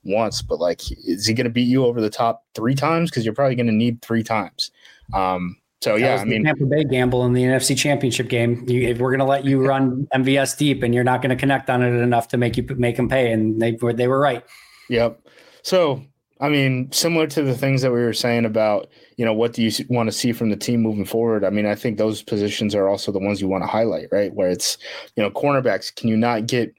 once, 0.03 0.41
but 0.41 0.59
like, 0.59 0.81
is 1.05 1.25
he 1.25 1.33
going 1.33 1.45
to 1.45 1.51
beat 1.51 1.67
you 1.67 1.85
over 1.85 2.01
the 2.01 2.09
top 2.09 2.43
three 2.55 2.75
times? 2.75 3.09
Because 3.09 3.25
you're 3.25 3.33
probably 3.33 3.55
going 3.55 3.67
to 3.67 3.73
need 3.73 4.01
three 4.01 4.23
times. 4.23 4.71
Um, 5.13 5.57
so 5.81 5.95
yeah, 5.95 6.15
I 6.15 6.23
mean, 6.23 6.45
Tampa 6.45 6.65
Bay 6.65 6.85
gamble 6.85 7.25
in 7.25 7.33
the 7.33 7.43
NFC 7.43 7.77
Championship 7.77 8.29
game. 8.29 8.63
You, 8.69 8.87
if 8.87 8.99
we're 8.99 9.09
going 9.09 9.19
to 9.19 9.25
let 9.25 9.43
you 9.43 9.59
run 9.67 10.07
MVS 10.13 10.57
deep, 10.57 10.81
and 10.81 10.95
you're 10.95 11.03
not 11.03 11.21
going 11.21 11.29
to 11.29 11.35
connect 11.35 11.69
on 11.69 11.83
it 11.83 11.91
enough 12.01 12.29
to 12.29 12.37
make 12.37 12.55
you 12.55 12.65
make 12.77 12.95
them 12.95 13.09
pay, 13.09 13.33
and 13.33 13.61
they 13.61 13.77
they 13.93 14.07
were 14.07 14.19
right. 14.19 14.45
Yep. 14.89 15.27
So 15.61 16.03
I 16.39 16.49
mean, 16.49 16.91
similar 16.91 17.27
to 17.27 17.41
the 17.41 17.55
things 17.55 17.81
that 17.81 17.91
we 17.91 18.01
were 18.01 18.13
saying 18.13 18.45
about, 18.45 18.89
you 19.17 19.25
know, 19.25 19.33
what 19.33 19.53
do 19.53 19.63
you 19.63 19.71
want 19.89 20.07
to 20.07 20.11
see 20.11 20.33
from 20.33 20.49
the 20.49 20.55
team 20.55 20.81
moving 20.81 21.05
forward? 21.05 21.43
I 21.43 21.49
mean, 21.49 21.65
I 21.65 21.75
think 21.75 21.97
those 21.97 22.21
positions 22.21 22.75
are 22.75 22.87
also 22.87 23.11
the 23.11 23.19
ones 23.19 23.39
you 23.39 23.47
want 23.47 23.63
to 23.63 23.69
highlight, 23.69 24.07
right? 24.11 24.33
Where 24.33 24.49
it's, 24.49 24.77
you 25.15 25.23
know, 25.23 25.29
cornerbacks. 25.29 25.95
Can 25.95 26.09
you 26.09 26.17
not 26.17 26.47
get 26.47 26.73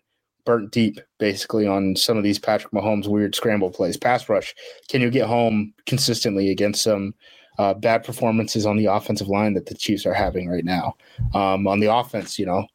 burnt 0.44 0.72
deep 0.72 1.00
basically 1.18 1.66
on 1.66 1.96
some 1.96 2.18
of 2.18 2.24
these 2.24 2.38
Patrick 2.38 2.72
Mahomes 2.72 3.06
weird 3.06 3.34
scramble 3.34 3.70
plays? 3.70 3.96
Pass 3.96 4.28
rush. 4.28 4.54
Can 4.88 5.00
you 5.00 5.10
get 5.10 5.26
home 5.26 5.72
consistently 5.86 6.50
against 6.50 6.82
some 6.82 7.14
uh, 7.58 7.74
bad 7.74 8.04
performances 8.04 8.66
on 8.66 8.76
the 8.76 8.86
offensive 8.86 9.28
line 9.28 9.54
that 9.54 9.66
the 9.66 9.74
Chiefs 9.74 10.06
are 10.06 10.14
having 10.14 10.48
right 10.48 10.64
now. 10.64 10.96
Um, 11.34 11.66
on 11.66 11.80
the 11.80 11.92
offense, 11.92 12.38
you 12.38 12.46
know, 12.46 12.66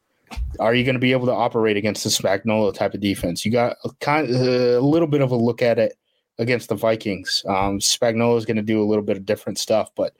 are 0.59 0.73
you 0.73 0.83
going 0.83 0.95
to 0.95 0.99
be 0.99 1.11
able 1.11 1.25
to 1.25 1.33
operate 1.33 1.77
against 1.77 2.03
the 2.03 2.09
Spagnuolo 2.09 2.73
type 2.73 2.93
of 2.93 3.01
defense? 3.01 3.45
You 3.45 3.51
got 3.51 3.77
a, 3.83 3.89
kind 3.99 4.29
a 4.29 4.79
little 4.79 5.07
bit 5.07 5.21
of 5.21 5.31
a 5.31 5.35
look 5.35 5.61
at 5.61 5.79
it 5.79 5.97
against 6.39 6.69
the 6.69 6.75
Vikings. 6.75 7.43
Um, 7.47 7.79
Spagnuolo 7.79 8.37
is 8.37 8.45
going 8.45 8.57
to 8.57 8.63
do 8.63 8.81
a 8.81 8.87
little 8.87 9.03
bit 9.03 9.17
of 9.17 9.25
different 9.25 9.59
stuff, 9.59 9.91
but 9.95 10.15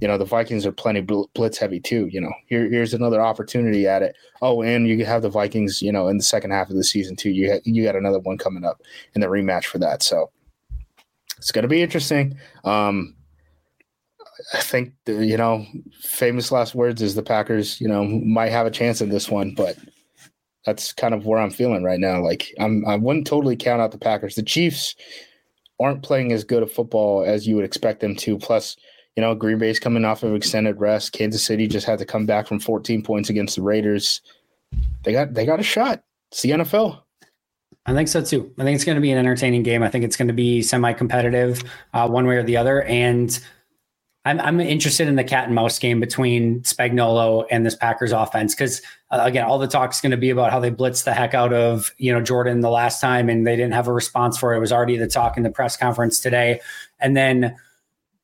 you 0.00 0.08
know 0.08 0.18
the 0.18 0.24
Vikings 0.24 0.66
are 0.66 0.72
plenty 0.72 1.00
blitz 1.00 1.58
heavy 1.58 1.80
too. 1.80 2.08
You 2.12 2.20
know, 2.20 2.32
here 2.46 2.68
here's 2.70 2.94
another 2.94 3.20
opportunity 3.20 3.86
at 3.86 4.02
it. 4.02 4.16
Oh, 4.40 4.62
and 4.62 4.86
you 4.86 5.04
have 5.04 5.22
the 5.22 5.28
Vikings. 5.28 5.82
You 5.82 5.92
know, 5.92 6.08
in 6.08 6.18
the 6.18 6.22
second 6.22 6.50
half 6.50 6.70
of 6.70 6.76
the 6.76 6.84
season 6.84 7.16
too. 7.16 7.30
You 7.30 7.52
ha- 7.52 7.60
you 7.64 7.84
got 7.84 7.96
another 7.96 8.20
one 8.20 8.38
coming 8.38 8.64
up 8.64 8.82
in 9.14 9.20
the 9.20 9.26
rematch 9.26 9.64
for 9.64 9.78
that. 9.78 10.02
So 10.02 10.30
it's 11.38 11.50
going 11.50 11.62
to 11.62 11.68
be 11.68 11.82
interesting. 11.82 12.38
Um, 12.64 13.16
I 14.54 14.60
think 14.60 14.92
the, 15.04 15.24
you 15.24 15.36
know, 15.36 15.66
famous 16.00 16.52
last 16.52 16.74
words 16.74 17.02
is 17.02 17.14
the 17.14 17.22
Packers, 17.22 17.80
you 17.80 17.88
know, 17.88 18.04
might 18.04 18.50
have 18.50 18.66
a 18.66 18.70
chance 18.70 19.00
in 19.00 19.08
this 19.08 19.28
one, 19.28 19.52
but 19.54 19.76
that's 20.64 20.92
kind 20.92 21.14
of 21.14 21.26
where 21.26 21.40
I'm 21.40 21.50
feeling 21.50 21.82
right 21.82 22.00
now. 22.00 22.22
Like 22.22 22.54
I'm, 22.58 22.86
I 22.86 22.96
wouldn't 22.96 23.26
totally 23.26 23.56
count 23.56 23.80
out 23.80 23.90
the 23.90 23.98
Packers. 23.98 24.34
The 24.34 24.42
Chiefs 24.42 24.94
aren't 25.82 26.02
playing 26.02 26.32
as 26.32 26.44
good 26.44 26.62
a 26.62 26.66
football 26.66 27.24
as 27.24 27.46
you 27.46 27.56
would 27.56 27.64
expect 27.64 28.00
them 28.00 28.16
to. 28.16 28.38
Plus, 28.38 28.76
you 29.16 29.20
know, 29.20 29.34
Green 29.34 29.58
Bay's 29.58 29.78
coming 29.78 30.04
off 30.04 30.22
of 30.22 30.34
extended 30.34 30.80
rest. 30.80 31.12
Kansas 31.12 31.44
City 31.44 31.66
just 31.66 31.86
had 31.86 31.98
to 31.98 32.04
come 32.04 32.26
back 32.26 32.46
from 32.46 32.60
14 32.60 33.02
points 33.02 33.28
against 33.30 33.56
the 33.56 33.62
Raiders. 33.62 34.20
They 35.04 35.12
got 35.12 35.34
they 35.34 35.44
got 35.44 35.60
a 35.60 35.64
shot. 35.64 36.02
It's 36.30 36.42
the 36.42 36.50
NFL. 36.50 37.02
I 37.84 37.94
think 37.94 38.08
so 38.08 38.22
too. 38.22 38.52
I 38.58 38.64
think 38.64 38.76
it's 38.76 38.84
going 38.84 38.96
to 38.96 39.02
be 39.02 39.10
an 39.10 39.18
entertaining 39.18 39.64
game. 39.64 39.82
I 39.82 39.90
think 39.90 40.04
it's 40.04 40.16
going 40.16 40.28
to 40.28 40.34
be 40.34 40.62
semi-competitive, 40.62 41.62
uh, 41.92 42.08
one 42.08 42.26
way 42.26 42.36
or 42.36 42.44
the 42.44 42.56
other, 42.56 42.82
and 42.82 43.38
I'm, 44.24 44.40
I'm 44.40 44.60
interested 44.60 45.08
in 45.08 45.16
the 45.16 45.24
cat 45.24 45.46
and 45.46 45.54
mouse 45.54 45.78
game 45.78 45.98
between 45.98 46.60
Spagnuolo 46.62 47.44
and 47.50 47.66
this 47.66 47.74
Packers 47.74 48.12
offense 48.12 48.54
because 48.54 48.80
uh, 49.10 49.20
again, 49.22 49.44
all 49.44 49.58
the 49.58 49.66
talk 49.66 49.92
is 49.92 50.00
going 50.00 50.12
to 50.12 50.16
be 50.16 50.30
about 50.30 50.52
how 50.52 50.60
they 50.60 50.70
blitzed 50.70 51.04
the 51.04 51.12
heck 51.12 51.34
out 51.34 51.52
of 51.52 51.92
you 51.98 52.12
know 52.12 52.20
Jordan 52.20 52.60
the 52.60 52.70
last 52.70 53.00
time 53.00 53.28
and 53.28 53.46
they 53.46 53.56
didn't 53.56 53.72
have 53.72 53.88
a 53.88 53.92
response 53.92 54.38
for 54.38 54.54
it. 54.54 54.58
It 54.58 54.60
was 54.60 54.72
already 54.72 54.96
the 54.96 55.08
talk 55.08 55.36
in 55.36 55.42
the 55.42 55.50
press 55.50 55.76
conference 55.76 56.20
today, 56.20 56.60
and 57.00 57.16
then 57.16 57.56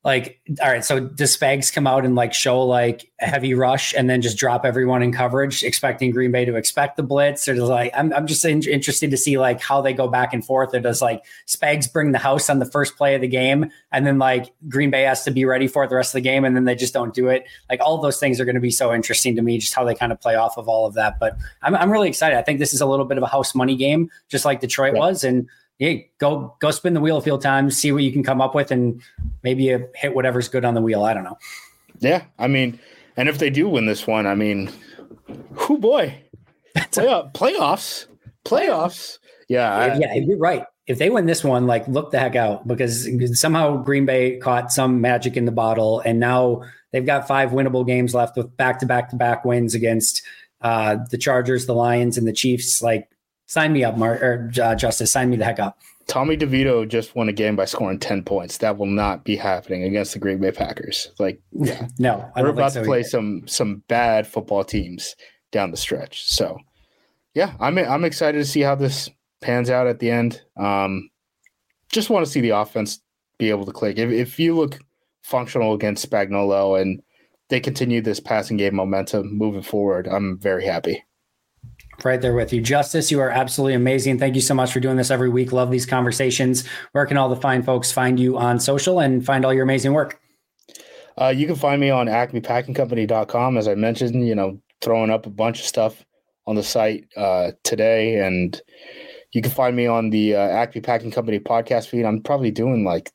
like 0.05 0.39
all 0.61 0.69
right 0.69 0.85
so 0.85 1.01
does 1.01 1.35
spags 1.35 1.73
come 1.73 1.85
out 1.85 2.05
and 2.05 2.15
like 2.15 2.33
show 2.33 2.61
like 2.61 3.11
a 3.19 3.25
heavy 3.25 3.53
rush 3.53 3.93
and 3.93 4.09
then 4.09 4.21
just 4.21 4.37
drop 4.37 4.63
everyone 4.63 5.03
in 5.03 5.11
coverage 5.11 5.61
expecting 5.61 6.09
green 6.09 6.31
bay 6.31 6.45
to 6.45 6.55
expect 6.55 6.95
the 6.95 7.03
blitz? 7.03 7.49
Or 7.49 7.53
does 7.53 7.67
like 7.67 7.91
i'm, 7.93 8.13
I'm 8.13 8.25
just 8.25 8.45
in, 8.45 8.63
interested 8.63 9.11
to 9.11 9.17
see 9.17 9.37
like 9.37 9.59
how 9.59 9.81
they 9.81 9.91
go 9.91 10.07
back 10.07 10.33
and 10.33 10.43
forth. 10.43 10.73
Or 10.73 10.79
does 10.79 11.01
like 11.01 11.25
spags 11.47 11.91
bring 11.91 12.13
the 12.13 12.17
house 12.17 12.49
on 12.49 12.59
the 12.59 12.65
first 12.65 12.95
play 12.95 13.13
of 13.13 13.19
the 13.19 13.27
game 13.27 13.69
and 13.91 14.07
then 14.07 14.19
like 14.19 14.53
green 14.69 14.89
bay 14.89 15.03
has 15.03 15.25
to 15.25 15.31
be 15.31 15.43
ready 15.43 15.67
for 15.67 15.83
it 15.83 15.89
the 15.89 15.97
rest 15.97 16.11
of 16.11 16.19
the 16.19 16.21
game 16.21 16.45
and 16.45 16.55
then 16.55 16.63
they 16.63 16.75
just 16.75 16.93
don't 16.93 17.13
do 17.13 17.27
it? 17.27 17.45
Like 17.69 17.81
all 17.81 17.97
those 17.97 18.19
things 18.19 18.39
are 18.39 18.45
going 18.45 18.55
to 18.55 18.61
be 18.61 18.71
so 18.71 18.93
interesting 18.93 19.35
to 19.35 19.41
me 19.41 19.57
just 19.57 19.73
how 19.73 19.83
they 19.83 19.95
kind 19.95 20.13
of 20.13 20.21
play 20.21 20.35
off 20.35 20.57
of 20.57 20.69
all 20.69 20.85
of 20.85 20.93
that. 20.93 21.19
But 21.19 21.37
i'm, 21.61 21.75
I'm 21.75 21.91
really 21.91 22.07
excited. 22.07 22.37
I 22.37 22.41
think 22.41 22.59
this 22.59 22.73
is 22.73 22.79
a 22.79 22.85
little 22.85 23.05
bit 23.05 23.17
of 23.17 23.23
a 23.23 23.27
house 23.27 23.53
money 23.53 23.75
game 23.75 24.09
just 24.29 24.45
like 24.45 24.61
detroit 24.61 24.93
right. 24.93 24.99
was. 24.99 25.25
And 25.25 25.49
hey, 25.79 26.11
go 26.19 26.55
go 26.59 26.71
spin 26.71 26.93
the 26.93 27.01
wheel 27.01 27.17
a 27.17 27.21
few 27.21 27.37
times, 27.37 27.77
see 27.77 27.91
what 27.91 28.03
you 28.03 28.11
can 28.11 28.23
come 28.23 28.41
up 28.41 28.53
with, 28.53 28.71
and 28.71 29.01
maybe 29.43 29.63
you 29.63 29.89
hit 29.95 30.13
whatever's 30.13 30.47
good 30.47 30.63
on 30.63 30.75
the 30.75 30.81
wheel. 30.81 31.03
I 31.03 31.13
don't 31.13 31.23
know. 31.23 31.37
Yeah, 31.99 32.23
I 32.37 32.47
mean, 32.47 32.79
and 33.17 33.27
if 33.27 33.39
they 33.39 33.49
do 33.49 33.67
win 33.67 33.85
this 33.85 34.05
one, 34.05 34.27
I 34.27 34.35
mean, 34.35 34.69
who 35.53 35.77
boy, 35.77 36.15
Playoff, 36.75 37.33
playoffs, 37.33 38.05
playoffs. 38.45 39.19
Yeah, 39.47 39.97
yeah, 39.97 40.13
you're 40.15 40.37
right. 40.37 40.63
If 40.87 40.97
they 40.97 41.09
win 41.09 41.25
this 41.25 41.43
one, 41.43 41.67
like 41.67 41.87
look 41.87 42.11
the 42.11 42.19
heck 42.19 42.35
out 42.35 42.67
because 42.67 43.07
somehow 43.39 43.77
Green 43.77 44.05
Bay 44.05 44.37
caught 44.37 44.71
some 44.71 45.01
magic 45.01 45.37
in 45.37 45.45
the 45.45 45.51
bottle, 45.51 46.01
and 46.01 46.19
now 46.19 46.63
they've 46.91 47.05
got 47.05 47.27
five 47.27 47.51
winnable 47.51 47.85
games 47.85 48.13
left 48.13 48.37
with 48.37 48.55
back 48.57 48.79
to 48.79 48.85
back 48.85 49.09
to 49.09 49.15
back 49.15 49.45
wins 49.45 49.75
against 49.75 50.21
uh, 50.61 50.97
the 51.09 51.17
Chargers, 51.17 51.65
the 51.65 51.73
Lions, 51.73 52.17
and 52.17 52.27
the 52.27 52.33
Chiefs. 52.33 52.81
Like 52.81 53.09
Sign 53.49 53.73
me 53.73 53.83
up, 53.83 53.97
Mark 53.97 54.21
or 54.21 54.47
uh, 54.53 54.75
Justis. 54.75 55.07
Sign 55.07 55.31
me 55.31 55.35
the 55.35 55.43
heck 55.43 55.57
up. 55.57 55.79
Tommy 56.05 56.37
DeVito 56.37 56.87
just 56.87 57.15
won 57.15 57.29
a 57.29 57.33
game 57.33 57.55
by 57.55 57.65
scoring 57.65 57.97
ten 57.97 58.23
points. 58.23 58.59
That 58.59 58.77
will 58.77 58.85
not 58.85 59.23
be 59.23 59.35
happening 59.35 59.83
against 59.83 60.13
the 60.13 60.19
Green 60.19 60.37
Bay 60.37 60.51
Packers. 60.51 61.11
Like, 61.17 61.41
yeah, 61.51 61.87
no, 61.97 62.31
we're 62.37 62.49
about 62.49 62.73
so 62.73 62.81
to 62.81 62.85
play 62.85 62.99
either. 62.99 63.09
some 63.09 63.47
some 63.47 63.81
bad 63.87 64.27
football 64.27 64.63
teams 64.63 65.15
down 65.51 65.71
the 65.71 65.77
stretch. 65.77 66.29
So, 66.29 66.59
yeah, 67.33 67.55
I'm 67.59 67.79
I'm 67.79 68.05
excited 68.05 68.37
to 68.37 68.45
see 68.45 68.61
how 68.61 68.75
this 68.75 69.09
pans 69.41 69.71
out 69.71 69.87
at 69.87 69.97
the 69.97 70.11
end. 70.11 70.43
Um, 70.55 71.09
just 71.91 72.11
want 72.11 72.23
to 72.23 72.31
see 72.31 72.41
the 72.41 72.51
offense 72.51 72.99
be 73.39 73.49
able 73.49 73.65
to 73.65 73.71
click. 73.71 73.97
If, 73.97 74.11
if 74.11 74.39
you 74.39 74.55
look 74.55 74.77
functional 75.23 75.73
against 75.73 76.07
Spagnuolo 76.07 76.79
and 76.79 77.01
they 77.47 77.59
continue 77.59 78.03
this 78.03 78.19
passing 78.19 78.57
game 78.57 78.75
momentum 78.75 79.35
moving 79.35 79.63
forward, 79.63 80.07
I'm 80.07 80.37
very 80.37 80.65
happy 80.65 81.03
right 82.05 82.21
there 82.21 82.33
with 82.33 82.53
you. 82.53 82.61
Justis, 82.61 83.11
you 83.11 83.19
are 83.19 83.29
absolutely 83.29 83.73
amazing. 83.73 84.19
Thank 84.19 84.35
you 84.35 84.41
so 84.41 84.53
much 84.53 84.71
for 84.71 84.79
doing 84.79 84.97
this 84.97 85.11
every 85.11 85.29
week. 85.29 85.51
Love 85.51 85.71
these 85.71 85.85
conversations. 85.85 86.67
Where 86.91 87.05
can 87.05 87.17
all 87.17 87.29
the 87.29 87.35
fine 87.35 87.63
folks 87.63 87.91
find 87.91 88.19
you 88.19 88.37
on 88.37 88.59
social 88.59 88.99
and 88.99 89.25
find 89.25 89.45
all 89.45 89.53
your 89.53 89.63
amazing 89.63 89.93
work? 89.93 90.19
Uh, 91.19 91.33
you 91.35 91.45
can 91.45 91.55
find 91.55 91.81
me 91.81 91.89
on 91.89 92.07
acmepackingcompany.com. 92.07 93.57
As 93.57 93.67
I 93.67 93.75
mentioned, 93.75 94.27
you 94.27 94.35
know, 94.35 94.59
throwing 94.81 95.09
up 95.09 95.25
a 95.25 95.29
bunch 95.29 95.59
of 95.59 95.65
stuff 95.65 96.05
on 96.47 96.55
the 96.55 96.63
site 96.63 97.05
uh, 97.15 97.51
today. 97.63 98.19
And 98.19 98.59
you 99.31 99.41
can 99.41 99.51
find 99.51 99.75
me 99.75 99.85
on 99.85 100.09
the 100.09 100.35
uh, 100.35 100.39
Acme 100.39 100.81
Packing 100.81 101.11
Company 101.11 101.39
podcast 101.39 101.87
feed. 101.87 102.05
I'm 102.05 102.21
probably 102.21 102.51
doing 102.51 102.83
like 102.83 103.11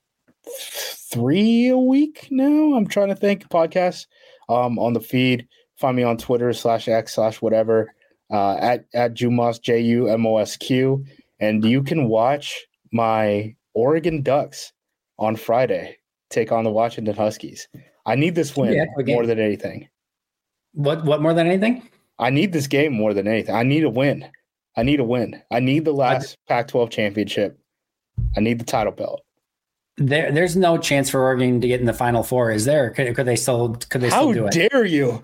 three 1.11 1.69
a 1.69 1.79
week 1.79 2.29
now. 2.31 2.75
I'm 2.75 2.87
trying 2.87 3.09
to 3.09 3.17
think 3.17 3.49
podcasts 3.49 4.07
um, 4.49 4.79
on 4.79 4.93
the 4.93 5.01
feed. 5.01 5.49
Find 5.77 5.97
me 5.97 6.03
on 6.03 6.17
Twitter 6.17 6.53
slash 6.53 6.87
X 6.87 7.15
slash 7.15 7.43
whatever 7.43 7.93
uh, 8.31 8.57
at 8.57 8.87
at 8.95 9.15
Jumosq 9.15 9.63
J 9.63 9.81
U 9.81 10.09
M 10.09 10.27
O 10.27 10.39
S 10.39 10.57
Q, 10.57 11.05
and 11.41 11.65
you 11.65 11.83
can 11.83 12.09
watch 12.09 12.67
my 12.93 13.55
Oregon 13.75 14.23
Ducks 14.23 14.73
on 15.19 15.37
Friday 15.37 15.97
take 16.31 16.53
on 16.53 16.65
the 16.65 16.71
Washington 16.71 17.15
Huskies. 17.15 17.69
I 18.07 18.17
need 18.17 18.35
this 18.35 18.57
win 18.57 18.75
yeah, 18.75 18.85
more 19.07 19.27
than 19.27 19.39
anything. 19.39 19.89
What 20.73 21.05
what 21.05 21.23
more 21.23 21.35
than 21.35 21.47
anything? 21.47 21.89
I 22.19 22.31
need 22.31 22.53
this 22.53 22.67
game 22.67 22.93
more 22.93 23.15
than 23.15 23.27
anything. 23.27 23.55
I 23.55 23.63
need 23.63 23.85
a 23.85 23.91
win. 23.91 24.29
I 24.77 24.83
need 24.83 25.01
a 25.01 25.05
win. 25.05 25.41
I 25.51 25.61
need 25.61 25.85
the 25.85 25.93
last 25.93 26.37
Pac-12 26.49 26.91
championship. 26.91 27.59
I 28.37 28.41
need 28.41 28.59
the 28.59 28.65
title 28.65 28.93
belt. 28.93 29.23
There, 29.97 30.33
there's 30.33 30.57
no 30.57 30.79
chance 30.79 31.09
for 31.09 31.21
Oregon 31.21 31.61
to 31.61 31.69
get 31.69 31.79
in 31.81 31.87
the 31.87 31.93
Final 31.93 32.25
Four, 32.25 32.51
is 32.51 32.65
there? 32.65 32.91
Could, 32.91 33.15
could 33.15 33.27
they 33.27 33.37
still? 33.37 33.75
Could 33.89 34.01
they 34.01 34.11
still 34.11 34.33
do 34.33 34.47
it? 34.47 34.55
How 34.55 34.69
dare 34.69 34.85
you? 34.85 35.23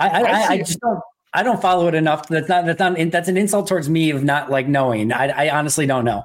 I, 0.00 0.08
I, 0.08 0.20
I, 0.20 0.46
I 0.48 0.58
just 0.58 0.80
don't. 0.80 1.00
I 1.32 1.42
don't 1.42 1.62
follow 1.62 1.86
it 1.86 1.94
enough. 1.94 2.28
That's 2.28 2.48
not. 2.48 2.66
That's 2.66 2.80
not. 2.80 2.96
That's 3.10 3.28
an 3.28 3.36
insult 3.36 3.68
towards 3.68 3.88
me 3.88 4.10
of 4.10 4.24
not 4.24 4.50
like 4.50 4.66
knowing. 4.66 5.12
I, 5.12 5.46
I 5.46 5.56
honestly 5.56 5.86
don't 5.86 6.04
know. 6.04 6.24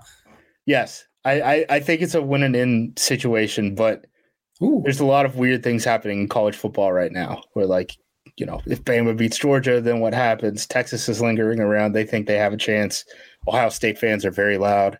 Yes, 0.66 1.06
I, 1.24 1.42
I, 1.42 1.66
I 1.70 1.80
think 1.80 2.02
it's 2.02 2.16
a 2.16 2.22
win 2.22 2.44
and 2.44 2.56
in 2.56 2.94
situation, 2.98 3.76
but 3.76 4.06
Ooh. 4.64 4.82
there's 4.84 5.00
a 5.00 5.06
lot 5.06 5.26
of 5.26 5.36
weird 5.36 5.64
things 5.64 5.84
happening 5.84 6.22
in 6.22 6.28
college 6.28 6.56
football 6.56 6.92
right 6.92 7.12
now. 7.12 7.44
Where 7.54 7.68
like, 7.68 7.96
you 8.38 8.46
know, 8.46 8.62
if 8.66 8.84
Bama 8.84 9.16
beats 9.16 9.38
Georgia, 9.38 9.80
then 9.80 10.00
what 10.00 10.14
happens? 10.14 10.66
Texas 10.66 11.08
is 11.08 11.22
lingering 11.22 11.60
around. 11.60 11.94
They 11.94 12.06
think 12.06 12.26
they 12.26 12.38
have 12.38 12.54
a 12.54 12.58
chance. 12.58 13.06
Ohio 13.48 13.70
State 13.70 14.00
fans 14.00 14.26
are 14.26 14.32
very 14.32 14.58
loud. 14.58 14.98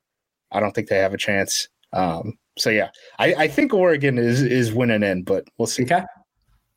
I 0.52 0.60
don't 0.60 0.74
think 0.74 0.88
they 0.88 1.00
have 1.00 1.14
a 1.14 1.18
chance. 1.18 1.68
Um, 1.94 2.38
so 2.58 2.70
yeah, 2.70 2.90
I, 3.18 3.34
I 3.34 3.48
think 3.48 3.74
Oregon 3.74 4.20
is 4.20 4.42
is 4.42 4.72
winning 4.72 5.04
in, 5.04 5.24
but 5.24 5.48
we'll 5.58 5.68
see. 5.68 5.84
Okay. 5.84 6.04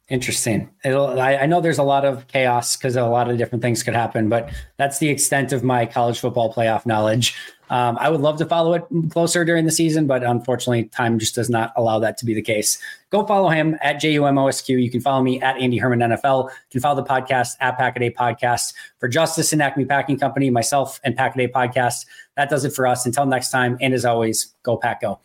Interesting. 0.09 0.71
It'll, 0.85 1.21
I, 1.21 1.37
I 1.37 1.47
know 1.47 1.61
there's 1.61 1.79
a 1.79 1.83
lot 1.83 2.07
of 2.07 2.27
chaos 2.29 2.77
because 2.77 2.97
a 2.97 3.05
lot 3.05 3.31
of 3.31 3.37
different 3.37 3.61
things 3.61 3.83
could 3.83 3.95
happen, 3.95 4.31
but 4.31 4.51
that's 4.79 4.99
the 4.99 5.09
extent 5.11 5.53
of 5.53 5.63
my 5.63 5.85
college 5.85 6.19
football 6.19 6.53
playoff 6.53 6.87
knowledge. 6.87 7.37
Um, 7.71 7.99
I 8.01 8.09
would 8.09 8.23
love 8.23 8.39
to 8.39 8.47
follow 8.47 8.73
it 8.73 8.85
closer 9.11 9.45
during 9.45 9.67
the 9.67 9.71
season, 9.71 10.07
but 10.07 10.25
unfortunately, 10.25 10.85
time 10.85 11.19
just 11.19 11.35
does 11.35 11.51
not 11.51 11.75
allow 11.77 11.99
that 11.99 12.17
to 12.19 12.25
be 12.25 12.33
the 12.33 12.41
case. 12.41 12.81
Go 13.11 13.27
follow 13.27 13.51
him 13.51 13.77
at 13.83 13.97
JUMOSQ. 13.97 14.83
You 14.83 14.91
can 14.91 15.03
follow 15.03 15.23
me 15.23 15.43
at 15.43 15.59
Andy 15.59 15.77
Herman 15.77 15.99
NFL. 15.99 16.45
You 16.45 16.51
can 16.71 16.81
follow 16.81 17.03
the 17.03 17.09
podcast 17.09 17.57
at 17.61 17.79
Packaday 17.79 18.15
Podcast. 18.15 18.73
For 19.01 19.11
Justis 19.11 19.53
and 19.53 19.61
Acme 19.61 19.85
Packing 19.85 20.19
Company, 20.19 20.49
myself 20.49 21.01
and 21.05 21.15
Packaday 21.17 21.51
Podcast, 21.51 22.07
that 22.37 22.49
does 22.49 22.65
it 22.65 22.71
for 22.71 22.87
us. 22.87 23.05
Until 23.05 23.27
next 23.27 23.51
time, 23.51 23.77
and 23.83 23.93
as 23.93 24.07
always, 24.07 24.55
go 24.63 24.79
Pack 24.79 25.03
Go. 25.03 25.21